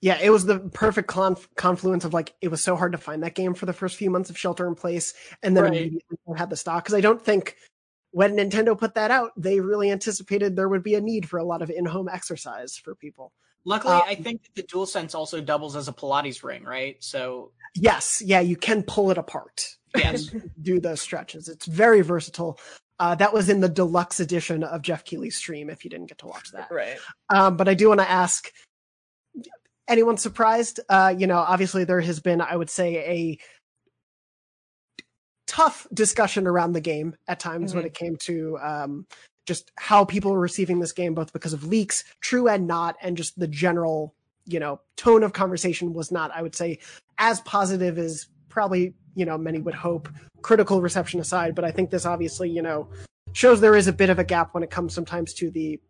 Yeah, 0.00 0.18
it 0.20 0.30
was 0.30 0.44
the 0.44 0.58
perfect 0.58 1.08
conf- 1.08 1.48
confluence 1.56 2.04
of 2.04 2.12
like 2.14 2.34
it 2.40 2.48
was 2.48 2.62
so 2.62 2.76
hard 2.76 2.92
to 2.92 2.98
find 2.98 3.22
that 3.22 3.34
game 3.34 3.54
for 3.54 3.66
the 3.66 3.72
first 3.72 3.96
few 3.96 4.10
months 4.10 4.30
of 4.30 4.38
Shelter 4.38 4.66
in 4.66 4.74
Place, 4.74 5.14
and 5.42 5.56
then 5.56 5.64
Right. 5.64 5.72
immediately 5.72 6.16
had 6.36 6.50
the 6.50 6.56
stock. 6.56 6.84
Because 6.84 6.94
I 6.94 7.00
don't 7.00 7.22
think 7.24 7.56
when 8.10 8.36
Nintendo 8.36 8.78
put 8.78 8.94
that 8.94 9.10
out, 9.10 9.32
they 9.36 9.60
really 9.60 9.90
anticipated 9.90 10.54
there 10.56 10.68
would 10.68 10.82
be 10.82 10.94
a 10.94 11.00
need 11.00 11.28
for 11.28 11.38
a 11.38 11.44
lot 11.44 11.62
of 11.62 11.70
in-home 11.70 12.08
exercise 12.08 12.76
for 12.76 12.94
people. 12.94 13.32
Luckily, 13.64 13.94
Um, 13.94 14.02
I 14.06 14.14
think 14.14 14.42
that 14.42 14.54
the 14.54 14.62
DualSense 14.62 15.14
also 15.14 15.40
doubles 15.40 15.74
as 15.74 15.88
a 15.88 15.92
Pilates 15.92 16.44
ring, 16.44 16.64
right? 16.64 16.96
So 17.02 17.52
Yes, 17.74 18.22
yeah, 18.24 18.40
you 18.40 18.56
can 18.56 18.82
pull 18.84 19.10
it 19.10 19.18
apart. 19.18 19.76
yes, 19.96 20.30
do 20.60 20.78
those 20.80 21.00
stretches. 21.00 21.48
It's 21.48 21.66
very 21.66 22.02
versatile. 22.02 22.58
Uh, 23.00 23.14
that 23.16 23.32
was 23.32 23.48
in 23.48 23.60
the 23.60 23.68
deluxe 23.68 24.20
edition 24.20 24.62
of 24.62 24.82
Geoff 24.82 25.04
Keighley's 25.04 25.34
stream. 25.36 25.68
If 25.70 25.82
you 25.84 25.90
didn't 25.90 26.06
get 26.06 26.18
to 26.18 26.26
watch 26.26 26.52
that, 26.52 26.70
Right. 26.70 26.98
um, 27.30 27.56
but 27.56 27.68
I 27.68 27.74
do 27.74 27.88
want 27.88 28.00
to 28.00 28.08
ask: 28.10 28.52
anyone 29.88 30.16
surprised? 30.16 30.80
Uh, 30.88 31.14
you 31.16 31.26
know, 31.26 31.38
obviously 31.38 31.84
there 31.84 32.00
has 32.00 32.20
been, 32.20 32.40
I 32.40 32.56
would 32.56 32.70
say, 32.70 32.96
a 32.96 33.38
tough 35.46 35.86
discussion 35.92 36.46
around 36.46 36.72
the 36.72 36.80
game 36.80 37.14
at 37.28 37.38
times 37.38 37.74
when 37.74 37.84
it 37.84 37.94
came 37.94 38.16
to 38.16 38.58
um, 38.62 39.06
just 39.46 39.70
how 39.76 40.04
people 40.04 40.32
were 40.32 40.40
receiving 40.40 40.80
this 40.80 40.92
game, 40.92 41.14
both 41.14 41.32
because 41.32 41.52
of 41.52 41.66
leaks, 41.66 42.04
true 42.20 42.48
and 42.48 42.66
not, 42.66 42.96
and 43.02 43.16
just 43.16 43.38
the 43.38 43.46
general, 43.46 44.14
you 44.46 44.58
know, 44.58 44.80
tone 44.96 45.22
of 45.22 45.32
conversation 45.32 45.92
was 45.92 46.10
not, 46.10 46.30
I 46.34 46.42
would 46.42 46.54
say, 46.54 46.78
as 47.18 47.40
positive 47.42 47.98
as 47.98 48.28
probably 48.48 48.94
you 49.14 49.24
know 49.24 49.38
many 49.38 49.58
would 49.58 49.74
hope. 49.74 50.08
Critical 50.42 50.80
reception 50.80 51.20
aside, 51.20 51.54
but 51.54 51.64
I 51.64 51.70
think 51.70 51.90
this 51.90 52.06
obviously, 52.06 52.50
you 52.50 52.62
know, 52.62 52.88
shows 53.32 53.60
there 53.60 53.76
is 53.76 53.86
a 53.86 53.92
bit 53.92 54.10
of 54.10 54.18
a 54.18 54.24
gap 54.24 54.54
when 54.54 54.62
it 54.62 54.70
comes 54.70 54.94
sometimes 54.94 55.34
to 55.34 55.50
the 55.50 55.80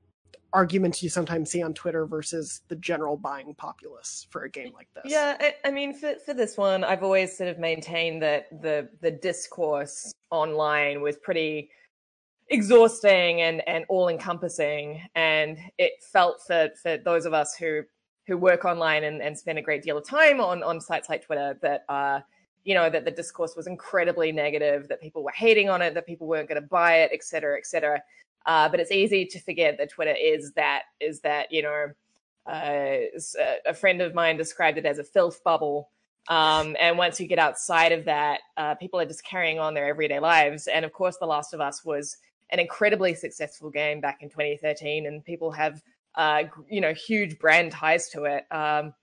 arguments 0.54 1.02
you 1.02 1.08
sometimes 1.10 1.50
see 1.50 1.62
on 1.62 1.74
Twitter 1.74 2.06
versus 2.06 2.62
the 2.68 2.76
general 2.76 3.16
buying 3.16 3.54
populace 3.54 4.26
for 4.30 4.44
a 4.44 4.50
game 4.50 4.72
like 4.72 4.88
this. 4.94 5.04
Yeah, 5.06 5.36
I, 5.40 5.54
I 5.64 5.70
mean, 5.70 5.92
for 5.92 6.14
for 6.24 6.32
this 6.32 6.56
one, 6.56 6.84
I've 6.84 7.02
always 7.02 7.36
sort 7.36 7.50
of 7.50 7.58
maintained 7.58 8.22
that 8.22 8.48
the 8.62 8.88
the 9.02 9.10
discourse 9.10 10.12
online 10.30 11.02
was 11.02 11.16
pretty 11.18 11.70
exhausting 12.48 13.42
and 13.42 13.66
and 13.68 13.84
all 13.88 14.08
encompassing, 14.08 15.02
and 15.14 15.58
it 15.76 15.92
felt 16.12 16.40
for 16.46 16.70
for 16.82 16.96
those 16.96 17.26
of 17.26 17.34
us 17.34 17.56
who 17.56 17.82
who 18.26 18.38
work 18.38 18.64
online 18.64 19.04
and, 19.04 19.20
and 19.20 19.36
spend 19.36 19.58
a 19.58 19.62
great 19.62 19.82
deal 19.82 19.98
of 19.98 20.08
time 20.08 20.40
on 20.40 20.62
on 20.62 20.80
sites 20.80 21.08
like 21.08 21.22
Twitter 21.24 21.58
that 21.60 21.84
uh 21.90 22.20
you 22.64 22.74
know 22.74 22.88
that 22.88 23.04
the 23.04 23.10
discourse 23.10 23.54
was 23.56 23.66
incredibly 23.66 24.32
negative, 24.32 24.88
that 24.88 25.00
people 25.00 25.22
were 25.22 25.32
hating 25.34 25.68
on 25.68 25.82
it, 25.82 25.92
that 25.94 26.06
people 26.06 26.26
weren't 26.26 26.48
going 26.48 26.60
to 26.60 26.66
buy 26.68 27.00
it, 27.00 27.10
et 27.12 27.22
cetera, 27.22 27.58
et 27.58 27.66
cetera. 27.66 28.00
Uh, 28.46 28.68
but 28.68 28.80
it's 28.80 28.90
easy 28.92 29.24
to 29.26 29.40
forget 29.40 29.78
that 29.78 29.90
Twitter 29.90 30.14
is 30.18 30.52
that 30.52 30.82
is 31.00 31.20
that 31.20 31.50
you 31.50 31.62
know 31.62 31.86
uh, 32.46 32.50
a- 32.52 33.70
a 33.70 33.74
friend 33.74 34.02
of 34.02 34.14
mine 34.14 34.36
described 34.36 34.78
it 34.78 34.86
as 34.86 34.98
a 34.98 35.04
filth 35.04 35.42
bubble. 35.44 35.90
Um, 36.28 36.76
and 36.80 36.96
once 36.96 37.20
you 37.20 37.26
get 37.26 37.38
outside 37.38 37.92
of 37.92 38.06
that, 38.06 38.40
uh, 38.56 38.74
people 38.76 38.98
are 39.00 39.04
just 39.06 39.24
carrying 39.24 39.58
on 39.58 39.74
their 39.74 39.86
everyday 39.86 40.20
lives. 40.20 40.66
And 40.66 40.84
of 40.84 40.92
course, 40.92 41.18
The 41.18 41.26
Last 41.26 41.52
of 41.52 41.60
Us 41.60 41.84
was 41.84 42.16
an 42.50 42.58
incredibly 42.58 43.14
successful 43.14 43.70
game 43.70 44.00
back 44.00 44.22
in 44.22 44.28
2013, 44.28 45.06
and 45.06 45.24
people 45.24 45.50
have 45.52 45.82
uh, 46.14 46.44
you 46.70 46.80
know 46.80 46.92
huge 46.94 47.38
brand 47.38 47.72
ties 47.72 48.08
to 48.10 48.24
it. 48.24 48.44
Um, 48.50 48.94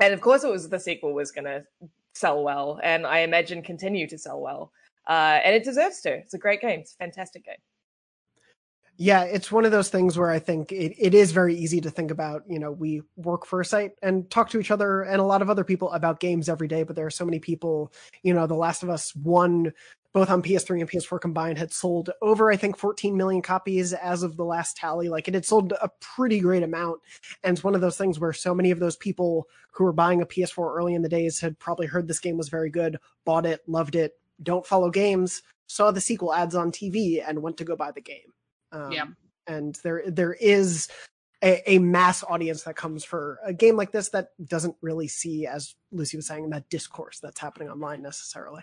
and 0.00 0.12
of 0.12 0.20
course, 0.20 0.44
it 0.44 0.50
was 0.50 0.68
the 0.68 0.80
sequel 0.80 1.12
was 1.12 1.32
going 1.32 1.44
to 1.44 1.64
sell 2.14 2.42
well, 2.42 2.80
and 2.82 3.06
I 3.06 3.20
imagine 3.20 3.62
continue 3.62 4.06
to 4.08 4.18
sell 4.18 4.40
well. 4.40 4.72
Uh, 5.06 5.40
and 5.44 5.54
it 5.54 5.64
deserves 5.64 6.00
to. 6.02 6.14
It's 6.14 6.34
a 6.34 6.38
great 6.38 6.60
game. 6.60 6.80
It's 6.80 6.94
a 6.94 6.96
fantastic 6.96 7.44
game. 7.44 7.56
Yeah, 8.96 9.24
it's 9.24 9.50
one 9.50 9.64
of 9.64 9.72
those 9.72 9.88
things 9.88 10.16
where 10.16 10.30
I 10.30 10.38
think 10.38 10.70
it, 10.70 10.94
it 10.96 11.14
is 11.14 11.32
very 11.32 11.56
easy 11.56 11.80
to 11.80 11.90
think 11.90 12.12
about, 12.12 12.44
you 12.48 12.60
know, 12.60 12.70
we 12.70 13.02
work 13.16 13.44
for 13.44 13.60
a 13.60 13.64
site 13.64 13.92
and 14.02 14.30
talk 14.30 14.50
to 14.50 14.60
each 14.60 14.70
other 14.70 15.02
and 15.02 15.20
a 15.20 15.24
lot 15.24 15.42
of 15.42 15.50
other 15.50 15.64
people 15.64 15.90
about 15.90 16.20
games 16.20 16.48
every 16.48 16.68
day, 16.68 16.84
but 16.84 16.94
there 16.94 17.06
are 17.06 17.10
so 17.10 17.24
many 17.24 17.40
people, 17.40 17.92
you 18.22 18.32
know, 18.32 18.46
The 18.46 18.54
Last 18.54 18.84
of 18.84 18.90
Us 18.90 19.12
1, 19.16 19.72
both 20.12 20.30
on 20.30 20.42
PS3 20.42 20.80
and 20.80 20.88
PS4 20.88 21.20
combined, 21.20 21.58
had 21.58 21.72
sold 21.72 22.10
over, 22.22 22.52
I 22.52 22.56
think, 22.56 22.76
14 22.76 23.16
million 23.16 23.42
copies 23.42 23.92
as 23.94 24.22
of 24.22 24.36
the 24.36 24.44
last 24.44 24.76
tally. 24.76 25.08
Like 25.08 25.26
it 25.26 25.34
had 25.34 25.44
sold 25.44 25.72
a 25.72 25.90
pretty 26.00 26.38
great 26.38 26.62
amount. 26.62 27.00
And 27.42 27.56
it's 27.56 27.64
one 27.64 27.74
of 27.74 27.80
those 27.80 27.96
things 27.96 28.20
where 28.20 28.32
so 28.32 28.54
many 28.54 28.70
of 28.70 28.78
those 28.78 28.96
people 28.96 29.48
who 29.72 29.82
were 29.82 29.92
buying 29.92 30.22
a 30.22 30.26
PS4 30.26 30.72
early 30.72 30.94
in 30.94 31.02
the 31.02 31.08
days 31.08 31.40
had 31.40 31.58
probably 31.58 31.88
heard 31.88 32.06
this 32.06 32.20
game 32.20 32.36
was 32.36 32.48
very 32.48 32.70
good, 32.70 32.98
bought 33.24 33.44
it, 33.44 33.60
loved 33.66 33.96
it, 33.96 34.12
don't 34.40 34.64
follow 34.64 34.88
games, 34.88 35.42
saw 35.66 35.90
the 35.90 36.00
sequel 36.00 36.32
ads 36.32 36.54
on 36.54 36.70
TV, 36.70 37.20
and 37.26 37.42
went 37.42 37.56
to 37.56 37.64
go 37.64 37.74
buy 37.74 37.90
the 37.90 38.00
game. 38.00 38.33
Um, 38.74 38.92
Yeah. 38.92 39.04
And 39.46 39.78
there 39.82 40.02
there 40.06 40.32
is 40.34 40.88
a, 41.42 41.74
a 41.74 41.78
mass 41.78 42.24
audience 42.24 42.62
that 42.62 42.76
comes 42.76 43.04
for 43.04 43.38
a 43.44 43.52
game 43.52 43.76
like 43.76 43.92
this 43.92 44.08
that 44.10 44.30
doesn't 44.46 44.74
really 44.80 45.08
see, 45.08 45.46
as 45.46 45.74
Lucy 45.92 46.16
was 46.16 46.26
saying, 46.26 46.48
that 46.50 46.68
discourse 46.70 47.20
that's 47.20 47.40
happening 47.40 47.68
online 47.68 48.02
necessarily. 48.02 48.62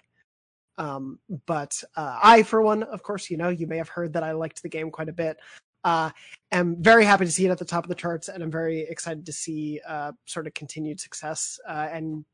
Um, 0.77 1.19
but 1.45 1.83
uh, 1.95 2.19
I, 2.23 2.41
for 2.41 2.61
one, 2.61 2.81
of 2.83 3.03
course, 3.03 3.29
you 3.29 3.37
know, 3.37 3.49
you 3.49 3.67
may 3.67 3.77
have 3.77 3.89
heard 3.89 4.13
that 4.13 4.23
I 4.23 4.31
liked 4.31 4.63
the 4.63 4.69
game 4.69 4.89
quite 4.89 5.09
a 5.09 5.13
bit. 5.13 5.37
Uh, 5.83 6.09
am 6.51 6.81
very 6.81 7.05
happy 7.05 7.25
to 7.25 7.31
see 7.31 7.45
it 7.45 7.51
at 7.51 7.59
the 7.59 7.65
top 7.65 7.83
of 7.83 7.89
the 7.89 7.95
charts, 7.95 8.29
and 8.29 8.43
I'm 8.43 8.51
very 8.51 8.81
excited 8.81 9.25
to 9.25 9.31
see 9.31 9.79
uh, 9.87 10.11
sort 10.25 10.47
of 10.47 10.53
continued 10.55 10.99
success. 10.99 11.59
Uh, 11.67 11.87
and 11.91 12.25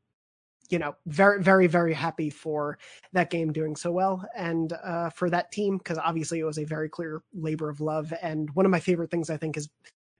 you 0.70 0.78
know, 0.78 0.94
very, 1.06 1.42
very, 1.42 1.66
very 1.66 1.94
happy 1.94 2.30
for 2.30 2.78
that 3.12 3.30
game 3.30 3.52
doing 3.52 3.76
so 3.76 3.90
well 3.90 4.26
and 4.36 4.72
uh, 4.84 5.10
for 5.10 5.30
that 5.30 5.50
team 5.52 5.78
because 5.78 5.98
obviously 5.98 6.38
it 6.38 6.44
was 6.44 6.58
a 6.58 6.64
very 6.64 6.88
clear 6.88 7.22
labor 7.34 7.68
of 7.68 7.80
love. 7.80 8.12
And 8.22 8.50
one 8.54 8.66
of 8.66 8.72
my 8.72 8.80
favorite 8.80 9.10
things 9.10 9.30
I 9.30 9.36
think 9.36 9.54
has 9.54 9.68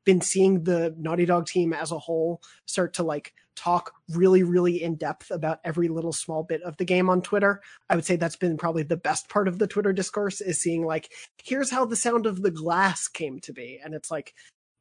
been 0.04 0.20
seeing 0.22 0.64
the 0.64 0.94
Naughty 0.98 1.26
Dog 1.26 1.46
team 1.46 1.74
as 1.74 1.92
a 1.92 1.98
whole 1.98 2.40
start 2.64 2.94
to 2.94 3.02
like 3.02 3.34
talk 3.56 3.92
really, 4.10 4.42
really 4.42 4.82
in 4.82 4.94
depth 4.94 5.30
about 5.30 5.58
every 5.64 5.88
little 5.88 6.12
small 6.12 6.42
bit 6.44 6.62
of 6.62 6.76
the 6.78 6.84
game 6.84 7.10
on 7.10 7.20
Twitter. 7.20 7.60
I 7.90 7.96
would 7.96 8.06
say 8.06 8.16
that's 8.16 8.36
been 8.36 8.56
probably 8.56 8.84
the 8.84 8.96
best 8.96 9.28
part 9.28 9.48
of 9.48 9.58
the 9.58 9.66
Twitter 9.66 9.92
discourse 9.92 10.40
is 10.40 10.60
seeing 10.60 10.86
like, 10.86 11.12
here's 11.42 11.70
how 11.70 11.84
the 11.84 11.96
sound 11.96 12.24
of 12.24 12.40
the 12.40 12.50
glass 12.50 13.08
came 13.08 13.40
to 13.40 13.52
be. 13.52 13.80
And 13.84 13.92
it's 13.92 14.10
like, 14.10 14.32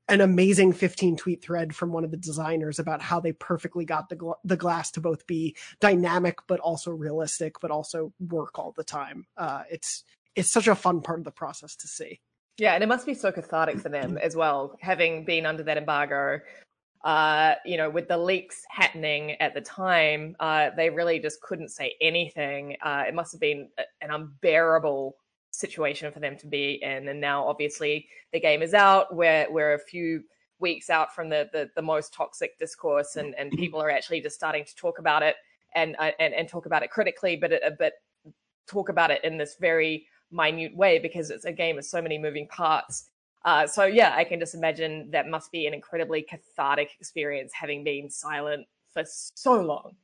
an 0.10 0.22
amazing 0.22 0.74
15 0.74 1.18
tweet 1.18 1.42
thread 1.42 1.76
from 1.76 1.92
one 1.92 2.04
of 2.04 2.12
the 2.12 2.18
designers 2.18 2.80
about 2.80 3.02
how 3.02 3.20
they 3.20 3.34
perfectly 3.34 3.86
got 3.86 4.10
the 4.10 4.16
gl- 4.16 4.38
the 4.44 4.58
glass 4.58 4.92
to 4.92 5.02
both 5.02 5.28
be 5.28 5.56
dynamic 5.80 6.38
but 6.48 6.60
also 6.60 6.92
realistic 6.92 7.60
but 7.62 7.72
also 7.72 8.14
work 8.20 8.58
all 8.58 8.74
the 8.78 8.84
time. 8.84 9.26
Uh, 9.38 9.64
it's 9.70 10.04
it's 10.36 10.52
such 10.52 10.68
a 10.68 10.76
fun 10.76 11.02
part 11.02 11.20
of 11.20 11.26
the 11.26 11.32
process 11.32 11.76
to 11.76 11.88
see. 11.88 12.22
Yeah, 12.58 12.74
and 12.74 12.84
it 12.84 12.88
must 12.88 13.06
be 13.06 13.14
so 13.14 13.32
cathartic 13.32 13.80
for 13.80 13.90
them 13.90 14.18
as 14.18 14.36
well, 14.36 14.78
having 14.82 15.26
been 15.26 15.46
under 15.46 15.64
that 15.64 15.78
embargo. 15.78 16.40
Uh, 17.04 17.54
you 17.64 17.78
know, 17.78 17.90
with 17.90 18.08
the 18.08 18.18
leaks 18.18 18.64
happening 18.70 19.34
at 19.34 19.54
the 19.54 19.62
time, 19.62 20.36
uh, 20.40 20.72
they 20.76 20.90
really 20.90 21.20
just 21.20 21.40
couldn't 21.42 21.70
say 21.70 21.94
anything. 22.02 22.76
Uh, 22.82 23.04
it 23.08 23.14
must 23.14 23.32
have 23.32 23.40
been 23.42 23.70
an 24.02 24.10
unbearable 24.10 25.16
situation 25.52 26.12
for 26.12 26.20
them 26.20 26.38
to 26.38 26.48
be 26.48 26.80
in. 26.82 27.08
And 27.08 27.22
now, 27.22 27.48
obviously, 27.48 28.08
the 28.32 28.40
game 28.40 28.62
is 28.62 28.74
out. 28.74 29.16
We're 29.16 29.48
we're 29.50 29.74
a 29.74 29.80
few 29.80 30.24
weeks 30.60 30.90
out 30.90 31.14
from 31.14 31.30
the 31.30 31.50
the, 31.52 31.70
the 31.76 31.82
most 31.82 32.14
toxic 32.14 32.58
discourse, 32.60 33.16
and 33.16 33.36
and 33.36 33.52
people 33.52 33.82
are 33.82 33.90
actually 33.90 34.22
just 34.22 34.36
starting 34.36 34.66
to 34.66 34.76
talk 34.76 35.00
about 35.00 35.24
it 35.24 35.36
and 35.76 35.96
uh, 36.00 36.12
and 36.20 36.34
and 36.34 36.48
talk 36.48 36.66
about 36.66 36.84
it 36.84 36.92
critically, 36.92 37.36
but 37.36 37.52
it, 37.52 37.64
but 37.80 37.94
talk 38.68 38.90
about 38.90 39.12
it 39.12 39.24
in 39.24 39.38
this 39.38 39.56
very 39.60 40.06
minute 40.32 40.76
way 40.76 41.00
because 41.00 41.30
it's 41.30 41.46
a 41.46 41.52
game 41.52 41.76
with 41.76 41.86
so 41.86 42.02
many 42.02 42.18
moving 42.18 42.48
parts. 42.48 43.10
Uh, 43.46 43.66
so 43.66 43.86
yeah, 43.86 44.14
I 44.16 44.24
can 44.24 44.40
just 44.40 44.56
imagine 44.56 45.10
that 45.12 45.28
must 45.28 45.52
be 45.52 45.68
an 45.68 45.74
incredibly 45.74 46.22
cathartic 46.22 46.90
experience 47.00 47.54
having 47.54 47.84
been 47.84 48.10
silent 48.10 48.68
for 48.94 49.04
so 49.06 49.62
long. 49.62 49.96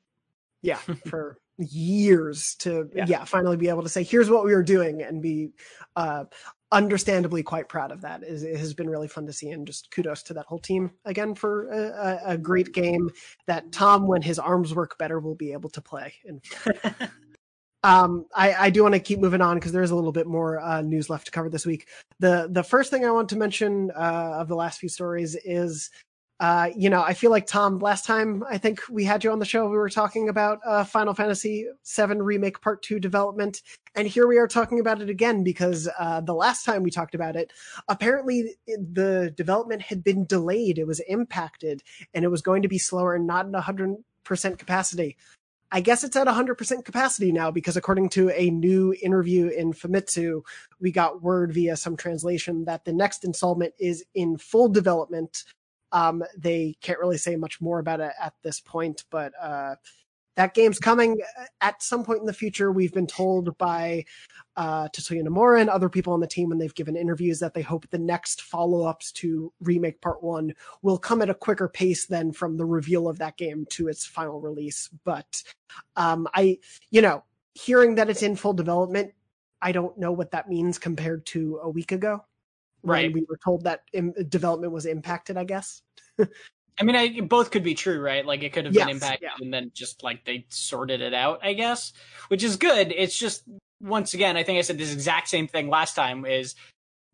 Yeah, 0.62 0.78
for 1.08 1.38
years 1.58 2.56
to 2.56 2.90
yeah. 2.96 3.06
Yeah. 3.08 3.24
finally 3.26 3.58
be 3.58 3.70
able 3.70 3.84
to 3.84 3.90
say 3.90 4.04
here's 4.04 4.30
what 4.30 4.44
we 4.44 4.54
were 4.54 4.64
doing 4.64 5.02
and 5.04 5.22
be 5.22 5.52
uh 5.96 6.26
understandably 6.72 7.44
quite 7.44 7.70
proud 7.70 7.92
of 7.92 8.02
that 8.02 8.24
is 8.24 8.42
it 8.42 8.58
has 8.58 8.74
been 8.74 8.90
really 8.90 9.08
fun 9.08 9.28
to 9.28 9.34
see 9.34 9.52
and 9.52 9.68
just 9.68 9.92
kudos 9.92 10.24
to 10.24 10.34
that 10.34 10.48
whole 10.48 10.58
team 10.58 10.90
again 11.06 11.36
for 11.36 11.70
a, 11.70 12.20
a, 12.32 12.38
great 12.38 12.74
game 12.74 13.12
that 13.46 13.72
tom 13.72 14.08
when 14.08 14.24
his 14.24 14.40
arms 14.40 14.74
work 14.74 14.98
better 14.98 15.20
will 15.20 15.36
be 15.36 15.54
able 15.54 15.70
to 15.70 15.82
play 15.82 16.12
in 16.26 16.42
um 17.84 18.26
i 18.34 18.54
i 18.56 18.70
do 18.72 18.82
want 18.82 18.96
to 18.96 19.00
keep 19.00 19.20
moving 19.20 19.42
on 19.42 19.58
because 19.58 19.72
there's 19.72 19.92
a 19.92 19.96
little 19.96 20.12
bit 20.12 20.26
more 20.26 20.60
uh 20.60 20.82
news 20.82 21.12
left 21.12 21.26
to 21.28 21.32
cover 21.32 21.48
this 21.48 21.66
week 21.66 21.88
the 22.20 22.48
the 22.52 22.64
first 22.64 22.90
thing 22.90 23.06
i 23.06 23.12
want 23.12 23.30
to 23.30 23.36
mention 23.36 23.92
uh 23.92 24.38
of 24.40 24.48
the 24.48 24.56
last 24.56 24.80
few 24.80 24.90
stories 24.90 25.38
is 25.46 25.92
uh, 26.44 26.70
you 26.76 26.90
know, 26.90 27.02
I 27.02 27.14
feel 27.14 27.32
like 27.32 27.48
Tom. 27.48 27.80
Last 27.80 28.06
time 28.06 28.44
I 28.50 28.58
think 28.58 28.82
we 28.90 29.06
had 29.06 29.24
you 29.24 29.32
on 29.32 29.40
the 29.40 29.46
show, 29.46 29.70
we 29.70 29.78
were 29.78 29.88
talking 29.88 30.28
about 30.28 30.60
uh, 30.66 30.84
Final 30.84 31.14
Fantasy 31.14 31.66
VII 31.88 32.20
Remake 32.20 32.60
Part 32.60 32.84
Two 32.84 33.00
development, 33.00 33.62
and 33.96 34.10
here 34.10 34.28
we 34.28 34.38
are 34.38 34.48
talking 34.50 34.82
about 34.82 35.02
it 35.02 35.10
again 35.10 35.46
because 35.46 35.88
uh, 35.98 36.20
the 36.20 36.34
last 36.34 36.66
time 36.66 36.84
we 36.84 36.92
talked 36.92 37.16
about 37.16 37.38
it, 37.38 37.54
apparently 37.88 38.58
the 38.68 39.34
development 39.38 39.84
had 39.84 40.04
been 40.04 40.26
delayed. 40.26 40.78
It 40.80 40.86
was 40.86 41.00
impacted, 41.08 41.82
and 42.14 42.26
it 42.26 42.30
was 42.30 42.42
going 42.42 42.64
to 42.64 42.68
be 42.68 42.78
slower 42.78 43.16
and 43.16 43.26
not 43.26 43.48
at 43.48 43.64
hundred 43.64 43.96
percent 44.26 44.60
capacity. 44.60 45.16
I 45.72 45.80
guess 45.80 46.04
it's 46.04 46.16
at 46.16 46.28
100% 46.28 46.86
capacity 46.86 47.32
now 47.32 47.50
because 47.50 47.76
according 47.76 48.10
to 48.10 48.30
a 48.30 48.52
new 48.52 48.94
interview 49.02 49.48
in 49.48 49.74
Famitsu, 49.74 50.44
we 50.80 50.92
got 50.92 51.24
word 51.24 51.52
via 51.52 51.76
some 51.78 51.98
translation 51.98 52.66
that 52.66 52.86
the 52.86 52.94
next 52.94 53.24
installment 53.24 53.74
is 53.80 54.06
in 54.14 54.38
full 54.38 54.70
development 54.70 55.46
um, 55.94 56.24
they 56.36 56.76
can't 56.82 57.00
really 57.00 57.18
say 57.18 57.36
much 57.36 57.62
more 57.62 57.80
about 57.80 58.02
it 58.02 58.12
at 58.20 58.34
this 58.42 58.60
point, 58.60 59.06
but 59.12 59.32
uh, 59.40 59.76
that 60.36 60.56
game's 60.56 60.80
coming 60.80 61.20
at 61.62 61.84
some 61.84 62.04
point 62.04 62.20
in 62.20 62.26
the 62.26 62.34
future. 62.34 62.72
We've 62.72 62.94
been 62.94 63.06
told 63.06 63.56
by 63.60 64.06
uh, 64.58 64.88
Tetsuya 64.90 65.24
Nomura 65.24 65.62
and 65.62 65.70
other 65.70 65.90
people 65.90 66.12
on 66.12 66.20
the 66.20 66.28
team 66.28 66.50
when 66.50 66.58
they've 66.58 66.74
given 66.74 66.96
interviews 66.96 67.40
that 67.40 67.54
they 67.54 67.62
hope 67.62 67.88
the 67.90 68.00
next 68.00 68.42
follow 68.42 68.88
ups 68.88 69.12
to 69.14 69.54
Remake 69.62 70.02
Part 70.02 70.24
1 70.24 70.52
will 70.82 70.98
come 70.98 71.22
at 71.22 71.30
a 71.30 71.36
quicker 71.36 71.70
pace 71.70 72.08
than 72.08 72.32
from 72.32 72.58
the 72.58 72.66
reveal 72.66 73.08
of 73.08 73.20
that 73.20 73.38
game 73.38 73.68
to 73.70 73.88
its 73.88 74.04
final 74.04 74.42
release. 74.42 74.90
But 75.04 75.44
um, 75.96 76.28
I, 76.34 76.58
you 76.90 77.04
know, 77.04 77.24
hearing 77.54 77.94
that 77.96 78.10
it's 78.10 78.24
in 78.24 78.36
full 78.36 78.54
development, 78.54 79.14
I 79.62 79.72
don't 79.72 79.98
know 80.00 80.12
what 80.12 80.32
that 80.32 80.50
means 80.50 80.80
compared 80.80 81.28
to 81.28 81.60
a 81.62 81.70
week 81.70 81.92
ago 81.92 82.26
right. 82.84 83.14
we 83.14 83.26
were 83.28 83.40
told 83.44 83.64
that 83.64 83.84
Im- 83.94 84.14
development 84.30 84.74
was 84.74 84.86
impacted, 84.86 85.38
I 85.38 85.44
guess. 85.44 85.82
I 86.80 86.84
mean, 86.84 86.96
I, 86.96 87.22
both 87.22 87.52
could 87.52 87.64
be 87.64 87.76
true, 87.76 88.02
right? 88.02 88.26
Like 88.26 88.44
it 88.44 88.52
could 88.52 88.66
have 88.66 88.74
Yes, 88.74 88.88
been 88.88 88.96
impacted 88.96 89.30
yeah. 89.30 89.44
and 89.44 89.54
then 89.54 89.72
just 89.74 90.04
like 90.04 90.26
they 90.26 90.46
sorted 90.50 91.02
it 91.02 91.14
out, 91.14 91.40
I 91.44 91.54
guess, 91.54 91.94
which 92.30 92.44
is 92.44 92.56
good. 92.56 92.92
It's 92.96 93.18
just 93.18 93.44
once 93.80 94.14
again, 94.14 94.38
I 94.38 94.44
think 94.44 94.58
I 94.58 94.62
said 94.62 94.78
this 94.78 94.94
exact 94.94 95.28
same 95.28 95.48
thing 95.48 95.70
last 95.70 95.96
time 95.96 96.26
is 96.26 96.56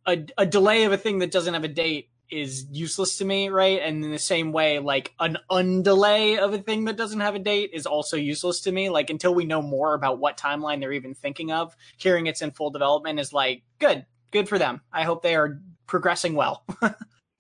a, 0.06 0.26
a 0.38 0.46
delay 0.46 0.84
of 0.84 0.94
a 0.94 0.98
thing 0.98 1.20
that 1.20 1.32
doesn't 1.32 1.54
have 1.54 1.64
a 1.64 1.70
date 1.70 2.10
is 2.32 2.68
useless 2.72 3.18
to 3.18 3.26
me, 3.26 3.50
right? 3.50 3.82
And 3.82 4.04
in 4.04 4.12
the 4.12 4.20
same 4.20 4.52
way, 4.52 4.80
like 4.80 5.14
an 5.20 5.38
undelay 5.50 6.38
of 6.38 6.54
a 6.54 6.60
thing 6.60 6.86
that 6.86 6.96
doesn't 6.96 7.20
have 7.20 7.36
a 7.36 7.40
date 7.40 7.72
is 7.74 7.86
also 7.86 8.18
useless 8.18 8.62
to 8.62 8.72
me. 8.72 8.90
Like 8.90 9.10
until 9.10 9.34
we 9.34 9.46
know 9.46 9.62
more 9.62 9.96
about 9.96 10.20
what 10.20 10.38
timeline 10.38 10.80
they're 10.80 10.94
even 10.94 11.16
thinking 11.16 11.52
of, 11.52 11.76
hearing 11.98 12.28
it's 12.28 12.42
in 12.42 12.52
full 12.52 12.70
development 12.70 13.20
is 13.20 13.34
like 13.34 13.64
good, 13.80 14.06
good 14.32 14.50
for 14.50 14.58
them. 14.58 14.82
I 14.92 15.04
hope 15.04 15.22
they 15.22 15.36
are 15.36 15.62
progressing 15.88 16.36
well. 16.36 16.64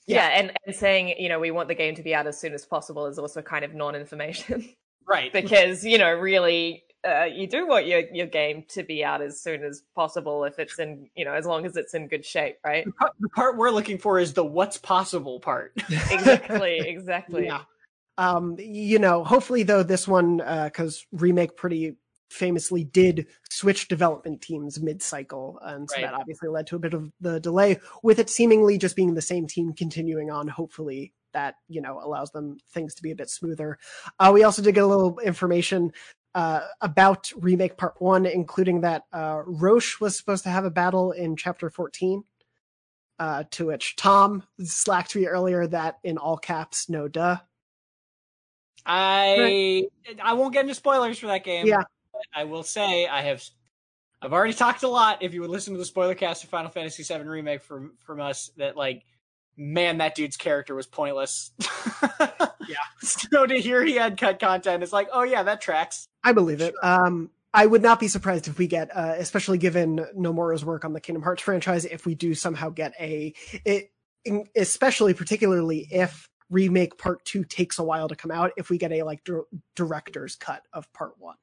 Yeah, 0.10 0.28
and, 0.30 0.52
and 0.66 0.76
saying, 0.76 1.16
you 1.20 1.30
know, 1.30 1.40
we 1.40 1.52
want 1.52 1.68
the 1.68 1.76
game 1.76 1.96
to 1.96 2.02
be 2.02 2.16
out 2.16 2.26
as 2.26 2.40
soon 2.40 2.54
as 2.54 2.66
possible 2.66 3.06
is 3.06 3.20
also 3.20 3.42
kind 3.42 3.64
of 3.64 3.76
non 3.76 3.96
information. 3.96 4.68
right. 5.08 5.32
because, 5.32 5.86
you 5.86 6.00
know, 6.00 6.12
really 6.12 6.84
uh, 7.08 7.26
you 7.26 7.48
do 7.48 7.68
want 7.68 7.86
your, 7.86 8.02
your 8.12 8.26
game 8.26 8.66
to 8.70 8.84
be 8.84 9.04
out 9.04 9.22
as 9.22 9.40
soon 9.40 9.64
as 9.64 9.84
possible 9.96 10.44
if 10.44 10.58
it's 10.58 10.80
in, 10.80 11.10
you 11.16 11.26
know, 11.26 11.34
as 11.34 11.46
long 11.46 11.66
as 11.66 11.78
it's 11.78 11.94
in 11.94 12.08
good 12.08 12.26
shape, 12.26 12.58
right? 12.66 12.86
The 12.86 12.92
part, 12.92 13.12
the 13.20 13.30
part 13.30 13.58
we're 13.58 13.70
looking 13.70 13.98
for 13.98 14.20
is 14.20 14.34
the 14.34 14.44
what's 14.44 14.78
possible 14.78 15.40
part. 15.40 15.74
exactly, 15.90 16.80
exactly. 16.80 17.46
Yeah. 17.46 17.62
Um, 18.18 18.58
you 18.60 19.00
know, 19.00 19.24
hopefully 19.24 19.64
though 19.64 19.84
this 19.84 20.08
one, 20.08 20.38
because 20.38 21.06
remake 21.12 21.56
pretty 21.56 21.96
famously 22.30 22.84
did 22.84 23.28
switch 23.50 23.88
development 23.88 24.42
teams 24.42 24.80
mid-cycle, 24.80 25.60
and 25.64 25.90
so 25.90 25.96
Right. 25.96 26.04
that 26.06 26.14
obviously 26.14 26.50
led 26.50 26.68
to 26.68 26.76
a 26.76 26.80
bit 26.80 26.94
of 26.94 27.12
the 27.20 27.40
delay. 27.40 27.80
With 28.04 28.20
it 28.20 28.30
seemingly 28.30 28.78
just 28.78 28.96
being 28.96 29.14
the 29.16 29.22
same 29.22 29.48
team 29.48 29.74
continuing 29.74 30.30
on, 30.30 30.48
hopefully 30.48 31.14
that 31.34 31.56
you 31.68 31.82
know 31.82 32.00
allows 32.02 32.32
them 32.32 32.58
things 32.74 32.96
to 32.96 33.04
be 33.04 33.12
a 33.12 33.16
bit 33.16 33.30
smoother. 33.30 33.78
Uh, 34.20 34.32
we 34.34 34.44
also 34.44 34.62
did 34.62 34.76
get 34.76 34.84
a 34.84 34.88
little 34.88 35.20
information 35.20 35.92
uh, 36.36 36.62
about 36.82 37.32
remake 37.36 37.78
part 37.78 37.96
one, 38.00 38.26
including 38.26 38.82
that 38.82 39.04
uh, 39.12 39.42
Roche 39.46 40.00
was 40.00 40.18
supposed 40.18 40.44
to 40.44 40.50
have 40.50 40.66
a 40.66 40.72
battle 40.72 41.12
in 41.12 41.36
chapter 41.36 41.70
fourteen. 41.70 42.24
Uh, 43.18 43.44
to 43.52 43.66
which 43.66 43.98
Tom 43.98 44.44
slacked 44.64 45.14
me 45.14 45.26
earlier 45.28 45.68
that 45.68 45.98
in 46.06 46.18
all 46.18 46.38
caps, 46.38 46.88
no 46.88 47.10
duh. 47.10 47.38
I 48.86 49.88
I 50.24 50.34
won't 50.34 50.54
get 50.54 50.62
into 50.62 50.74
spoilers 50.74 51.20
for 51.20 51.28
that 51.28 51.44
game. 51.44 51.68
Yeah. 51.68 51.84
I 52.34 52.44
will 52.46 52.64
say 52.64 53.08
I 53.08 53.22
have 53.22 53.44
I've 54.22 54.34
already 54.34 54.54
talked 54.54 54.84
a 54.84 54.88
lot. 54.88 55.24
If 55.24 55.34
you 55.34 55.42
would 55.42 55.50
listen 55.50 55.74
to 55.74 55.80
the 55.80 55.86
spoiler 55.86 56.16
cast 56.16 56.44
of 56.44 56.50
Final 56.50 56.70
Fantasy 56.70 57.04
VII 57.04 57.24
remake 57.24 57.62
from 57.62 57.94
from 58.06 58.20
us, 58.20 58.52
that 58.58 58.76
like 58.76 59.04
man, 59.58 59.98
that 59.98 60.16
dude's 60.16 60.38
character 60.38 60.74
was 60.74 60.88
pointless. 60.88 61.52
Yeah. 62.70 62.76
So 63.02 63.46
to 63.46 63.56
hear 63.56 63.84
he 63.84 63.96
had 63.96 64.18
cut 64.18 64.40
content, 64.40 64.84
it's 64.84 64.94
like, 64.94 65.10
oh 65.12 65.24
yeah, 65.24 65.44
that 65.44 65.60
tracks. 65.60 66.08
I 66.24 66.34
believe 66.34 66.62
it. 66.62 66.76
Um, 66.84 67.32
I 67.54 67.66
would 67.66 67.82
not 67.82 68.00
be 68.00 68.08
surprised 68.08 68.48
if 68.48 68.60
we 68.60 68.68
get, 68.68 68.96
uh, 68.96 69.16
especially 69.18 69.58
given 69.58 70.06
Nomura's 70.16 70.64
work 70.64 70.86
on 70.86 70.94
the 70.94 71.02
Kingdom 71.02 71.24
Hearts 71.24 71.42
franchise, 71.42 71.86
if 71.86 72.06
we 72.06 72.14
do 72.14 72.36
somehow 72.36 72.70
get 72.70 72.94
a, 73.00 73.34
it, 73.66 73.92
especially 74.56 75.16
particularly 75.16 75.88
if 75.90 76.30
remake 76.52 77.00
part 77.00 77.26
two 77.26 77.44
takes 77.44 77.80
a 77.80 77.84
while 77.84 78.08
to 78.08 78.16
come 78.16 78.30
out, 78.30 78.52
if 78.56 78.70
we 78.70 78.78
get 78.78 78.92
a 78.92 79.02
like 79.02 79.24
dir- 79.24 79.48
director's 79.76 80.36
cut 80.36 80.62
of 80.72 80.92
part 80.94 81.14
one. 81.18 81.38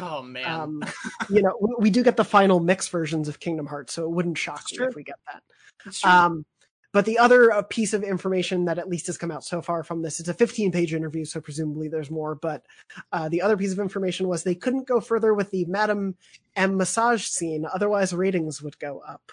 Oh 0.00 0.22
man. 0.22 0.46
Um, 0.46 0.84
you 1.28 1.42
know, 1.42 1.56
we, 1.60 1.74
we 1.78 1.90
do 1.90 2.02
get 2.02 2.16
the 2.16 2.24
final 2.24 2.60
mix 2.60 2.88
versions 2.88 3.28
of 3.28 3.40
Kingdom 3.40 3.66
Hearts, 3.66 3.92
so 3.92 4.04
it 4.04 4.10
wouldn't 4.10 4.38
shock 4.38 4.64
me 4.70 4.78
if 4.86 4.94
we 4.94 5.02
get 5.02 5.18
that. 5.32 6.04
Um, 6.04 6.46
but 6.92 7.06
the 7.06 7.18
other 7.18 7.50
uh, 7.50 7.62
piece 7.62 7.94
of 7.94 8.04
information 8.04 8.66
that 8.66 8.78
at 8.78 8.88
least 8.88 9.06
has 9.06 9.16
come 9.16 9.30
out 9.30 9.44
so 9.44 9.62
far 9.62 9.82
from 9.82 10.02
this, 10.02 10.20
it's 10.20 10.28
a 10.28 10.34
15 10.34 10.72
page 10.72 10.92
interview, 10.94 11.24
so 11.24 11.40
presumably 11.40 11.88
there's 11.88 12.10
more. 12.10 12.34
But 12.34 12.64
uh, 13.10 13.28
the 13.28 13.42
other 13.42 13.56
piece 13.56 13.72
of 13.72 13.78
information 13.78 14.28
was 14.28 14.42
they 14.44 14.54
couldn't 14.54 14.86
go 14.86 15.00
further 15.00 15.32
with 15.34 15.50
the 15.50 15.64
Madame 15.64 16.16
M 16.54 16.76
massage 16.76 17.24
scene, 17.24 17.66
otherwise 17.72 18.12
ratings 18.12 18.62
would 18.62 18.78
go 18.78 19.00
up. 19.06 19.32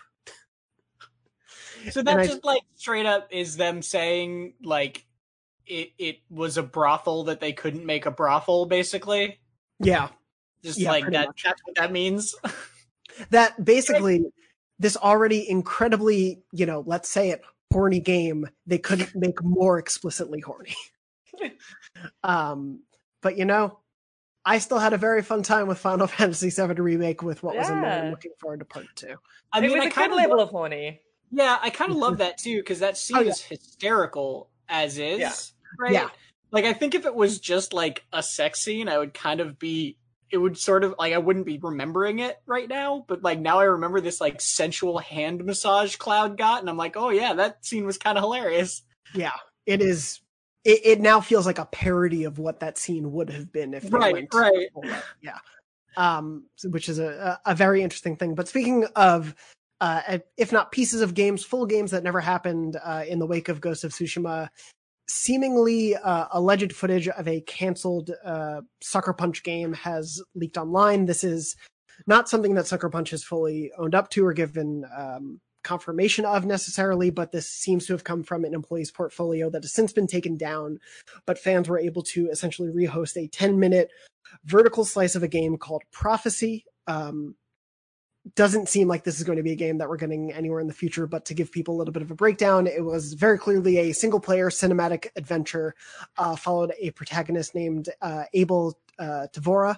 So 1.91 1.99
And 1.99 2.07
that 2.07 2.19
I- 2.19 2.27
just 2.27 2.43
like 2.43 2.63
straight 2.75 3.05
up 3.05 3.27
is 3.31 3.55
them 3.57 3.81
saying 3.81 4.53
like 4.63 5.05
it 5.65 5.91
it 5.97 6.17
was 6.29 6.57
a 6.57 6.63
brothel 6.63 7.25
that 7.25 7.39
they 7.39 7.53
couldn't 7.53 7.85
make 7.85 8.05
a 8.05 8.11
brothel, 8.11 8.65
basically. 8.65 9.39
Yeah, 9.81 10.09
Just 10.64 10.80
Yeah, 10.80 10.91
like 10.91 11.10
that. 11.12 11.28
much. 11.28 11.43
That's 11.43 11.62
what 11.66 11.76
that 11.78 11.91
means. 11.91 12.36
that 13.30 13.64
basically 13.64 14.26
this 14.80 14.95
already 14.97 15.49
incredibly, 15.49 16.41
you 16.51 16.66
know, 16.66 16.84
let's 16.86 17.10
say 17.10 17.30
it, 17.32 17.41
horny 17.72 17.99
game, 17.99 18.47
they 18.66 18.78
couldn't 18.78 19.12
make 19.16 19.43
more 19.43 19.78
explicitly 19.80 20.39
horny. 20.41 20.76
um, 22.24 22.82
but 23.22 23.38
you 23.38 23.45
know, 23.45 23.80
I 24.45 24.60
still 24.60 24.80
had 24.80 24.93
a 24.93 24.97
very 24.97 25.22
fun 25.22 25.43
time 25.43 25.68
with 25.68 25.78
Final 25.80 26.07
Fantasy 26.07 26.49
VII 26.49 26.74
Remake 26.82 27.22
with 27.22 27.43
what 27.43 27.55
was 27.55 27.70
in 27.70 27.82
there. 27.82 28.03
I'm 28.05 28.12
looking 28.12 28.32
forward 28.39 28.60
to 28.60 28.66
part 28.66 28.88
two. 28.95 29.16
I 29.51 29.60
it 29.60 29.62
mean, 29.64 29.72
was 29.74 29.82
I 29.82 29.88
a 29.88 29.91
kind 29.91 30.12
of 30.12 30.18
level 30.18 30.39
of 30.39 30.49
horny. 30.49 31.01
Yeah, 31.32 31.57
I 31.62 31.70
kind 31.70 31.91
of 31.91 31.97
love 31.97 32.18
that 32.20 32.38
too 32.38 32.57
because 32.60 32.80
that 32.80 32.97
scene 32.97 33.18
Oh, 33.18 33.22
yeah. 33.22 33.32
is 33.32 33.41
hysterical 33.41 34.49
as 34.68 34.97
is. 34.97 35.20
Yeah. 35.20 35.34
Right. 35.78 35.91
Yeah. 35.93 36.10
Like 36.51 36.66
I 36.66 36.74
think 36.74 36.95
if 36.95 37.05
it 37.05 37.14
was 37.14 37.39
just 37.39 37.74
like 37.74 38.05
a 38.12 38.24
sex 38.24 38.62
scene, 38.62 38.88
I 38.89 38.97
would 38.97 39.14
kind 39.14 39.39
of 39.39 39.60
be. 39.60 39.97
It 40.32 40.38
would 40.38 40.57
sort 40.57 40.84
of 40.84 40.95
like 40.99 41.13
I 41.13 41.17
wouldn't 41.17 41.45
be 41.45 41.57
remembering 41.57 42.19
it 42.19 42.41
right 42.45 42.67
now, 42.67 43.05
but 43.07 43.23
like 43.23 43.39
now 43.39 43.59
I 43.59 43.65
remember 43.65 44.01
this 44.01 44.21
like 44.21 44.41
sensual 44.41 44.97
hand 44.99 45.43
massage 45.43 45.95
Cloud 45.95 46.38
got, 46.38 46.61
and 46.61 46.69
I'm 46.69 46.77
like, 46.77 46.95
oh 46.97 47.09
yeah, 47.09 47.34
that 47.34 47.65
scene 47.65 47.86
was 47.86 47.97
kind 47.97 48.17
of 48.17 48.23
hilarious. 48.23 48.84
Yeah, 49.13 49.34
it 49.65 49.82
is. 49.82 50.21
It, 50.63 50.82
it 50.84 50.99
now 50.99 51.21
feels 51.21 51.45
like 51.45 51.59
a 51.59 51.65
parody 51.65 52.25
of 52.25 52.38
what 52.38 52.59
that 52.59 52.77
scene 52.77 53.11
would 53.13 53.30
have 53.30 53.51
been 53.51 53.73
if 53.73 53.91
Right, 53.91 54.27
right. 54.34 54.67
Yeah, 55.21 55.38
um, 55.97 56.45
which 56.63 56.89
is 56.89 56.99
a, 56.99 57.39
a 57.45 57.51
a 57.51 57.55
very 57.55 57.82
interesting 57.82 58.15
thing. 58.15 58.36
But 58.36 58.47
speaking 58.47 58.86
of, 58.95 59.36
uh, 59.82 60.19
if 60.38 60.51
not 60.51 60.71
pieces 60.71 61.01
of 61.01 61.13
games, 61.13 61.43
full 61.43 61.65
games 61.65 61.91
that 61.91 62.03
never 62.03 62.19
happened 62.19 62.77
uh, 62.84 63.03
in 63.07 63.19
the 63.19 63.25
wake 63.25 63.49
of 63.49 63.61
Ghost 63.61 63.84
of 63.84 63.91
Tsushima, 63.91 64.49
seemingly 65.10 65.95
uh, 65.95 66.28
alleged 66.32 66.72
footage 66.72 67.07
of 67.07 67.28
a 67.28 67.41
canceled 67.41 68.12
uh, 68.24 68.62
Sucker 68.82 69.12
Punch 69.12 69.43
game 69.43 69.74
has 69.74 70.22
leaked 70.36 70.57
online. 70.57 71.05
This 71.05 71.24
is 71.24 71.55
not 72.07 72.30
something 72.30 72.53
that 72.55 72.68
Sucker 72.68 72.89
Punch 72.89 73.10
has 73.10 73.24
fully 73.24 73.72
owned 73.78 73.95
up 73.95 74.10
to 74.12 74.26
or 74.26 74.34
given 74.34 74.86
um, 74.95 75.41
confirmation 75.64 76.26
of 76.26 76.45
necessarily, 76.45 77.10
but 77.10 77.32
this 77.32 77.49
seems 77.49 77.88
to 77.88 77.93
have 77.93 78.03
come 78.03 78.24
from 78.24 78.45
an 78.45 78.53
employee's 78.53 78.91
portfolio 78.91 79.49
that 79.49 79.64
has 79.64 79.74
since 79.74 79.91
been 79.91 80.07
taken 80.07 80.38
down. 80.38 80.80
But 81.26 81.39
fans 81.39 81.68
were 81.68 81.80
able 81.80 82.03
to 82.03 82.30
essentially 82.30 82.70
rehost 82.70 83.18
a 83.18 83.28
10 83.28 83.60
minute 83.60 83.89
vertical 84.45 84.86
slice 84.86 85.16
of 85.16 85.24
a 85.24 85.28
game 85.28 85.57
called 85.57 85.84
Prophecy. 85.91 86.66
Um, 86.88 87.36
doesn't 88.36 88.69
seem 88.69 88.88
like 88.88 89.03
this 89.03 89.17
is 89.19 89.23
going 89.23 89.38
to 89.38 89.43
be 89.43 89.51
a 89.51 89.55
game 89.55 89.77
that 89.77 89.89
we're 89.89 89.97
getting 89.97 90.32
anywhere 90.34 90.59
in 90.59 90.67
the 90.67 90.73
future, 90.73 91.07
but 91.07 91.25
to 91.25 91.34
give 91.34 91.51
people 91.51 91.75
a 91.75 91.77
little 91.77 91.91
bit 91.91 92.01
of 92.01 92.11
a 92.11 92.15
breakdown, 92.15 92.67
it 92.67 92.84
was 92.84 93.13
very 93.13 93.38
clearly 93.38 93.77
a 93.77 93.93
single 93.93 94.19
player 94.19 94.49
cinematic 94.49 95.07
adventure, 95.15 95.75
uh, 96.17 96.36
followed 96.36 96.73
a 96.80 96.91
protagonist 96.91 97.55
named 97.55 97.89
uh, 98.01 98.23
Abel 98.34 98.77
uh, 98.99 99.27
Tavora, 99.32 99.77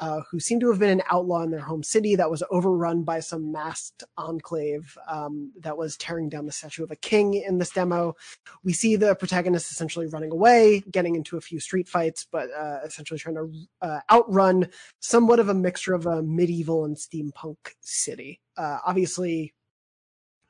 uh, 0.00 0.22
who 0.30 0.40
seem 0.40 0.58
to 0.58 0.70
have 0.70 0.78
been 0.78 0.88
an 0.88 1.02
outlaw 1.10 1.42
in 1.42 1.50
their 1.50 1.60
home 1.60 1.82
city 1.82 2.16
that 2.16 2.30
was 2.30 2.42
overrun 2.50 3.02
by 3.02 3.20
some 3.20 3.52
masked 3.52 4.02
enclave 4.16 4.96
um, 5.06 5.52
that 5.60 5.76
was 5.76 5.96
tearing 5.98 6.30
down 6.30 6.46
the 6.46 6.52
statue 6.52 6.82
of 6.82 6.90
a 6.90 6.96
king 6.96 7.34
in 7.34 7.58
this 7.58 7.68
demo. 7.70 8.14
We 8.64 8.72
see 8.72 8.96
the 8.96 9.14
protagonist 9.14 9.70
essentially 9.70 10.06
running 10.06 10.32
away, 10.32 10.82
getting 10.90 11.16
into 11.16 11.36
a 11.36 11.40
few 11.42 11.60
street 11.60 11.86
fights, 11.86 12.26
but 12.32 12.48
uh, 12.50 12.78
essentially 12.82 13.20
trying 13.20 13.34
to 13.36 13.52
uh, 13.82 14.00
outrun 14.10 14.68
somewhat 15.00 15.38
of 15.38 15.50
a 15.50 15.54
mixture 15.54 15.92
of 15.92 16.06
a 16.06 16.22
medieval 16.22 16.86
and 16.86 16.96
steampunk 16.96 17.58
city. 17.80 18.40
Uh, 18.56 18.78
obviously, 18.86 19.52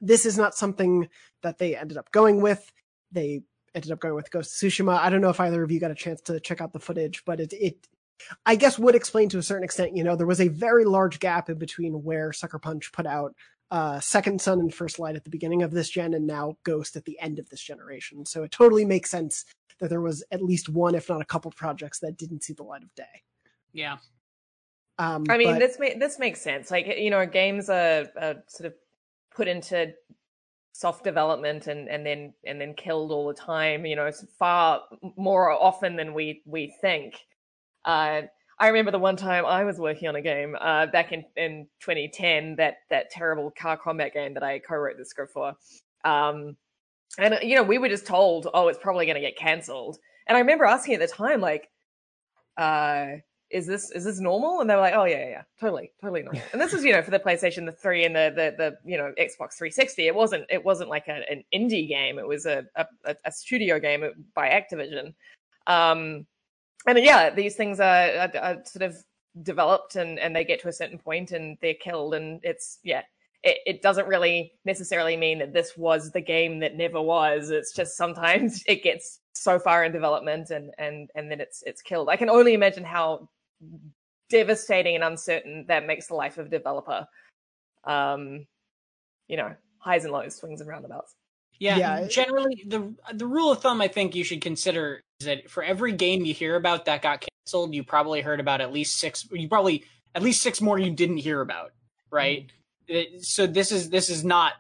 this 0.01 0.25
is 0.25 0.39
not 0.39 0.55
something 0.55 1.09
that 1.43 1.59
they 1.59 1.75
ended 1.75 1.99
up 1.99 2.13
going 2.13 2.41
with. 2.41 2.71
They 3.11 3.43
ended 3.75 3.91
up 3.91 3.99
going 3.99 4.15
with 4.15 4.31
Ghost 4.31 4.53
Tsushima. 4.63 4.97
I 4.99 5.11
don't 5.11 5.21
know 5.21 5.31
if 5.31 5.41
either 5.41 5.63
of 5.65 5.73
you 5.73 5.81
got 5.81 5.91
a 5.91 5.97
chance 5.97 6.21
to 6.23 6.39
check 6.39 6.61
out 6.61 6.73
the 6.73 6.79
footage, 6.79 7.25
but 7.25 7.41
it, 7.41 7.53
it 7.53 7.89
I 8.47 8.57
guess 8.57 8.79
would 8.79 8.95
explain 8.95 9.29
to 9.31 9.39
a 9.39 9.43
certain 9.43 9.65
extent, 9.65 9.97
you 9.97 10.05
know, 10.05 10.17
there 10.17 10.27
was 10.27 10.41
a 10.41 10.49
very 10.49 10.85
large 10.85 11.21
gap 11.21 11.49
in 11.49 11.59
between 11.59 12.03
where 12.05 12.33
Sucker 12.33 12.59
Punch 12.59 12.93
put 12.93 13.07
out 13.07 13.35
uh, 13.71 14.01
Second 14.01 14.41
Sun 14.41 14.61
and 14.61 14.75
First 14.75 14.99
Light 14.99 15.17
at 15.17 15.25
the 15.25 15.31
beginning 15.31 15.63
of 15.63 15.71
this 15.71 15.89
gen 15.89 16.15
and 16.15 16.27
now 16.27 16.57
Ghost 16.65 16.97
at 16.97 17.05
the 17.05 17.19
end 17.21 17.39
of 17.39 17.49
this 17.49 17.61
generation. 17.61 18.27
So 18.27 18.43
it 18.43 18.51
totally 18.51 18.85
makes 18.85 19.11
sense 19.11 19.45
that 19.79 19.89
there 19.89 20.01
was 20.01 20.25
at 20.31 20.43
least 20.43 20.69
one, 20.69 20.95
if 20.95 21.09
not 21.09 21.21
a 21.23 21.27
couple 21.27 21.51
projects 21.53 22.01
that 22.01 22.17
didn't 22.17 22.43
see 22.43 22.53
the 22.53 22.63
light 22.63 22.83
of 22.83 22.95
day. 22.95 23.23
Yeah. 23.73 23.97
Um, 24.99 25.25
I 25.29 25.39
mean, 25.39 25.53
but- 25.53 25.59
this 25.61 25.79
ma- 25.79 25.99
this 25.99 26.19
makes 26.19 26.41
sense. 26.43 26.71
Like 26.71 26.87
you 26.87 27.11
know, 27.11 27.25
games 27.27 27.71
are, 27.71 28.07
are 28.21 28.43
sort 28.49 28.67
of 28.67 28.75
put 29.35 29.49
into 29.49 29.95
soft 30.73 31.05
development 31.05 31.67
and 31.67 31.89
and 31.89 32.05
then 32.05 32.35
and 32.45 32.61
then 32.61 32.75
killed 32.75 33.11
all 33.11 33.29
the 33.29 33.35
time. 33.35 33.87
You 33.87 33.97
know, 33.97 34.07
it's 34.07 34.25
far 34.39 34.83
more 35.17 35.51
often 35.51 35.97
than 35.97 36.13
we 36.13 36.43
we 36.45 36.75
think. 36.81 37.15
Uh, 37.85 38.23
I 38.59 38.69
remember 38.69 38.91
the 38.91 38.99
one 38.99 39.17
time 39.17 39.47
I 39.47 39.65
was 39.65 39.79
working 39.79 40.09
on 40.09 40.17
a 40.17 40.23
game 40.23 40.55
uh, 40.61 40.87
back 40.87 41.13
in, 41.13 41.25
in 41.37 41.67
2010, 41.81 42.57
that 42.57 42.75
that 42.91 43.11
terrible 43.11 43.51
car 43.59 43.77
combat 43.77 44.13
game 44.13 44.35
that 44.35 44.43
I 44.43 44.59
co-wrote 44.59 44.99
the 44.99 45.05
script 45.05 45.33
for. 45.33 45.55
Um, 46.05 46.57
and 47.19 47.39
you 47.43 47.57
know, 47.57 47.63
we 47.63 47.79
were 47.79 47.89
just 47.89 48.07
told, 48.07 48.49
oh, 48.53 48.69
it's 48.69 48.79
probably 48.79 49.07
going 49.07 49.15
to 49.15 49.21
get 49.21 49.37
cancelled. 49.37 49.97
And 50.27 50.37
I 50.37 50.41
remember 50.41 50.65
asking 50.65 50.95
at 50.95 51.01
the 51.01 51.09
time, 51.09 51.41
like, 51.41 51.71
uh, 52.59 53.07
is 53.51 53.67
this 53.67 53.91
is 53.91 54.05
this 54.05 54.21
normal? 54.21 54.61
And 54.61 54.69
they 54.69 54.75
were 54.75 54.81
like, 54.81 54.95
oh 54.95 55.05
yeah, 55.05 55.29
yeah, 55.29 55.43
totally, 55.59 55.91
totally 56.01 56.23
normal. 56.23 56.43
And 56.53 56.61
this 56.61 56.73
was 56.73 56.85
you 56.85 56.93
know 56.93 57.03
for 57.03 57.11
the 57.11 57.19
PlayStation, 57.19 57.67
the 57.67 57.73
three, 57.73 58.05
and 58.05 58.15
the 58.15 58.33
the 58.35 58.55
the 58.57 58.91
you 58.91 58.97
know 58.97 59.13
Xbox 59.19 59.55
360. 59.55 60.07
It 60.07 60.15
wasn't 60.15 60.45
it 60.51 60.65
wasn't 60.65 60.91
like 60.91 61.09
a, 61.09 61.23
an 61.31 61.43
indie 61.53 61.89
game. 61.89 62.19
It 62.19 62.27
was 62.27 62.47
a, 62.47 62.65
a 62.77 63.17
a 63.25 63.33
studio 63.33 63.81
game 63.81 64.05
by 64.35 64.49
Activision. 64.49 65.15
Um, 65.67 66.27
and 66.87 66.99
yeah, 66.99 67.31
these 67.31 67.57
things 67.57 67.81
are, 67.81 68.11
are, 68.17 68.31
are 68.41 68.57
sort 68.65 68.83
of 68.83 68.97
developed 69.43 69.97
and 69.97 70.19
and 70.19 70.35
they 70.35 70.45
get 70.45 70.61
to 70.63 70.69
a 70.69 70.73
certain 70.73 70.99
point 70.99 71.31
and 71.33 71.57
they're 71.61 71.75
killed, 71.75 72.15
and 72.15 72.41
it's 72.43 72.79
yeah. 72.83 73.03
It, 73.43 73.57
it 73.65 73.81
doesn't 73.83 74.07
really 74.07 74.53
necessarily 74.67 75.17
mean 75.17 75.39
that 75.39 75.55
this 75.55 75.75
was 75.75 76.11
the 76.11 76.21
game 76.21 76.59
that 76.61 76.77
never 76.77 77.01
was. 77.01 77.49
It's 77.49 77.73
just 77.73 77.97
sometimes 77.97 78.63
it 78.69 78.83
gets 78.83 79.21
so 79.33 79.59
far 79.59 79.83
in 79.85 79.93
development 79.93 80.51
and 80.51 80.73
and 80.77 81.09
and 81.15 81.31
then 81.31 81.41
it's 81.41 81.63
it's 81.65 81.81
killed. 81.81 82.11
I 82.11 82.17
can 82.17 82.29
only 82.29 82.53
imagine 82.53 82.85
how 82.85 83.31
devastating 84.29 84.95
and 84.95 85.05
uncertain 85.05 85.65
that 85.69 85.87
makes 85.87 86.07
the 86.09 86.15
life 86.15 86.37
of 86.39 86.47
a 86.47 86.51
developer. 86.51 87.07
Um, 87.85 88.47
you 89.27 89.37
know, 89.39 89.55
highs 89.79 90.05
and 90.05 90.13
lows, 90.13 90.37
swings 90.37 90.61
and 90.61 90.69
roundabouts. 90.69 91.15
Yeah, 91.59 91.77
Yeah. 91.79 92.07
generally 92.09 92.65
the 92.67 92.95
the 93.15 93.27
rule 93.27 93.51
of 93.53 93.63
thumb 93.63 93.81
I 93.81 93.89
think 93.89 94.15
you 94.15 94.25
should 94.25 94.41
consider 94.43 94.97
is 94.97 95.03
that 95.21 95.51
for 95.51 95.63
every 95.63 95.93
game 95.93 96.25
you 96.25 96.35
hear 96.35 96.57
about 96.57 96.85
that 96.87 97.03
got 97.03 97.27
canceled, 97.47 97.75
you 97.75 97.85
probably 97.85 98.21
heard 98.21 98.41
about 98.41 98.61
at 98.61 98.73
least 98.73 98.99
six. 98.99 99.27
You 99.31 99.49
probably 99.49 99.85
at 100.15 100.23
least 100.23 100.43
six 100.43 100.61
more 100.61 100.79
you 100.79 100.91
didn't 100.91 101.19
hear 101.19 101.41
about, 101.41 101.73
right? 102.11 102.47
Mm-hmm. 102.89 102.95
It- 102.95 103.25
so 103.25 103.47
this 103.47 103.71
is 103.71 103.91
this 103.91 104.11
is 104.11 104.25
not 104.25 104.55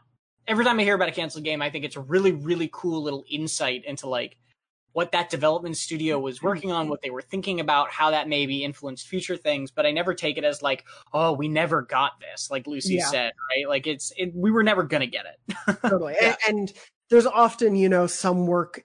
every 0.46 0.64
time 0.64 0.78
I 0.78 0.84
hear 0.84 0.94
about 0.94 1.08
a 1.08 1.12
canceled 1.12 1.44
game, 1.44 1.62
I 1.62 1.70
think 1.70 1.84
it's 1.84 1.96
a 1.96 2.00
really 2.00 2.32
really 2.32 2.68
cool 2.72 3.02
little 3.02 3.24
insight 3.28 3.84
into 3.84 4.08
like 4.08 4.36
what 4.92 5.12
that 5.12 5.30
development 5.30 5.76
studio 5.76 6.18
was 6.18 6.38
mm-hmm. 6.38 6.46
working 6.46 6.72
on, 6.72 6.88
what 6.88 7.00
they 7.02 7.10
were 7.10 7.22
thinking 7.22 7.60
about, 7.60 7.90
how 7.90 8.10
that 8.10 8.28
maybe 8.28 8.64
influenced 8.64 9.06
future 9.06 9.36
things. 9.36 9.70
But 9.70 9.86
I 9.86 9.92
never 9.92 10.14
take 10.14 10.36
it 10.36 10.44
as 10.44 10.62
like, 10.62 10.84
oh, 11.12 11.32
we 11.32 11.48
never 11.48 11.82
got 11.82 12.12
this, 12.20 12.50
like 12.50 12.66
Lucy 12.66 12.94
Yeah. 12.94 13.06
said, 13.06 13.32
right? 13.50 13.68
Like 13.68 13.86
it's 13.86 14.12
it, 14.16 14.34
we 14.34 14.50
were 14.50 14.62
never 14.62 14.82
gonna 14.82 15.06
get 15.06 15.26
it. 15.26 15.78
totally. 15.82 16.16
Yeah. 16.20 16.36
And, 16.46 16.58
and 16.58 16.72
there's 17.08 17.26
often, 17.26 17.76
you 17.76 17.88
know, 17.88 18.06
some 18.06 18.46
work, 18.46 18.84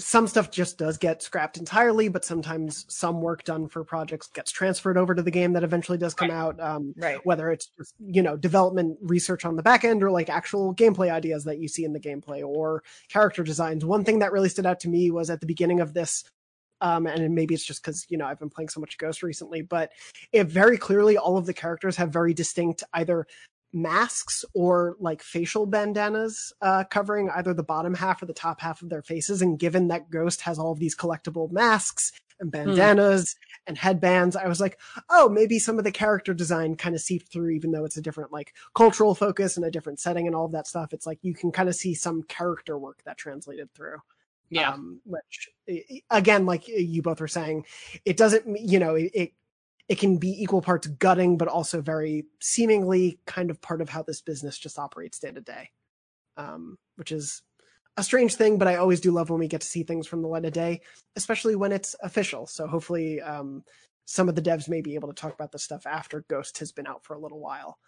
some 0.00 0.26
stuff 0.26 0.50
just 0.50 0.78
does 0.78 0.98
get 0.98 1.22
scrapped 1.22 1.56
entirely, 1.56 2.08
but 2.08 2.24
sometimes 2.24 2.84
some 2.88 3.20
work 3.20 3.44
done 3.44 3.68
for 3.68 3.84
projects 3.84 4.28
gets 4.28 4.50
transferred 4.50 4.96
over 4.98 5.14
to 5.14 5.22
the 5.22 5.30
game 5.30 5.52
that 5.52 5.64
eventually 5.64 5.98
does 5.98 6.14
come 6.14 6.30
Right. 6.30 6.36
out. 6.36 6.60
Um, 6.60 6.94
Right. 6.96 7.20
whether 7.24 7.50
it's 7.50 7.70
just, 7.78 7.94
you 7.98 8.22
know, 8.22 8.36
development 8.36 8.98
research 9.02 9.44
on 9.44 9.56
the 9.56 9.62
back 9.62 9.84
end 9.84 10.02
or 10.02 10.10
like 10.10 10.28
actual 10.28 10.74
gameplay 10.74 11.10
ideas 11.10 11.44
that 11.44 11.58
you 11.58 11.68
see 11.68 11.84
in 11.84 11.92
the 11.92 12.00
gameplay 12.00 12.46
or 12.46 12.82
character 13.08 13.42
designs. 13.42 13.84
One 13.84 14.04
thing 14.04 14.20
that 14.20 14.32
really 14.32 14.48
stood 14.48 14.66
out 14.66 14.80
to 14.80 14.88
me 14.88 15.10
was 15.10 15.30
at 15.30 15.40
the 15.40 15.46
beginning 15.46 15.80
of 15.80 15.94
this. 15.94 16.24
Um, 16.80 17.06
and 17.06 17.32
maybe 17.32 17.54
it's 17.54 17.64
just 17.64 17.80
because 17.80 18.06
you 18.08 18.18
know 18.18 18.26
I've 18.26 18.40
been 18.40 18.50
playing 18.50 18.68
so 18.68 18.80
much 18.80 18.98
Ghost 18.98 19.22
recently, 19.22 19.62
but 19.62 19.92
it 20.32 20.48
very 20.48 20.76
clearly 20.76 21.16
all 21.16 21.36
of 21.36 21.46
the 21.46 21.54
characters 21.54 21.96
have 21.96 22.12
very 22.12 22.34
distinct 22.34 22.82
either 22.92 23.24
masks 23.72 24.44
or 24.54 24.96
like 25.00 25.22
facial 25.22 25.66
bandanas 25.66 26.52
uh, 26.60 26.84
covering 26.84 27.30
either 27.30 27.54
the 27.54 27.62
bottom 27.62 27.94
half 27.94 28.22
or 28.22 28.26
the 28.26 28.32
top 28.32 28.60
half 28.60 28.82
of 28.82 28.88
their 28.88 29.02
faces. 29.02 29.42
And 29.42 29.58
given 29.58 29.88
that 29.88 30.10
Ghost 30.10 30.42
has 30.42 30.58
all 30.58 30.72
of 30.72 30.78
these 30.78 30.96
collectible 30.96 31.50
masks 31.50 32.12
and 32.38 32.50
bandanas 32.50 33.36
and 33.66 33.78
headbands, 33.78 34.36
I 34.36 34.46
was 34.46 34.60
like, 34.60 34.78
oh, 35.08 35.28
maybe 35.28 35.58
some 35.58 35.78
of 35.78 35.84
the 35.84 35.92
character 35.92 36.34
design 36.34 36.76
kind 36.76 36.94
of 36.94 37.00
seeped 37.00 37.32
through, 37.32 37.50
even 37.50 37.72
though 37.72 37.84
it's 37.84 37.96
a 37.96 38.02
different 38.02 38.32
like 38.32 38.54
cultural 38.74 39.14
focus 39.14 39.56
and 39.56 39.64
a 39.64 39.70
different 39.70 40.00
setting 40.00 40.26
and 40.26 40.36
all 40.36 40.46
of 40.46 40.52
that 40.52 40.66
stuff. 40.66 40.92
It's 40.92 41.06
like 41.06 41.18
you 41.22 41.34
can 41.34 41.52
kind 41.52 41.68
of 41.68 41.74
see 41.74 41.94
some 41.94 42.22
character 42.24 42.78
work 42.78 43.02
that 43.04 43.16
translated 43.16 43.72
through. 43.74 43.98
Yeah. 44.50 44.72
Um, 44.72 45.00
which 45.06 45.48
again, 46.10 46.44
like 46.44 46.68
you 46.68 47.00
both 47.00 47.20
were 47.20 47.28
saying, 47.28 47.64
it 48.04 48.18
doesn't, 48.18 48.44
you 48.60 48.78
know, 48.78 48.96
it, 48.96 49.10
it 49.14 49.32
it 49.88 49.98
can 49.98 50.18
be 50.18 50.42
equal 50.42 50.62
parts 50.62 50.86
gutting, 50.86 51.36
but 51.36 51.48
also 51.48 51.80
very 51.80 52.24
seemingly 52.40 53.18
kind 53.26 53.50
of 53.50 53.60
part 53.60 53.80
of 53.80 53.88
how 53.88 54.02
this 54.02 54.22
business 54.22 54.58
just 54.58 54.78
operates 54.78 55.18
day 55.18 55.30
to 55.30 55.40
day. 55.40 55.70
Um, 56.36 56.78
which 56.96 57.12
is 57.12 57.42
a 57.96 58.02
strange 58.02 58.36
thing, 58.36 58.58
but 58.58 58.68
I 58.68 58.76
always 58.76 59.00
do 59.00 59.12
love 59.12 59.28
when 59.28 59.40
we 59.40 59.48
get 59.48 59.60
to 59.60 59.66
see 59.66 59.82
things 59.82 60.06
from 60.06 60.22
the 60.22 60.28
light 60.28 60.46
of 60.46 60.52
day, 60.52 60.80
especially 61.16 61.56
when 61.56 61.72
it's 61.72 61.94
official. 62.02 62.46
So 62.46 62.66
hopefully, 62.66 63.20
um, 63.20 63.64
some 64.06 64.28
of 64.28 64.34
the 64.34 64.42
devs 64.42 64.68
may 64.68 64.80
be 64.80 64.94
able 64.94 65.08
to 65.08 65.14
talk 65.14 65.34
about 65.34 65.52
this 65.52 65.62
stuff 65.62 65.86
after 65.86 66.24
Ghost 66.28 66.58
has 66.58 66.72
been 66.72 66.86
out 66.86 67.04
for 67.04 67.14
a 67.14 67.20
little 67.20 67.38
while. 67.38 67.78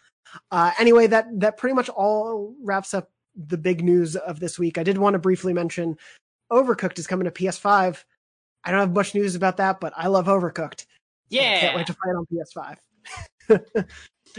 Uh, 0.51 0.71
anyway, 0.79 1.07
that 1.07 1.27
that 1.39 1.57
pretty 1.57 1.75
much 1.75 1.89
all 1.89 2.55
wraps 2.63 2.93
up 2.93 3.09
the 3.35 3.57
big 3.57 3.83
news 3.83 4.15
of 4.15 4.39
this 4.39 4.57
week. 4.57 4.77
I 4.77 4.83
did 4.83 4.97
want 4.97 5.13
to 5.13 5.19
briefly 5.19 5.53
mention 5.53 5.97
Overcooked 6.51 6.99
is 6.99 7.07
coming 7.07 7.25
to 7.25 7.31
PS5. 7.31 8.03
I 8.63 8.71
don't 8.71 8.79
have 8.79 8.93
much 8.93 9.13
news 9.13 9.35
about 9.35 9.57
that, 9.57 9.79
but 9.79 9.93
I 9.95 10.07
love 10.07 10.25
Overcooked. 10.25 10.85
I 11.41 11.59
can't 11.59 11.75
wait 11.75 11.87
to 11.87 11.95
play 11.95 12.11
it 12.11 12.15
on 12.15 12.25
PS5. 13.49 13.85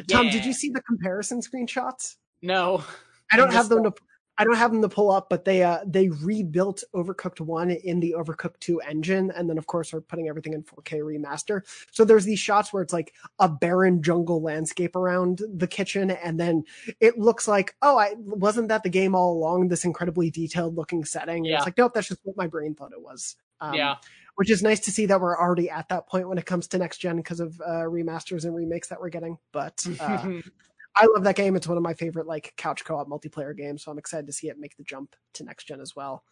Tom, 0.11 0.28
did 0.30 0.44
you 0.44 0.53
see 0.53 0.70
the 0.70 0.82
comparison 0.82 1.40
screenshots? 1.40 2.16
No. 2.42 2.84
I 3.32 3.36
don't 3.36 3.53
have 3.53 3.68
them 3.68 3.84
to 3.84 3.92
I 4.38 4.44
don't 4.44 4.57
have 4.57 4.70
them 4.70 4.82
to 4.82 4.88
pull 4.88 5.11
up, 5.11 5.28
but 5.30 5.44
they 5.44 5.62
uh 5.62 5.78
they 5.86 6.09
rebuilt 6.09 6.84
Overcooked 6.94 7.40
1 7.40 7.70
in 7.70 8.01
the 8.01 8.14
Overcooked 8.18 8.61
2 8.61 8.80
engine 8.80 9.32
and 9.34 9.49
then 9.49 9.57
of 9.57 9.66
course 9.66 9.94
are 9.94 10.01
putting 10.01 10.28
everything 10.28 10.53
in 10.53 10.62
4K 10.62 11.01
remaster. 11.01 11.62
So 11.90 12.05
there's 12.05 12.24
these 12.24 12.38
shots 12.38 12.72
where 12.72 12.82
it's 12.82 12.92
like 12.92 13.14
a 13.38 13.49
barren 13.49 14.03
jungle 14.03 14.42
landscape 14.42 14.94
around 14.94 15.42
the 15.55 15.66
kitchen 15.66 16.11
and 16.11 16.38
then 16.38 16.64
it 17.01 17.18
looks 17.18 17.49
like, 17.49 17.74
oh, 17.80 17.97
I 17.97 18.14
wasn't 18.18 18.68
that 18.68 18.82
the 18.82 18.90
game 18.90 19.14
all 19.14 19.32
along 19.32 19.68
this 19.68 19.84
incredibly 19.84 20.30
detailed 20.30 20.76
looking 20.76 21.05
setting. 21.05 21.44
Yeah. 21.44 21.57
It's 21.57 21.64
like, 21.64 21.78
nope, 21.78 21.92
that's 21.94 22.09
just 22.09 22.20
what 22.24 22.36
my 22.36 22.47
brain 22.47 22.74
thought 22.74 22.92
it 22.92 23.03
was. 23.03 23.36
Um, 23.61 23.74
yeah. 23.74 23.94
Which 24.37 24.51
is 24.51 24.62
nice 24.62 24.80
to 24.80 24.91
see 24.91 25.07
that 25.07 25.20
we're 25.20 25.37
already 25.37 25.68
at 25.68 25.89
that 25.89 26.07
point 26.09 26.28
when 26.28 26.39
it 26.39 26.47
comes 26.47 26.68
to 26.68 26.78
next 26.78 26.99
gen 26.99 27.16
because 27.16 27.41
of 27.41 27.61
uh, 27.61 27.84
remasters 27.84 28.45
and 28.45 28.55
remakes 28.55 28.89
that 28.89 29.01
we're 29.01 29.09
getting. 29.09 29.39
But 29.53 29.84
uh, 30.01 30.41
I 30.97 31.07
love 31.14 31.24
that 31.24 31.37
game. 31.37 31.57
It's 31.57 31.66
one 31.66 31.76
of 31.76 31.82
my 31.82 31.95
favorite 31.95 32.26
like 32.26 32.55
couch 32.57 32.84
co-op 32.84 33.09
multiplayer 33.09 33.57
games, 33.57 33.84
so 33.84 33.91
I'm 33.91 33.99
excited 33.99 34.26
to 34.26 34.32
see 34.32 34.49
it 34.49 34.59
make 34.59 34.76
the 34.76 34.84
jump 34.84 35.16
to 35.34 35.45
next 35.45 35.64
gen 35.64 35.80
as 35.80 35.97
well. 35.97 36.22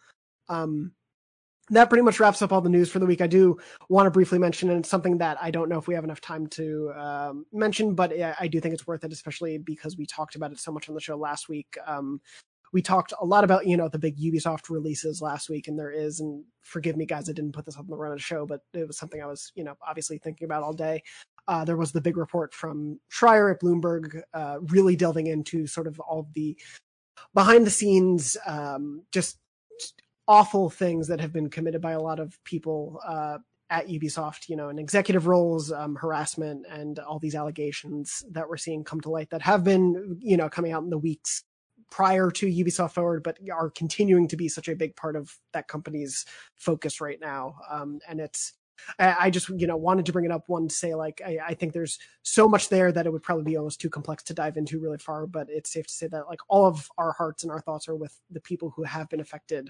Um, 0.49 0.93
that 1.69 1.89
pretty 1.89 2.03
much 2.03 2.19
wraps 2.19 2.43
up 2.43 2.53
all 2.53 2.61
the 2.61 2.69
news 2.69 2.91
for 2.91 2.99
the 2.99 3.07
week. 3.07 3.21
I 3.21 3.27
do 3.27 3.57
want 3.89 4.05
to 4.05 4.11
briefly 4.11 4.37
mention, 4.37 4.69
and 4.69 4.79
it's 4.79 4.89
something 4.89 5.17
that 5.17 5.37
I 5.41 5.49
don't 5.49 5.67
know 5.67 5.79
if 5.79 5.87
we 5.87 5.95
have 5.95 6.03
enough 6.03 6.21
time 6.21 6.45
to 6.47 6.91
um, 6.95 7.45
mention, 7.51 7.95
but 7.95 8.13
I, 8.13 8.35
I 8.41 8.47
do 8.47 8.59
think 8.59 8.75
it's 8.75 8.85
worth 8.85 9.03
it, 9.03 9.11
especially 9.11 9.57
because 9.57 9.97
we 9.97 10.05
talked 10.05 10.35
about 10.35 10.51
it 10.51 10.59
so 10.59 10.71
much 10.71 10.89
on 10.89 10.95
the 10.95 11.01
show 11.01 11.17
last 11.17 11.49
week. 11.49 11.75
Um, 11.87 12.21
we 12.73 12.81
talked 12.81 13.13
a 13.19 13.25
lot 13.25 13.43
about 13.43 13.67
you 13.67 13.77
know 13.77 13.87
the 13.87 13.99
big 13.99 14.17
Ubisoft 14.17 14.69
releases 14.69 15.21
last 15.21 15.49
week, 15.49 15.67
and 15.67 15.77
there 15.77 15.91
is, 15.91 16.19
and 16.19 16.43
forgive 16.61 16.97
me 16.97 17.05
guys, 17.05 17.29
I 17.29 17.33
didn't 17.33 17.53
put 17.53 17.65
this 17.65 17.77
on 17.77 17.87
the 17.87 17.95
run 17.95 18.11
of 18.11 18.17
the 18.17 18.23
show, 18.23 18.45
but 18.45 18.61
it 18.73 18.87
was 18.87 18.97
something 18.97 19.21
I 19.21 19.27
was 19.27 19.51
you 19.55 19.63
know 19.63 19.75
obviously 19.87 20.17
thinking 20.17 20.45
about 20.45 20.63
all 20.63 20.73
day. 20.73 21.03
Uh, 21.47 21.63
there 21.63 21.77
was 21.77 21.91
the 21.91 22.01
big 22.01 22.17
report 22.17 22.53
from 22.53 22.99
Schreier 23.11 23.53
at 23.53 23.61
Bloomberg, 23.61 24.21
uh, 24.33 24.57
really 24.67 24.95
delving 24.95 25.27
into 25.27 25.67
sort 25.67 25.87
of 25.87 25.99
all 25.99 26.27
the 26.33 26.57
behind 27.33 27.65
the 27.65 27.71
scenes, 27.71 28.35
um, 28.47 29.03
just 29.11 29.37
awful 30.27 30.69
things 30.69 31.07
that 31.07 31.19
have 31.19 31.31
been 31.31 31.49
committed 31.49 31.81
by 31.81 31.91
a 31.91 32.01
lot 32.01 32.19
of 32.19 32.43
people 32.43 32.99
uh, 33.07 33.37
at 33.69 33.87
Ubisoft, 33.87 34.49
you 34.49 34.55
know, 34.55 34.69
in 34.69 34.79
executive 34.79 35.27
roles, 35.27 35.71
um, 35.71 35.95
harassment, 35.95 36.65
and 36.69 36.99
all 36.99 37.19
these 37.19 37.35
allegations 37.35 38.23
that 38.31 38.47
we're 38.47 38.57
seeing 38.57 38.83
come 38.83 39.01
to 39.01 39.09
light 39.09 39.29
that 39.29 39.41
have 39.41 39.63
been, 39.63 40.17
you 40.19 40.37
know, 40.37 40.49
coming 40.49 40.71
out 40.71 40.83
in 40.83 40.89
the 40.89 40.97
weeks 40.97 41.43
prior 41.95 42.29
to 42.29 42.45
Ubisoft 42.45 42.91
Forward, 42.91 43.23
but 43.23 43.37
are 43.53 43.69
continuing 43.69 44.27
to 44.27 44.35
be 44.35 44.49
such 44.49 44.67
a 44.67 44.75
big 44.75 44.97
part 44.97 45.15
of 45.15 45.33
that 45.53 45.69
company's 45.69 46.25
focus 46.57 46.99
right 46.99 47.21
now. 47.21 47.55
Um, 47.69 47.99
and 48.05 48.19
it's, 48.19 48.51
I, 48.99 49.29
just, 49.29 49.47
you 49.47 49.65
know, 49.65 49.77
wanted 49.77 50.05
to 50.07 50.11
bring 50.11 50.25
it 50.25 50.31
up 50.31 50.43
one 50.47 50.67
to 50.67 50.75
say, 50.75 50.93
like, 50.93 51.21
I, 51.25 51.37
I, 51.47 51.53
think 51.53 51.71
there's 51.71 51.97
so 52.23 52.49
much 52.49 52.67
there 52.67 52.91
that 52.91 53.05
it 53.05 53.13
would 53.13 53.23
probably 53.23 53.45
be 53.45 53.55
almost 53.55 53.79
too 53.79 53.89
complex 53.89 54.23
to 54.23 54.33
dive 54.33 54.57
into 54.57 54.77
really 54.77 54.97
far, 54.97 55.25
but 55.25 55.47
it's 55.49 55.71
safe 55.71 55.87
to 55.87 55.93
say 55.93 56.07
that, 56.07 56.27
like, 56.27 56.41
all 56.49 56.65
of 56.65 56.85
our 56.97 57.13
hearts 57.13 57.43
and 57.43 57.51
our 57.53 57.61
thoughts 57.61 57.87
are 57.87 57.95
with 57.95 58.19
the 58.29 58.41
people 58.41 58.73
who 58.75 58.83
have 58.83 59.07
been 59.07 59.21
affected 59.21 59.69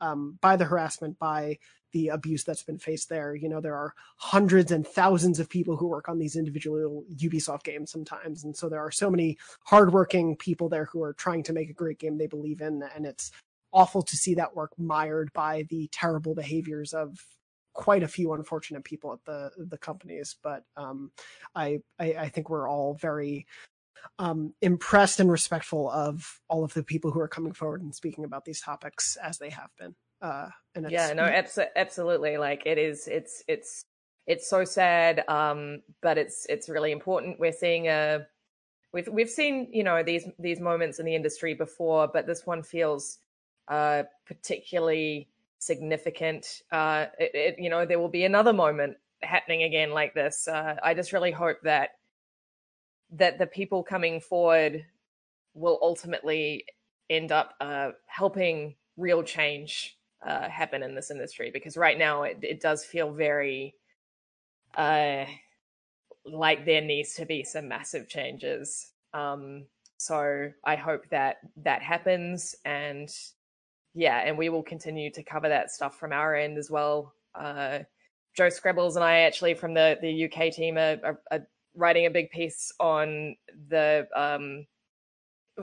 um, 0.00 0.38
by 0.40 0.56
the 0.56 0.64
harassment, 0.64 1.18
by 1.18 1.58
the 1.92 2.08
abuse 2.08 2.44
that's 2.44 2.64
been 2.64 2.78
faced 2.78 3.08
there. 3.08 3.34
You 3.34 3.48
know, 3.48 3.60
there 3.60 3.76
are 3.76 3.94
hundreds 4.16 4.72
and 4.72 4.86
thousands 4.86 5.38
of 5.38 5.48
people 5.48 5.76
who 5.76 5.86
work 5.86 6.08
on 6.08 6.18
these 6.18 6.36
individual 6.36 7.04
Ubisoft 7.16 7.62
games 7.62 7.90
sometimes. 7.90 8.44
And 8.44 8.54
so 8.54 8.68
there 8.68 8.84
are 8.84 8.90
so 8.90 9.10
many 9.10 9.38
hardworking 9.64 10.36
people 10.36 10.68
there 10.68 10.86
who 10.86 11.02
are 11.02 11.14
trying 11.14 11.44
to 11.44 11.52
make 11.52 11.70
a 11.70 11.74
great 11.74 12.00
game 12.00 12.18
they 12.18 12.26
believe 12.26 12.60
in. 12.60 12.82
And 12.94 13.06
it's 13.06 13.30
awful 13.72 14.02
to 14.02 14.16
see 14.16 14.34
that 14.34 14.56
work 14.56 14.72
mired 14.76 15.32
by 15.32 15.66
the 15.70 15.88
terrible 15.92 16.34
behaviors 16.34 16.92
of 16.92 17.16
quite 17.74 18.02
a 18.02 18.08
few 18.08 18.32
unfortunate 18.32 18.84
people 18.84 19.12
at 19.12 19.24
the 19.24 19.50
the 19.56 19.78
companies. 19.78 20.36
But 20.42 20.64
um, 20.76 21.12
I, 21.54 21.78
I, 21.98 22.14
I 22.14 22.28
think 22.28 22.50
we're 22.50 22.68
all 22.68 22.94
very 22.94 23.46
um, 24.18 24.54
impressed 24.60 25.20
and 25.20 25.30
respectful 25.30 25.90
of 25.90 26.40
all 26.48 26.64
of 26.64 26.74
the 26.74 26.82
people 26.82 27.10
who 27.10 27.20
are 27.20 27.28
coming 27.28 27.52
forward 27.52 27.82
and 27.82 27.94
speaking 27.94 28.24
about 28.24 28.44
these 28.44 28.60
topics 28.60 29.16
as 29.16 29.38
they 29.38 29.50
have 29.50 29.70
been. 29.78 29.94
Uh, 30.22 30.48
and 30.74 30.90
yeah, 30.90 31.12
no, 31.12 31.24
abs- 31.24 31.58
absolutely. 31.76 32.36
Like 32.38 32.62
it 32.66 32.78
is, 32.78 33.08
it's, 33.08 33.42
it's, 33.48 33.84
it's 34.26 34.48
so 34.48 34.64
sad. 34.64 35.24
Um, 35.28 35.82
but 36.00 36.18
it's, 36.18 36.46
it's 36.48 36.68
really 36.68 36.92
important. 36.92 37.38
We're 37.38 37.52
seeing 37.52 37.88
a, 37.88 38.26
we've, 38.92 39.08
we've 39.08 39.30
seen, 39.30 39.68
you 39.72 39.84
know, 39.84 40.02
these, 40.02 40.26
these 40.38 40.60
moments 40.60 40.98
in 40.98 41.06
the 41.06 41.14
industry 41.14 41.54
before, 41.54 42.08
but 42.12 42.26
this 42.26 42.46
one 42.46 42.62
feels, 42.62 43.18
uh, 43.68 44.04
particularly 44.26 45.28
significant. 45.58 46.62
Uh, 46.70 47.06
it, 47.18 47.30
it, 47.34 47.58
you 47.58 47.70
know, 47.70 47.84
there 47.84 47.98
will 47.98 48.08
be 48.08 48.24
another 48.24 48.52
moment 48.52 48.96
happening 49.22 49.62
again 49.62 49.90
like 49.90 50.14
this. 50.14 50.46
Uh, 50.46 50.76
I 50.82 50.94
just 50.94 51.12
really 51.12 51.30
hope 51.32 51.56
that, 51.64 51.90
that 53.16 53.38
the 53.38 53.46
people 53.46 53.82
coming 53.82 54.20
forward 54.20 54.84
will 55.54 55.78
ultimately 55.82 56.64
end 57.10 57.32
up 57.32 57.54
uh, 57.60 57.90
helping 58.06 58.74
real 58.96 59.22
change 59.22 59.96
uh, 60.26 60.48
happen 60.48 60.82
in 60.82 60.94
this 60.94 61.10
industry 61.10 61.50
because 61.52 61.76
right 61.76 61.98
now 61.98 62.22
it, 62.22 62.38
it 62.42 62.60
does 62.60 62.84
feel 62.84 63.12
very 63.12 63.74
uh, 64.76 65.24
like 66.24 66.64
there 66.64 66.80
needs 66.80 67.14
to 67.14 67.26
be 67.26 67.44
some 67.44 67.68
massive 67.68 68.08
changes. 68.08 68.92
Um, 69.12 69.66
so 69.98 70.50
I 70.64 70.76
hope 70.76 71.08
that 71.10 71.36
that 71.62 71.82
happens 71.82 72.54
and 72.64 73.08
yeah, 73.94 74.22
and 74.24 74.36
we 74.36 74.48
will 74.48 74.62
continue 74.62 75.10
to 75.12 75.22
cover 75.22 75.48
that 75.48 75.70
stuff 75.70 75.98
from 76.00 76.12
our 76.12 76.34
end 76.34 76.58
as 76.58 76.68
well. 76.68 77.14
Uh, 77.34 77.80
Joe 78.36 78.48
Skrebels 78.48 78.96
and 78.96 79.04
I 79.04 79.20
actually 79.20 79.54
from 79.54 79.74
the, 79.74 79.96
the 80.00 80.24
UK 80.24 80.52
team 80.52 80.76
are, 80.76 80.98
are, 81.04 81.20
are 81.30 81.46
writing 81.74 82.06
a 82.06 82.10
big 82.10 82.30
piece 82.30 82.72
on 82.80 83.36
the 83.68 84.06
um, 84.14 84.66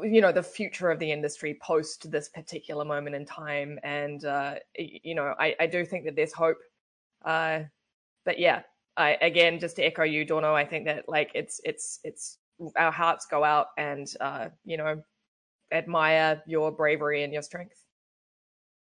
you 0.04 0.22
know 0.22 0.32
the 0.32 0.44
future 0.44 0.90
of 0.90 1.00
the 1.00 1.12
industry 1.12 1.58
post 1.62 2.10
this 2.12 2.30
particular 2.30 2.86
moment 2.86 3.16
in 3.16 3.26
time. 3.26 3.80
And 3.84 4.24
uh 4.24 4.56
you 4.78 5.16
know 5.16 5.34
i 5.40 5.56
i 5.60 5.68
do 5.68 5.86
think 5.86 6.06
that 6.06 6.16
there's 6.16 6.34
hope. 6.34 6.58
Uh 7.26 7.62
but 8.26 8.40
yeah 8.40 8.62
i 8.98 9.18
again 9.22 9.60
just 9.60 9.76
to 9.78 9.84
echo 9.84 10.04
you 10.04 10.26
dorno 10.26 10.54
i 10.54 10.66
think 10.66 10.86
that 10.86 11.08
like 11.08 11.32
it's 11.34 11.60
it's 11.64 12.00
it's 12.04 12.38
our 12.78 12.92
hearts 12.92 13.26
go 13.26 13.44
out 13.44 13.68
and 13.78 14.14
uh 14.22 14.50
you 14.64 14.78
know 14.78 15.02
admire 15.72 16.42
your 16.46 16.72
bravery 16.72 17.24
and 17.24 17.34
your 17.34 17.42
strength. 17.42 17.84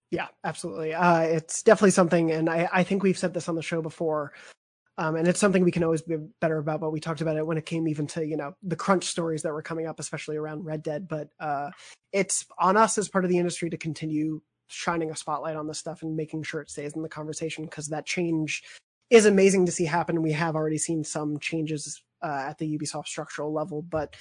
Yeah 0.10 0.28
absolutely. 0.44 0.94
Uh 0.94 1.22
it's 1.22 1.62
definitely 1.64 1.92
something 1.92 2.32
and 2.32 2.50
i 2.50 2.68
i 2.74 2.84
think 2.84 3.04
we've 3.04 3.18
said 3.18 3.34
this 3.34 3.50
on 3.50 3.56
the 3.56 3.62
show 3.62 3.82
before 3.82 4.34
um, 4.98 5.16
and 5.16 5.28
it's 5.28 5.40
something 5.40 5.64
we 5.64 5.72
can 5.72 5.84
always 5.84 6.02
be 6.02 6.18
better 6.42 6.58
about, 6.58 6.80
but 6.80 6.92
we 6.92 7.00
talked 7.00 7.22
about 7.22 7.38
it 7.38 7.46
when 7.46 7.58
it 7.58 7.66
came 7.66 7.88
even 7.88 8.08
to, 8.08 8.26
you 8.26 8.36
know, 8.36 8.56
the 8.64 8.76
crunch 8.76 9.04
stories 9.04 9.44
that 9.44 9.54
were 9.54 9.62
coming 9.62 9.86
up, 9.86 10.00
especially 10.00 10.38
around 10.38 10.66
Red 10.66 10.82
Dead. 10.82 11.08
But 11.08 11.30
uh, 11.40 11.70
it's 12.12 12.46
on 12.58 12.78
us 12.78 12.98
as 12.98 13.08
part 13.08 13.24
of 13.24 13.30
the 13.30 13.38
industry 13.38 13.70
to 13.70 13.78
continue 13.78 14.42
shining 14.68 15.12
a 15.12 15.16
spotlight 15.16 15.56
on 15.56 15.68
this 15.68 15.78
stuff 15.78 16.02
and 16.02 16.16
making 16.16 16.44
sure 16.44 16.62
it 16.62 16.70
stays 16.72 16.94
in 16.94 17.04
the 17.04 17.10
conversation 17.10 17.64
because 17.66 17.88
that 17.88 18.06
change 18.06 18.64
is 19.10 19.26
amazing 19.26 19.68
to 19.68 19.72
see 19.72 19.86
happen. 19.86 20.22
We 20.22 20.32
have 20.32 20.56
already 20.56 20.80
seen 20.80 21.04
some 21.04 21.38
changes 21.40 22.02
uh, 22.24 22.46
at 22.50 22.58
the 22.58 22.78
Ubisoft 22.78 23.08
structural 23.08 23.54
level, 23.54 23.84
but 23.84 24.16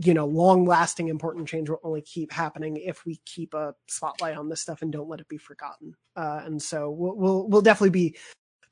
you 0.00 0.14
know, 0.14 0.24
long 0.24 0.64
lasting 0.64 1.08
important 1.08 1.46
change 1.46 1.68
will 1.68 1.78
only 1.84 2.00
keep 2.00 2.32
happening 2.32 2.78
if 2.78 3.04
we 3.04 3.20
keep 3.26 3.52
a 3.52 3.74
spotlight 3.88 4.38
on 4.38 4.48
this 4.48 4.62
stuff 4.62 4.80
and 4.80 4.90
don't 4.90 5.08
let 5.08 5.20
it 5.20 5.28
be 5.28 5.36
forgotten. 5.36 5.94
Uh, 6.16 6.40
and 6.44 6.62
so 6.62 6.88
we'll, 6.88 7.14
we'll, 7.14 7.48
we'll 7.48 7.60
definitely 7.60 7.90
be 7.90 8.16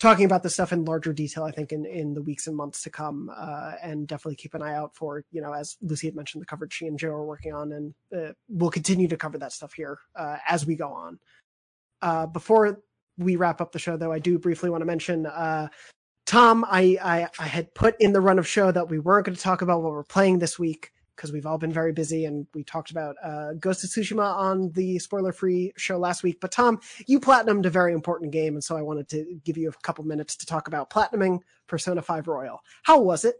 talking 0.00 0.24
about 0.24 0.42
this 0.42 0.54
stuff 0.54 0.72
in 0.72 0.84
larger 0.84 1.12
detail, 1.12 1.44
I 1.44 1.52
think, 1.52 1.72
in, 1.72 1.84
in 1.84 2.14
the 2.14 2.22
weeks 2.22 2.46
and 2.46 2.56
months 2.56 2.82
to 2.82 2.90
come. 2.90 3.30
Uh, 3.36 3.72
and 3.82 4.08
definitely 4.08 4.36
keep 4.36 4.54
an 4.54 4.62
eye 4.62 4.74
out 4.74 4.96
for, 4.96 5.24
you 5.30 5.40
know, 5.40 5.52
as 5.52 5.76
Lucy 5.82 6.08
had 6.08 6.16
mentioned, 6.16 6.42
the 6.42 6.46
coverage 6.46 6.72
she 6.72 6.86
and 6.86 6.98
Joe 6.98 7.10
are 7.10 7.24
working 7.24 7.52
on. 7.52 7.72
And 7.72 7.94
uh, 8.16 8.32
we'll 8.48 8.70
continue 8.70 9.06
to 9.08 9.16
cover 9.16 9.38
that 9.38 9.52
stuff 9.52 9.74
here 9.74 9.98
uh, 10.16 10.38
as 10.48 10.66
we 10.66 10.74
go 10.74 10.88
on. 10.88 11.18
Uh, 12.02 12.26
before 12.26 12.80
we 13.18 13.36
wrap 13.36 13.60
up 13.60 13.72
the 13.72 13.78
show, 13.78 13.96
though, 13.96 14.10
I 14.10 14.18
do 14.18 14.38
briefly 14.38 14.70
want 14.70 14.80
to 14.80 14.86
mention 14.86 15.26
uh, 15.26 15.68
Tom, 16.26 16.64
I, 16.68 16.96
I, 17.02 17.28
I 17.38 17.46
had 17.46 17.74
put 17.74 17.96
in 18.00 18.12
the 18.12 18.20
run 18.20 18.38
of 18.38 18.46
show 18.46 18.70
that 18.70 18.88
we 18.88 18.98
weren't 18.98 19.26
going 19.26 19.36
to 19.36 19.42
talk 19.42 19.62
about 19.62 19.82
what 19.82 19.92
we're 19.92 20.04
playing 20.04 20.38
this 20.38 20.58
week 20.58 20.92
because 21.20 21.32
we've 21.32 21.44
all 21.44 21.58
been 21.58 21.72
very 21.72 21.92
busy 21.92 22.24
and 22.24 22.46
we 22.54 22.64
talked 22.64 22.90
about 22.90 23.14
uh, 23.22 23.52
Ghost 23.52 23.84
of 23.84 23.90
Tsushima 23.90 24.34
on 24.36 24.70
the 24.72 24.98
spoiler 24.98 25.32
free 25.32 25.70
show 25.76 25.98
last 25.98 26.22
week. 26.22 26.40
But 26.40 26.50
Tom, 26.50 26.80
you 27.06 27.20
platinumed 27.20 27.66
a 27.66 27.70
very 27.70 27.92
important 27.92 28.32
game, 28.32 28.54
and 28.54 28.64
so 28.64 28.74
I 28.74 28.80
wanted 28.80 29.06
to 29.10 29.38
give 29.44 29.58
you 29.58 29.68
a 29.68 29.72
couple 29.82 30.02
minutes 30.04 30.34
to 30.36 30.46
talk 30.46 30.66
about 30.66 30.88
platinuming 30.88 31.40
Persona 31.66 32.00
5 32.00 32.26
Royal. 32.26 32.62
How 32.84 33.00
was 33.00 33.26
it? 33.26 33.36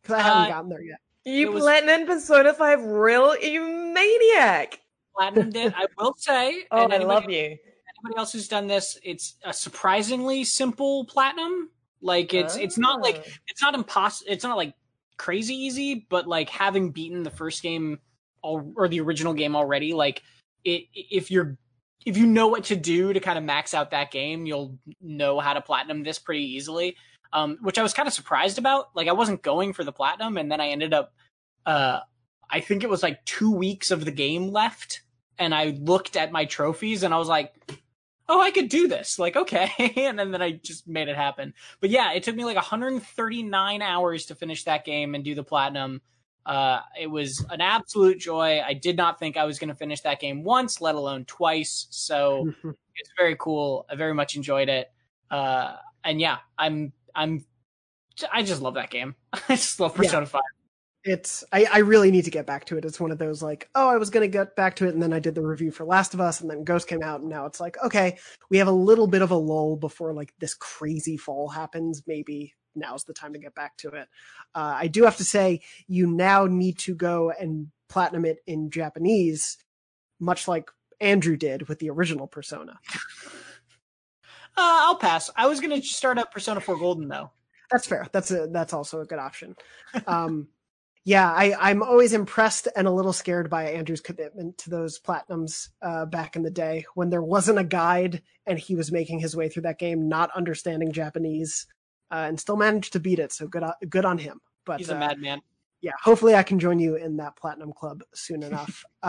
Because 0.00 0.14
I 0.14 0.22
haven't 0.22 0.42
uh, 0.42 0.48
gotten 0.48 0.70
there 0.70 0.82
yet. 0.82 0.98
You 1.24 1.50
was... 1.50 1.64
platinumed 1.64 2.06
Persona 2.06 2.54
5 2.54 2.82
Royal? 2.82 3.36
You 3.36 3.92
maniac! 3.92 4.78
Platinumed 5.18 5.56
it. 5.56 5.74
I 5.76 5.86
will 5.98 6.14
say. 6.16 6.66
oh, 6.70 6.88
I 6.88 6.98
love 6.98 7.28
you. 7.28 7.40
Anybody 7.40 8.16
else 8.16 8.32
who's 8.32 8.46
done 8.46 8.68
this, 8.68 8.96
it's 9.02 9.34
a 9.44 9.52
surprisingly 9.52 10.44
simple 10.44 11.04
platinum. 11.06 11.70
Like 12.00 12.32
it's 12.32 12.56
oh. 12.56 12.60
it's 12.60 12.78
not 12.78 13.00
like 13.00 13.24
oh. 13.26 13.30
it's 13.48 13.62
not 13.62 13.74
impossible. 13.74 14.30
It's 14.30 14.44
not 14.44 14.56
like 14.56 14.74
crazy 15.16 15.54
easy, 15.54 16.06
but 16.08 16.26
like 16.26 16.48
having 16.50 16.90
beaten 16.90 17.22
the 17.22 17.30
first 17.30 17.62
game 17.62 17.98
all, 18.42 18.72
or 18.76 18.88
the 18.88 19.00
original 19.00 19.34
game 19.34 19.56
already, 19.56 19.92
like 19.92 20.22
it 20.64 20.84
if 20.94 21.30
you're 21.30 21.56
if 22.04 22.16
you 22.16 22.26
know 22.26 22.48
what 22.48 22.64
to 22.64 22.76
do 22.76 23.12
to 23.12 23.20
kind 23.20 23.38
of 23.38 23.44
max 23.44 23.72
out 23.72 23.90
that 23.90 24.10
game, 24.10 24.46
you'll 24.46 24.78
know 25.00 25.40
how 25.40 25.54
to 25.54 25.60
platinum 25.60 26.02
this 26.02 26.18
pretty 26.18 26.44
easily. 26.44 26.96
Um, 27.32 27.58
which 27.62 27.78
I 27.78 27.82
was 27.82 27.92
kind 27.92 28.06
of 28.06 28.12
surprised 28.12 28.58
about. 28.58 28.94
Like 28.94 29.08
I 29.08 29.12
wasn't 29.12 29.42
going 29.42 29.72
for 29.72 29.82
the 29.82 29.92
platinum, 29.92 30.36
and 30.36 30.50
then 30.50 30.60
I 30.60 30.68
ended 30.68 30.94
up. 30.94 31.12
Uh, 31.66 32.00
I 32.48 32.60
think 32.60 32.84
it 32.84 32.90
was 32.90 33.02
like 33.02 33.24
two 33.24 33.50
weeks 33.50 33.90
of 33.90 34.04
the 34.04 34.12
game 34.12 34.50
left, 34.50 35.02
and 35.38 35.52
I 35.54 35.76
looked 35.80 36.16
at 36.16 36.30
my 36.30 36.44
trophies, 36.44 37.02
and 37.02 37.12
I 37.12 37.18
was 37.18 37.26
like, 37.28 37.52
oh, 38.28 38.40
I 38.40 38.50
could 38.50 38.68
do 38.68 38.88
this. 38.88 39.18
Like, 39.24 39.36
okay. 39.36 39.70
and 39.96 40.18
then, 40.18 40.30
then 40.32 40.42
I 40.42 40.52
just 40.52 40.86
made 40.86 41.08
it 41.08 41.16
happen. 41.16 41.54
But 41.80 41.90
yeah, 41.90 42.12
it 42.12 42.22
took 42.22 42.36
me 42.36 42.44
like 42.44 42.56
139 42.56 43.82
hours 43.82 44.26
to 44.26 44.34
finish 44.34 44.64
that 44.64 44.84
game 44.84 45.14
and 45.14 45.24
do 45.24 45.34
the 45.34 45.44
platinum. 45.44 46.02
Uh, 46.44 46.80
it 47.00 47.06
was 47.06 47.44
an 47.50 47.62
absolute 47.62 48.18
joy. 48.18 48.60
I 48.60 48.74
did 48.74 48.96
not 48.96 49.18
think 49.18 49.38
I 49.38 49.44
was 49.44 49.58
going 49.58 49.68
to 49.68 49.74
finish 49.74 50.02
that 50.02 50.20
game 50.20 50.44
once, 50.44 50.80
let 50.82 50.94
alone 50.94 51.24
twice. 51.24 51.86
So 51.90 52.52
it's 52.96 53.10
very 53.16 53.36
cool. 53.38 53.86
I 53.88 53.94
very 53.94 54.12
much 54.12 54.36
enjoyed 54.36 54.68
it. 54.68 54.92
Uh, 55.30 55.76
and 56.04 56.20
yeah, 56.20 56.38
I'm, 56.58 56.92
I'm, 57.14 57.46
I 58.30 58.42
just 58.42 58.60
love 58.60 58.74
that 58.74 58.90
game. 58.90 59.14
I 59.32 59.56
just 59.56 59.80
love 59.80 59.94
Persona 59.94 60.26
yeah. 60.26 60.28
5 60.28 60.42
it's 61.04 61.44
I, 61.52 61.66
I 61.70 61.78
really 61.78 62.10
need 62.10 62.24
to 62.24 62.30
get 62.30 62.46
back 62.46 62.64
to 62.66 62.78
it. 62.78 62.84
It's 62.84 62.98
one 62.98 63.10
of 63.10 63.18
those 63.18 63.42
like, 63.42 63.68
oh, 63.74 63.88
I 63.88 63.96
was 63.96 64.10
gonna 64.10 64.28
get 64.28 64.56
back 64.56 64.76
to 64.76 64.86
it, 64.86 64.94
and 64.94 65.02
then 65.02 65.12
I 65.12 65.18
did 65.18 65.34
the 65.34 65.42
review 65.42 65.70
for 65.70 65.84
Last 65.84 66.14
of 66.14 66.20
Us, 66.20 66.40
and 66.40 66.50
then 66.50 66.64
Ghost 66.64 66.88
came 66.88 67.02
out, 67.02 67.20
and 67.20 67.28
now 67.28 67.44
it's 67.46 67.60
like, 67.60 67.76
okay, 67.84 68.18
we 68.50 68.58
have 68.58 68.68
a 68.68 68.72
little 68.72 69.06
bit 69.06 69.22
of 69.22 69.30
a 69.30 69.36
lull 69.36 69.76
before 69.76 70.12
like 70.14 70.32
this 70.38 70.54
crazy 70.54 71.16
fall 71.16 71.48
happens. 71.48 72.02
Maybe 72.06 72.54
now's 72.74 73.04
the 73.04 73.12
time 73.12 73.34
to 73.34 73.38
get 73.38 73.54
back 73.54 73.76
to 73.78 73.88
it. 73.90 74.08
Uh, 74.54 74.74
I 74.76 74.88
do 74.88 75.04
have 75.04 75.18
to 75.18 75.24
say, 75.24 75.60
you 75.86 76.06
now 76.06 76.46
need 76.46 76.78
to 76.80 76.94
go 76.94 77.30
and 77.30 77.68
platinum 77.88 78.24
it 78.24 78.38
in 78.46 78.70
Japanese, 78.70 79.58
much 80.18 80.48
like 80.48 80.70
Andrew 81.00 81.36
did 81.36 81.68
with 81.68 81.78
the 81.78 81.90
original 81.90 82.26
Persona. 82.26 82.78
Uh, 84.56 84.86
I'll 84.86 84.94
pass. 84.94 85.30
I 85.36 85.48
was 85.48 85.58
gonna 85.58 85.82
start 85.82 86.16
up 86.16 86.32
Persona 86.32 86.60
4 86.60 86.78
Golden 86.78 87.08
though. 87.08 87.32
That's 87.72 87.88
fair. 87.88 88.06
That's 88.12 88.30
a 88.30 88.46
that's 88.46 88.72
also 88.72 89.00
a 89.00 89.04
good 89.04 89.18
option. 89.18 89.56
Um, 90.06 90.46
yeah, 91.04 91.30
I, 91.30 91.54
I'm 91.60 91.82
always 91.82 92.14
impressed 92.14 92.66
and 92.74 92.86
a 92.86 92.90
little 92.90 93.12
scared 93.12 93.50
by 93.50 93.70
Andrew's 93.70 94.00
commitment 94.00 94.56
to 94.58 94.70
those 94.70 94.98
platinums 94.98 95.68
uh, 95.82 96.06
back 96.06 96.34
in 96.34 96.42
the 96.42 96.50
day 96.50 96.86
when 96.94 97.10
there 97.10 97.22
wasn't 97.22 97.58
a 97.58 97.64
guide 97.64 98.22
and 98.46 98.58
he 98.58 98.74
was 98.74 98.90
making 98.90 99.18
his 99.18 99.36
way 99.36 99.50
through 99.50 99.62
that 99.62 99.78
game, 99.78 100.08
not 100.08 100.30
understanding 100.34 100.92
Japanese, 100.92 101.66
uh, 102.10 102.24
and 102.28 102.40
still 102.40 102.56
managed 102.56 102.94
to 102.94 103.00
beat 103.00 103.18
it. 103.18 103.32
So 103.32 103.46
good, 103.46 103.62
on, 103.62 103.74
good 103.88 104.06
on 104.06 104.16
him. 104.16 104.40
But 104.64 104.78
He's 104.78 104.88
a 104.88 104.96
uh, 104.96 105.00
madman. 105.00 105.42
yeah, 105.82 105.92
hopefully 106.02 106.34
I 106.34 106.42
can 106.42 106.58
join 106.58 106.78
you 106.78 106.96
in 106.96 107.18
that 107.18 107.36
platinum 107.36 107.74
club 107.74 108.02
soon 108.14 108.42
enough. 108.42 108.84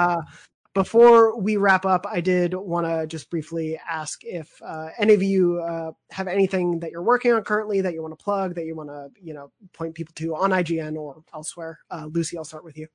before 0.75 1.39
we 1.39 1.55
wrap 1.55 1.85
up, 1.85 2.05
I 2.07 2.19
did 2.19 2.53
want 2.53 2.85
to 2.85 3.07
just 3.07 3.29
briefly 3.29 3.79
ask 3.89 4.23
if 4.25 4.61
uh, 4.61 4.89
any 4.99 5.13
of 5.13 5.23
you 5.23 5.61
uh, 5.61 5.93
have 6.11 6.27
anything 6.27 6.81
that 6.81 6.91
you're 6.91 7.01
working 7.01 7.31
on 7.31 7.41
currently 7.43 7.79
that 7.79 7.93
you 7.93 8.01
want 8.01 8.11
to 8.11 8.21
plug, 8.21 8.55
that 8.55 8.65
you 8.65 8.75
want 8.75 8.89
to, 8.89 9.07
you 9.19 9.33
know, 9.33 9.51
point 9.71 9.95
people 9.95 10.11
to 10.17 10.35
on 10.35 10.51
IGN 10.51 10.97
or 10.97 11.23
elsewhere. 11.33 11.79
Uh, 11.89 12.07
Lucy, 12.11 12.37
I'll 12.37 12.43
start 12.43 12.65
with 12.65 12.77
you. 12.77 12.87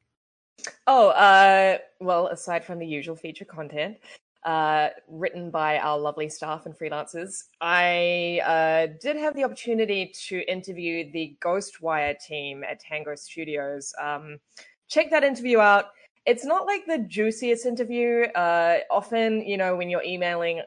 Oh, 0.87 1.09
uh, 1.09 1.79
well, 2.01 2.27
aside 2.27 2.67
from 2.67 2.79
the 2.79 2.87
usual 2.87 3.17
feature 3.17 3.47
content, 3.47 3.97
uh, 4.45 4.91
written 5.09 5.51
by 5.51 5.79
our 5.79 5.99
lovely 5.99 6.29
staff 6.29 6.67
and 6.67 6.79
freelancers, 6.79 7.45
I 7.63 8.43
uh, 8.45 8.93
did 9.01 9.17
have 9.17 9.35
the 9.35 9.45
opportunity 9.45 10.13
to 10.29 10.41
interview 10.41 11.11
the 11.11 11.35
Ghostwire 11.43 12.19
team 12.23 12.63
at 12.63 12.79
Tango 12.79 13.15
Studios. 13.15 13.95
Um, 13.99 14.39
check 14.87 15.11
that 15.11 15.25
interview 15.25 15.61
out 15.61 15.87
it's 16.27 16.45
not 16.45 16.67
like 16.67 16.87
the 16.87 16.99
juiciest 16.99 17.67
interview. 17.67 18.25
Uh, 18.35 18.79
often, 18.91 19.43
you 19.43 19.57
know, 19.57 19.77
when 19.77 19.91
you're 19.91 20.03
emailing 20.03 20.63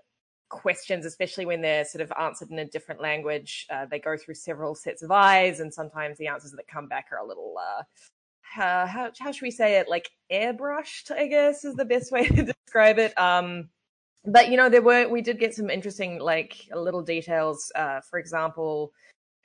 questions, 0.49 1.05
especially 1.05 1.45
when 1.45 1.61
they're 1.61 1.85
sort 1.85 2.01
of 2.01 2.11
answered 2.19 2.51
in 2.51 2.59
a 2.59 2.65
different 2.65 3.01
language, 3.01 3.65
uh, 3.71 3.85
they 3.89 3.99
go 3.99 4.15
through 4.17 4.35
several 4.35 4.75
sets 4.75 5.03
of 5.03 5.11
eyes, 5.11 5.59
and 5.59 5.73
sometimes 5.73 6.17
the 6.17 6.27
answers 6.27 6.51
that 6.51 6.67
come 6.67 6.87
back 6.87 7.07
are 7.11 7.19
a 7.19 7.27
little. 7.27 7.55
Uh, 7.59 7.83
how, 8.41 8.85
how, 8.85 9.11
how 9.19 9.31
should 9.31 9.43
we 9.43 9.51
say 9.51 9.79
it? 9.79 9.89
Like 9.89 10.09
airbrushed, 10.31 11.11
I 11.11 11.27
guess 11.27 11.65
is 11.65 11.75
the 11.75 11.85
best 11.85 12.11
way 12.11 12.27
to 12.27 12.43
describe 12.43 12.99
it. 12.99 13.17
Um, 13.17 13.69
but 14.25 14.49
you 14.49 14.57
know, 14.57 14.69
there 14.69 14.81
were 14.81 15.07
we 15.07 15.21
did 15.21 15.39
get 15.39 15.53
some 15.53 15.69
interesting 15.69 16.19
like 16.19 16.67
little 16.73 17.01
details. 17.01 17.71
Uh, 17.75 17.99
for 18.09 18.19
example, 18.19 18.91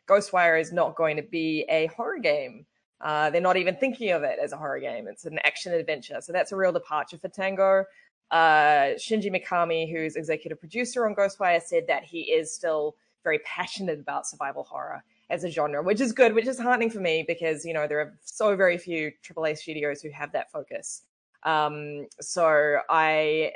Ghostwire 0.09 0.61
is 0.61 0.73
not 0.73 0.97
going 0.97 1.17
to 1.17 1.23
be 1.23 1.65
a 1.69 1.87
horror 1.87 2.19
game. 2.19 2.67
Uh, 3.01 3.31
they're 3.31 3.41
not 3.41 3.57
even 3.57 3.77
thinking 3.77 4.11
of 4.11 4.23
it 4.23 4.39
as 4.43 4.53
a 4.53 4.57
horror 4.57 4.81
game. 4.81 5.07
It's 5.07 5.25
an 5.25 5.39
action 5.45 5.73
adventure. 5.73 6.21
So 6.21 6.33
that's 6.33 6.53
a 6.53 6.57
real 6.57 6.73
departure 6.73 7.19
for 7.19 7.29
Tango. 7.29 7.85
Uh, 8.31 8.95
Shinji 8.97 9.31
Mikami, 9.33 9.91
who's 9.91 10.17
executive 10.17 10.59
producer 10.59 11.07
on 11.07 11.15
Ghostwire, 11.15 11.63
said 11.63 11.87
that 11.87 12.05
he 12.05 12.23
is 12.23 12.53
still 12.53 12.97
very 13.25 13.39
passionate 13.41 14.01
about 14.01 14.27
survival 14.27 14.65
horror 14.65 15.03
as 15.31 15.45
a 15.45 15.51
genre, 15.51 15.83
which 15.83 16.01
is 16.01 16.13
good, 16.13 16.35
which 16.35 16.47
is 16.47 16.59
heartening 16.59 16.91
for 16.91 17.01
me 17.01 17.25
because, 17.27 17.65
you 17.65 17.75
know, 17.75 17.87
there 17.87 18.01
are 18.01 18.15
so 18.25 18.57
very 18.57 18.79
few 18.79 19.13
AAA 19.23 19.57
studios 19.59 20.01
who 20.01 20.11
have 20.11 20.33
that 20.33 20.51
focus. 20.51 21.03
Um, 21.43 22.07
so 22.21 22.79
I, 22.89 23.53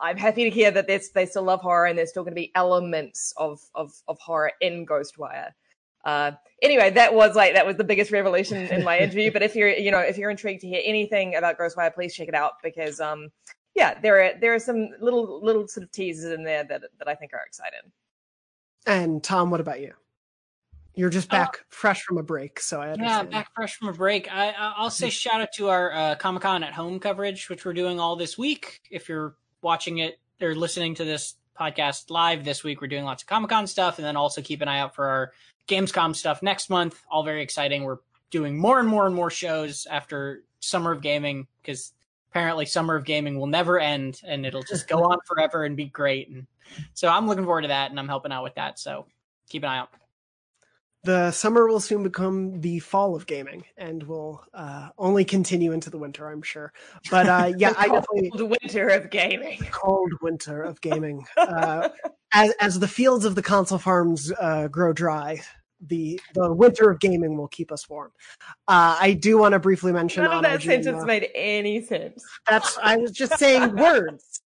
I'm 0.00 0.16
happy 0.16 0.44
to 0.44 0.50
hear 0.50 0.70
that 0.70 0.86
they 0.86 1.26
still 1.26 1.42
love 1.42 1.60
horror 1.60 1.86
and 1.86 1.98
there's 1.98 2.10
still 2.10 2.22
going 2.22 2.34
to 2.34 2.40
be 2.40 2.52
elements 2.54 3.34
of, 3.36 3.60
of, 3.74 3.92
of 4.08 4.18
horror 4.18 4.52
in 4.60 4.86
Ghostwire. 4.86 5.50
Uh, 6.04 6.32
anyway, 6.62 6.90
that 6.90 7.14
was 7.14 7.34
like 7.36 7.54
that 7.54 7.66
was 7.66 7.76
the 7.76 7.84
biggest 7.84 8.10
revelation 8.10 8.58
in 8.58 8.84
my 8.84 8.98
interview. 9.00 9.30
But 9.30 9.42
if 9.42 9.54
you're 9.54 9.70
you 9.70 9.90
know 9.90 9.98
if 9.98 10.18
you're 10.18 10.30
intrigued 10.30 10.62
to 10.62 10.68
hear 10.68 10.82
anything 10.84 11.34
about 11.36 11.58
Ghostwire, 11.58 11.92
please 11.92 12.14
check 12.14 12.28
it 12.28 12.34
out 12.34 12.54
because 12.62 13.00
um 13.00 13.28
yeah 13.74 13.98
there 14.00 14.22
are 14.22 14.32
there 14.40 14.54
are 14.54 14.58
some 14.58 14.88
little 15.00 15.42
little 15.42 15.66
sort 15.68 15.84
of 15.84 15.92
teasers 15.92 16.32
in 16.32 16.44
there 16.44 16.64
that 16.64 16.82
that 16.98 17.08
I 17.08 17.14
think 17.14 17.32
are 17.34 17.44
exciting. 17.46 17.92
And 18.86 19.22
Tom, 19.22 19.50
what 19.50 19.60
about 19.60 19.80
you? 19.80 19.92
You're 20.94 21.10
just 21.10 21.30
back 21.30 21.48
uh, 21.48 21.62
fresh 21.68 22.02
from 22.02 22.18
a 22.18 22.22
break, 22.22 22.58
so 22.60 22.80
I 22.80 22.90
understand. 22.90 23.28
Yeah, 23.30 23.38
back 23.38 23.54
fresh 23.54 23.76
from 23.76 23.88
a 23.88 23.92
break. 23.92 24.32
I, 24.32 24.52
I'll 24.58 24.90
say 24.90 25.08
shout 25.08 25.40
out 25.40 25.52
to 25.54 25.68
our 25.68 25.92
uh, 25.92 26.14
Comic 26.16 26.42
Con 26.42 26.64
at 26.64 26.74
Home 26.74 26.98
coverage, 26.98 27.48
which 27.48 27.64
we're 27.64 27.74
doing 27.74 28.00
all 28.00 28.16
this 28.16 28.36
week. 28.36 28.80
If 28.90 29.08
you're 29.08 29.34
watching 29.62 29.98
it 29.98 30.18
or 30.40 30.54
listening 30.54 30.96
to 30.96 31.04
this 31.04 31.34
podcast 31.58 32.10
live 32.10 32.44
this 32.44 32.64
week, 32.64 32.80
we're 32.80 32.88
doing 32.88 33.04
lots 33.04 33.22
of 33.22 33.28
Comic 33.28 33.50
Con 33.50 33.66
stuff, 33.66 33.98
and 33.98 34.06
then 34.06 34.16
also 34.16 34.42
keep 34.42 34.60
an 34.60 34.68
eye 34.68 34.80
out 34.80 34.94
for 34.94 35.06
our 35.06 35.32
Gamescom 35.68 36.16
stuff 36.16 36.42
next 36.42 36.70
month. 36.70 37.02
All 37.10 37.22
very 37.22 37.42
exciting. 37.42 37.84
We're 37.84 37.98
doing 38.30 38.58
more 38.58 38.78
and 38.78 38.88
more 38.88 39.06
and 39.06 39.14
more 39.14 39.30
shows 39.30 39.86
after 39.90 40.42
Summer 40.60 40.92
of 40.92 41.02
Gaming 41.02 41.46
because 41.62 41.92
apparently 42.30 42.66
Summer 42.66 42.94
of 42.94 43.04
Gaming 43.04 43.38
will 43.38 43.46
never 43.46 43.78
end 43.78 44.20
and 44.24 44.46
it'll 44.46 44.62
just 44.62 44.88
go 44.88 45.02
on 45.04 45.18
forever 45.26 45.64
and 45.64 45.76
be 45.76 45.86
great. 45.86 46.28
And 46.28 46.46
so 46.94 47.08
I'm 47.08 47.26
looking 47.26 47.44
forward 47.44 47.62
to 47.62 47.68
that 47.68 47.90
and 47.90 47.98
I'm 47.98 48.08
helping 48.08 48.32
out 48.32 48.44
with 48.44 48.54
that. 48.54 48.78
So 48.78 49.06
keep 49.48 49.62
an 49.64 49.70
eye 49.70 49.78
out. 49.78 49.90
The 51.02 51.30
summer 51.30 51.66
will 51.66 51.80
soon 51.80 52.02
become 52.02 52.60
the 52.60 52.78
fall 52.80 53.16
of 53.16 53.26
gaming 53.26 53.64
and 53.78 54.02
will 54.02 54.44
uh, 54.52 54.90
only 54.98 55.24
continue 55.24 55.72
into 55.72 55.88
the 55.88 55.96
winter, 55.96 56.28
I'm 56.28 56.42
sure. 56.42 56.72
But 57.10 57.26
uh, 57.26 57.52
yeah, 57.58 57.72
I 57.76 57.88
definitely 57.88 58.32
the 58.36 58.46
winter 58.46 58.88
of 58.88 59.10
gaming, 59.10 59.66
cold 59.70 60.12
winter 60.20 60.62
of 60.62 60.80
gaming. 60.82 61.24
Uh, 61.36 61.88
as 62.34 62.52
as 62.60 62.78
the 62.78 62.88
fields 62.88 63.24
of 63.24 63.34
the 63.34 63.42
console 63.42 63.78
farms 63.78 64.30
uh, 64.38 64.68
grow 64.68 64.92
dry, 64.92 65.40
the 65.80 66.20
the 66.34 66.52
winter 66.52 66.90
of 66.90 67.00
gaming 67.00 67.36
will 67.36 67.48
keep 67.48 67.72
us 67.72 67.88
warm. 67.88 68.12
Uh, 68.68 68.98
I 69.00 69.14
do 69.14 69.38
want 69.38 69.52
to 69.52 69.58
briefly 69.58 69.92
mention. 69.92 70.24
None 70.24 70.36
of 70.36 70.42
that 70.42 70.62
sentence 70.62 71.02
uh, 71.02 71.06
made 71.06 71.28
any 71.34 71.82
sense. 71.82 72.22
That's 72.48 72.78
I 72.82 72.96
was 72.98 73.12
just 73.12 73.38
saying 73.38 73.74
words. 73.74 74.42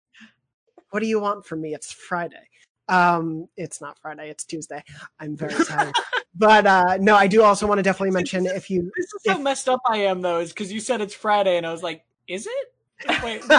What 0.90 1.00
do 1.00 1.06
you 1.06 1.18
want 1.18 1.44
from 1.44 1.60
me? 1.60 1.74
It's 1.74 1.92
Friday. 1.92 2.48
Um, 2.88 3.48
it's 3.56 3.80
not 3.80 3.98
Friday. 3.98 4.30
It's 4.30 4.44
Tuesday. 4.44 4.82
I'm 5.18 5.36
very 5.36 5.54
tired. 5.64 5.94
but 6.34 6.66
uh, 6.66 6.98
no, 7.00 7.16
I 7.16 7.26
do 7.26 7.42
also 7.42 7.66
want 7.66 7.78
to 7.78 7.82
definitely 7.82 8.12
mention 8.12 8.46
if 8.46 8.70
you. 8.70 8.90
This 8.96 9.06
is 9.06 9.32
how 9.32 9.38
messed 9.38 9.68
up 9.68 9.80
I 9.86 9.98
am 9.98 10.20
though, 10.20 10.40
is 10.40 10.50
because 10.50 10.72
you 10.72 10.80
said 10.80 11.00
it's 11.00 11.14
Friday, 11.14 11.56
and 11.56 11.66
I 11.66 11.72
was 11.72 11.82
like, 11.82 12.04
is 12.28 12.46
it? 12.46 13.22
Wait. 13.22 13.42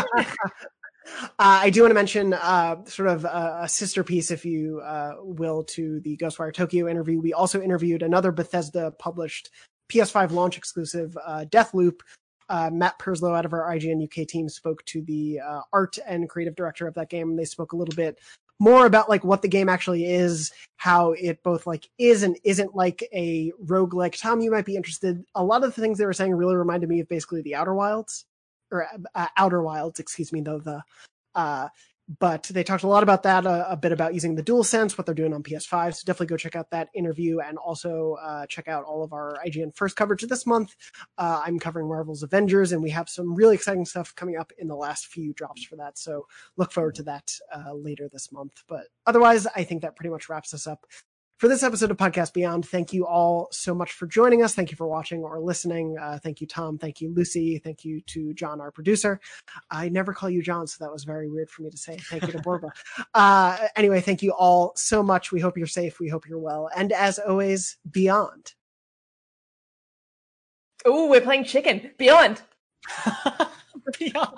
Uh, 1.07 1.61
I 1.61 1.69
do 1.69 1.81
want 1.81 1.91
to 1.91 1.95
mention 1.95 2.33
uh, 2.33 2.83
sort 2.85 3.09
of 3.09 3.25
a, 3.25 3.59
a, 3.63 3.69
sister 3.69 4.03
piece, 4.03 4.31
if 4.31 4.43
you 4.43 4.81
uh, 4.83 5.13
will, 5.19 5.63
to 5.65 5.99
the 5.99 6.17
Ghostwire 6.17 6.53
Tokyo 6.53 6.87
interview. 6.87 7.21
We 7.21 7.33
also 7.33 7.61
interviewed 7.61 8.01
another 8.01 8.31
Bethesda 8.31 8.91
published 8.97 9.51
PS5 9.89 10.31
launch 10.31 10.57
exclusive, 10.57 11.15
uh, 11.23 11.45
Deathloop. 11.47 11.99
Uh, 12.47 12.69
Matt 12.71 12.99
Purslow 12.99 13.33
out 13.33 13.45
of 13.45 13.53
our 13.53 13.71
IGN 13.71 14.03
UK 14.03 14.27
team 14.27 14.47
spoke 14.49 14.83
to 14.85 15.01
the 15.01 15.39
uh, 15.39 15.61
art 15.73 15.97
and 16.05 16.29
creative 16.29 16.55
director 16.55 16.87
of 16.87 16.93
that 16.93 17.09
game. 17.09 17.35
They 17.35 17.45
spoke 17.45 17.73
a 17.73 17.77
little 17.77 17.95
bit 17.95 18.19
more 18.59 18.85
about 18.85 19.09
like 19.09 19.23
what 19.23 19.41
the 19.41 19.47
game 19.47 19.69
actually 19.69 20.05
is, 20.05 20.51
how 20.77 21.11
it 21.13 21.41
both 21.43 21.67
like 21.67 21.89
is 21.97 22.23
and 22.23 22.37
isn't 22.43 22.75
like 22.75 23.07
a 23.13 23.51
roguelike. 23.65 24.19
Tom, 24.19 24.41
you 24.41 24.51
might 24.51 24.65
be 24.65 24.75
interested. 24.75 25.23
A 25.35 25.43
lot 25.43 25.63
of 25.63 25.75
the 25.75 25.81
things 25.81 25.97
they 25.97 26.05
were 26.05 26.13
saying 26.13 26.33
really 26.33 26.55
reminded 26.55 26.89
me 26.89 26.99
of 26.99 27.09
basically 27.09 27.41
the 27.41 27.55
Outer 27.55 27.73
Wilds 27.73 28.25
or 28.71 28.87
uh, 29.13 29.27
Outer 29.37 29.61
Wilds, 29.61 29.99
excuse 29.99 30.31
me, 30.31 30.41
though 30.41 30.59
the 30.59 30.81
uh, 31.35 31.67
but 32.07 32.43
they 32.43 32.63
talked 32.63 32.83
a 32.83 32.87
lot 32.87 33.03
about 33.03 33.23
that, 33.23 33.45
uh, 33.45 33.65
a 33.67 33.75
bit 33.75 33.91
about 33.91 34.13
using 34.13 34.35
the 34.35 34.43
DualSense, 34.43 34.97
what 34.97 35.05
they're 35.05 35.15
doing 35.15 35.33
on 35.33 35.41
PS5. 35.41 35.95
So 35.95 36.03
definitely 36.05 36.27
go 36.27 36.37
check 36.37 36.55
out 36.55 36.69
that 36.69 36.89
interview 36.93 37.39
and 37.39 37.57
also 37.57 38.17
uh, 38.21 38.45
check 38.45 38.67
out 38.67 38.83
all 38.83 39.03
of 39.03 39.11
our 39.11 39.39
IGN 39.45 39.75
first 39.75 39.95
coverage 39.95 40.21
this 40.21 40.45
month. 40.45 40.75
Uh, 41.17 41.41
I'm 41.45 41.59
covering 41.59 41.87
Marvel's 41.87 42.21
Avengers, 42.21 42.71
and 42.71 42.83
we 42.83 42.91
have 42.91 43.09
some 43.09 43.33
really 43.33 43.55
exciting 43.55 43.85
stuff 43.85 44.13
coming 44.15 44.37
up 44.37 44.51
in 44.57 44.67
the 44.67 44.75
last 44.75 45.07
few 45.07 45.33
drops 45.33 45.63
for 45.63 45.77
that. 45.77 45.97
So 45.97 46.27
look 46.57 46.71
forward 46.71 46.95
to 46.95 47.03
that 47.03 47.31
uh, 47.53 47.73
later 47.73 48.07
this 48.11 48.31
month. 48.31 48.63
But 48.67 48.85
otherwise, 49.05 49.47
I 49.55 49.63
think 49.63 49.81
that 49.81 49.95
pretty 49.95 50.09
much 50.11 50.29
wraps 50.29 50.53
us 50.53 50.67
up 50.67 50.85
for 51.45 51.49
this 51.49 51.61
episode 51.61 51.91
of 51.91 51.97
Podcast 51.97 52.33
Beyond. 52.33 52.67
Thank 52.67 52.91
you 52.91 53.05
all 53.05 53.49
so 53.51 53.75
much 53.75 53.91
for 53.91 54.07
joining 54.07 54.41
us. 54.41 54.55
Thank 54.55 54.71
you 54.71 54.77
for 54.77 54.87
watching 54.87 55.19
or 55.19 55.39
listening. 55.39 55.95
Uh, 55.95 56.17
thank 56.17 56.41
you, 56.41 56.47
Tom. 56.47 56.79
Thank 56.79 57.01
you, 57.01 57.13
Lucy. 57.13 57.59
Thank 57.59 57.85
you 57.85 58.01
to 58.07 58.33
John, 58.33 58.59
our 58.59 58.71
producer. 58.71 59.19
I 59.69 59.89
never 59.89 60.11
call 60.11 60.27
you 60.27 60.41
John, 60.41 60.65
so 60.65 60.83
that 60.83 60.91
was 60.91 61.03
very 61.03 61.29
weird 61.29 61.51
for 61.51 61.61
me 61.61 61.69
to 61.69 61.77
say. 61.77 61.97
Thank 61.97 62.25
you 62.25 62.31
to 62.31 62.41
Borba. 62.41 62.69
uh, 63.13 63.59
anyway, 63.75 64.01
thank 64.01 64.23
you 64.23 64.31
all 64.31 64.73
so 64.75 65.03
much. 65.03 65.31
We 65.31 65.39
hope 65.39 65.55
you're 65.55 65.67
safe. 65.67 65.99
We 65.99 66.09
hope 66.09 66.27
you're 66.27 66.39
well. 66.39 66.67
And 66.75 66.91
as 66.91 67.19
always, 67.19 67.77
Beyond. 67.91 68.55
Oh, 70.83 71.07
we're 71.11 71.21
playing 71.21 71.43
chicken. 71.43 71.91
Beyond. 71.99 72.41
beyond. 73.99 74.37